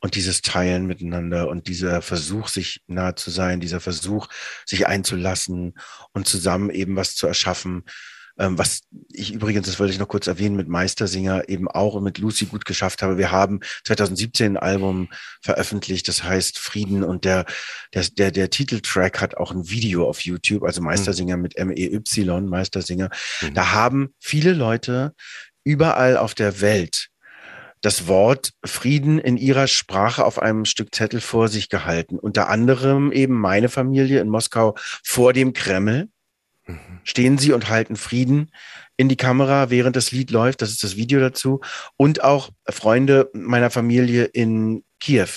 und 0.00 0.14
dieses 0.16 0.42
Teilen 0.42 0.86
miteinander 0.86 1.48
und 1.48 1.68
dieser 1.68 2.02
Versuch, 2.02 2.48
sich 2.48 2.82
nahe 2.86 3.14
zu 3.14 3.30
sein, 3.30 3.60
dieser 3.60 3.80
Versuch, 3.80 4.28
sich 4.66 4.86
einzulassen 4.86 5.74
und 6.12 6.26
zusammen 6.26 6.70
eben 6.70 6.96
was 6.96 7.14
zu 7.14 7.26
erschaffen. 7.26 7.84
Ähm, 8.38 8.58
was 8.58 8.80
ich 9.12 9.32
übrigens, 9.32 9.66
das 9.66 9.78
wollte 9.78 9.92
ich 9.92 9.98
noch 9.98 10.08
kurz 10.08 10.26
erwähnen, 10.26 10.56
mit 10.56 10.66
Meistersinger 10.66 11.48
eben 11.48 11.68
auch 11.68 11.94
und 11.94 12.04
mit 12.04 12.18
Lucy 12.18 12.46
gut 12.46 12.64
geschafft 12.64 13.02
habe. 13.02 13.18
Wir 13.18 13.30
haben 13.30 13.60
2017 13.84 14.56
ein 14.56 14.56
Album 14.56 15.08
veröffentlicht, 15.42 16.08
das 16.08 16.24
heißt 16.24 16.58
Frieden 16.58 17.04
und 17.04 17.24
der, 17.24 17.44
der, 17.94 18.04
der, 18.04 18.30
der 18.30 18.50
Titeltrack 18.50 19.20
hat 19.20 19.36
auch 19.36 19.52
ein 19.52 19.68
Video 19.68 20.08
auf 20.08 20.20
YouTube, 20.20 20.64
also 20.64 20.80
Meistersinger 20.80 21.36
mhm. 21.36 21.42
mit 21.42 21.56
M-E-Y, 21.56 22.48
Meistersinger. 22.48 23.10
Mhm. 23.42 23.54
Da 23.54 23.72
haben 23.72 24.14
viele 24.18 24.54
Leute 24.54 25.14
überall 25.64 26.16
auf 26.16 26.34
der 26.34 26.60
Welt 26.60 27.08
das 27.82 28.06
Wort 28.06 28.52
Frieden 28.64 29.18
in 29.18 29.36
ihrer 29.36 29.66
Sprache 29.66 30.24
auf 30.24 30.40
einem 30.40 30.64
Stück 30.64 30.94
Zettel 30.94 31.20
vor 31.20 31.48
sich 31.48 31.68
gehalten. 31.68 32.18
Unter 32.18 32.48
anderem 32.48 33.10
eben 33.12 33.34
meine 33.34 33.68
Familie 33.68 34.20
in 34.20 34.28
Moskau 34.28 34.76
vor 35.02 35.32
dem 35.32 35.52
Kreml. 35.52 36.08
Mhm. 36.64 36.78
Stehen 37.02 37.38
sie 37.38 37.52
und 37.52 37.68
halten 37.68 37.96
Frieden 37.96 38.52
in 38.96 39.08
die 39.08 39.16
Kamera, 39.16 39.68
während 39.68 39.96
das 39.96 40.12
Lied 40.12 40.30
läuft. 40.30 40.62
Das 40.62 40.70
ist 40.70 40.84
das 40.84 40.94
Video 40.94 41.18
dazu. 41.18 41.60
Und 41.96 42.22
auch 42.22 42.50
Freunde 42.68 43.30
meiner 43.34 43.70
Familie 43.70 44.24
in 44.26 44.84
Kiew. 45.00 45.28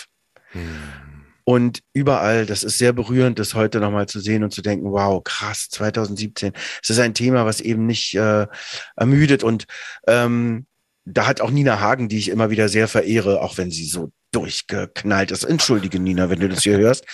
Mhm. 0.54 1.05
Und 1.46 1.82
überall, 1.94 2.48
das 2.48 2.64
ist 2.64 2.80
sehr 2.80 2.92
berührend, 2.92 3.38
das 3.38 3.54
heute 3.54 3.80
nochmal 3.80 4.08
zu 4.08 4.20
sehen 4.20 4.44
und 4.44 4.52
zu 4.52 4.64
denken, 4.64 4.92
wow, 4.92 5.24
krass, 5.24 5.70
2017. 5.70 6.54
Es 6.82 6.90
ist 6.90 7.00
ein 7.00 7.14
Thema, 7.14 7.46
was 7.46 7.62
eben 7.62 7.86
nicht 7.86 8.16
äh, 8.16 8.48
ermüdet. 8.96 9.44
Und 9.44 9.66
ähm, 10.08 10.66
da 11.06 11.28
hat 11.28 11.42
auch 11.42 11.52
Nina 11.52 11.80
Hagen, 11.80 12.10
die 12.10 12.18
ich 12.18 12.30
immer 12.30 12.50
wieder 12.50 12.68
sehr 12.68 12.88
verehre, 12.88 13.42
auch 13.42 13.60
wenn 13.60 13.70
sie 13.70 13.86
so 13.86 14.12
durchgeknallt 14.32 15.30
ist. 15.30 15.44
Entschuldige, 15.44 16.00
Nina, 16.00 16.32
wenn 16.32 16.40
du 16.40 16.50
das 16.50 16.64
hier 16.64 16.78
hörst. 16.78 17.06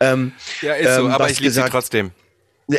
Ähm, 0.00 0.32
ja, 0.62 0.74
ist 0.74 0.96
so, 0.96 1.06
ähm, 1.06 1.12
aber 1.12 1.30
ich 1.30 1.38
liebe 1.38 1.52
sie 1.52 1.62
trotzdem. 1.62 2.10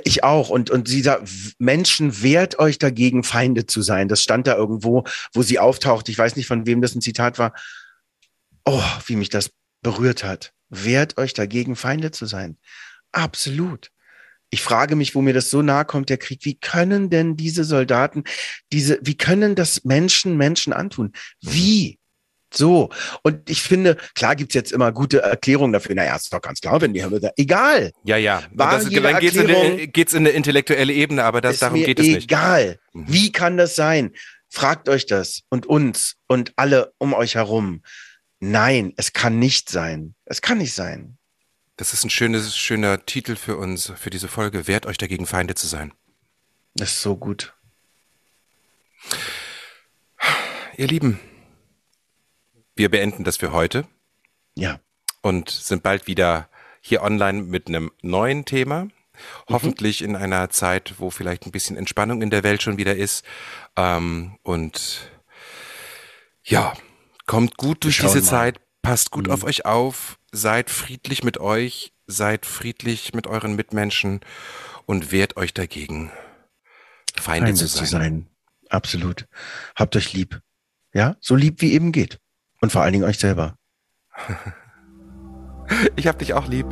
Ich 0.04 0.26
auch. 0.26 0.50
Und, 0.50 0.70
und 0.70 0.90
sie 0.90 1.02
sagt, 1.02 1.30
Menschen, 1.58 2.22
wehrt 2.22 2.60
euch 2.60 2.80
dagegen, 2.80 3.24
Feinde 3.24 3.66
zu 3.66 3.82
sein. 3.82 4.10
Das 4.10 4.22
stand 4.22 4.46
da 4.46 4.58
irgendwo, 4.58 5.06
wo 5.34 5.42
sie 5.42 5.58
auftaucht. 5.60 6.10
Ich 6.10 6.18
weiß 6.18 6.36
nicht, 6.36 6.48
von 6.48 6.66
wem 6.66 6.82
das 6.82 6.94
ein 6.94 7.02
Zitat 7.02 7.40
war. 7.40 7.54
Oh, 8.66 8.84
wie 9.06 9.16
mich 9.16 9.30
das 9.30 9.50
berührt 9.82 10.24
hat. 10.24 10.54
Wehrt 10.70 11.18
euch 11.18 11.34
dagegen, 11.34 11.76
Feinde 11.76 12.12
zu 12.12 12.26
sein. 12.26 12.58
Absolut. 13.12 13.92
Ich 14.50 14.62
frage 14.62 14.96
mich, 14.96 15.14
wo 15.14 15.22
mir 15.22 15.34
das 15.34 15.50
so 15.50 15.62
nahe 15.62 15.86
kommt, 15.86 16.10
der 16.10 16.18
Krieg. 16.18 16.46
Wie 16.46 16.56
können 16.56 17.10
denn 17.10 17.36
diese 17.36 17.64
Soldaten, 17.64 18.24
diese, 18.72 19.00
wie 19.02 19.18
können 19.18 19.56
das 19.56 19.84
Menschen 19.84 20.38
Menschen 20.38 20.72
antun? 20.72 21.12
Wie? 21.42 22.00
So. 22.54 22.90
Und 23.24 23.50
ich 23.50 23.62
finde, 23.62 23.98
klar 24.16 24.36
gibt's 24.36 24.56
jetzt 24.56 24.72
immer 24.72 24.94
gute 24.94 25.22
Erklärungen 25.22 25.74
dafür. 25.74 25.96
Naja, 25.96 26.16
ist 26.16 26.32
doch 26.32 26.42
ganz 26.42 26.62
klar, 26.62 26.80
wenn 26.80 26.94
die 26.94 27.04
haben, 27.04 27.20
egal. 27.36 27.92
Ja, 28.04 28.16
ja. 28.16 28.44
War 28.54 28.72
das, 28.80 28.90
dann 28.90 29.20
geht's 29.20 29.36
in, 29.36 29.50
eine, 29.50 29.88
geht's 29.88 30.14
in 30.14 30.20
eine 30.20 30.30
intellektuelle 30.30 30.94
Ebene, 30.94 31.26
aber 31.26 31.42
das, 31.42 31.60
darum 31.60 31.84
geht 31.84 32.00
es 32.00 32.08
nicht. 32.08 32.32
Egal. 32.32 32.80
Mhm. 32.94 33.06
Wie 33.08 33.32
kann 33.34 33.58
das 33.58 33.76
sein? 33.76 34.12
Fragt 34.50 34.88
euch 34.88 35.06
das 35.06 35.42
und 35.50 35.66
uns 35.66 36.16
und 36.28 36.54
alle 36.56 36.94
um 37.00 37.14
euch 37.14 37.36
herum. 37.36 37.82
Nein, 38.40 38.94
es 38.98 39.14
kann 39.14 39.40
nicht 39.40 39.70
sein. 39.70 40.16
Es 40.26 40.42
kann 40.42 40.60
nicht 40.60 40.74
sein. 40.74 41.18
Das 41.76 41.94
ist 41.94 42.04
ein 42.04 42.10
schönes, 42.10 42.58
schöner 42.58 43.06
Titel 43.06 43.36
für 43.36 43.58
uns, 43.58 43.92
für 43.96 44.10
diese 44.10 44.28
Folge. 44.28 44.68
Wehrt 44.68 44.86
euch 44.86 44.98
dagegen, 44.98 45.26
Feinde 45.26 45.56
zu 45.56 45.68
sein. 45.68 45.94
Das 46.76 46.90
ist 46.90 47.02
so 47.02 47.16
gut. 47.16 47.56
Ihr 50.76 50.88
Lieben, 50.88 51.20
wir 52.76 52.90
beenden 52.90 53.24
das 53.24 53.38
für 53.38 53.52
heute. 53.52 53.88
Ja. 54.56 54.80
Und 55.22 55.50
sind 55.50 55.84
bald 55.84 56.08
wieder 56.08 56.50
hier 56.82 57.02
online 57.02 57.44
mit 57.44 57.68
einem 57.68 57.92
neuen 58.02 58.46
Thema. 58.46 58.86
Mhm. 58.86 58.92
Hoffentlich 59.50 60.04
in 60.04 60.16
einer 60.16 60.50
Zeit, 60.50 60.96
wo 61.00 61.10
vielleicht 61.10 61.46
ein 61.46 61.52
bisschen 61.52 61.78
Entspannung 61.78 62.22
in 62.22 62.30
der 62.30 62.44
Welt 62.44 62.62
schon 62.62 62.78
wieder 62.78 62.96
ist. 62.96 63.26
Ähm, 63.76 64.38
und 64.44 65.10
ja, 66.44 66.74
Kommt 67.28 67.58
gut 67.58 67.84
durch 67.84 67.98
diese 67.98 68.16
mal. 68.16 68.24
Zeit, 68.24 68.60
passt 68.82 69.12
gut 69.12 69.28
mhm. 69.28 69.34
auf 69.34 69.44
euch 69.44 69.66
auf, 69.66 70.18
seid 70.32 70.70
friedlich 70.70 71.24
mit 71.24 71.38
euch, 71.40 71.94
seid 72.08 72.46
friedlich 72.46 73.14
mit 73.14 73.28
euren 73.28 73.56
Mitmenschen 73.56 74.22
und 74.86 75.12
wehrt 75.12 75.38
euch 75.38 75.54
dagegen, 75.54 76.12
Feinde, 77.16 77.48
Feinde 77.48 77.54
zu, 77.54 77.68
sein. 77.68 77.86
zu 77.86 77.92
sein. 77.92 78.28
Absolut. 78.70 79.28
Habt 79.76 79.96
euch 79.96 80.14
lieb. 80.14 80.42
Ja, 80.94 81.16
so 81.20 81.36
lieb 81.36 81.62
wie 81.62 81.74
eben 81.74 81.92
geht. 81.92 82.20
Und 82.62 82.72
vor 82.72 82.82
allen 82.82 82.94
Dingen 82.94 83.06
euch 83.06 83.20
selber. 83.20 83.58
ich 85.96 86.08
hab 86.08 86.18
dich 86.18 86.34
auch 86.34 86.48
lieb. 86.48 86.66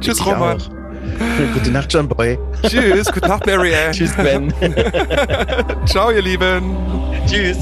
Tschüss, 0.00 0.24
Roman. 0.24 0.58
Gute 1.54 1.70
Nacht, 1.70 1.92
John 1.92 2.08
Boy. 2.08 2.38
Tschüss, 2.62 3.10
gute 3.10 3.28
Nacht, 3.28 3.46
Mary 3.46 3.74
Ann. 3.74 3.92
Tschüss, 3.92 4.14
Ben. 4.16 4.52
Ciao, 5.86 6.10
ihr 6.10 6.22
Lieben. 6.22 6.76
Tschüss. 7.26 7.58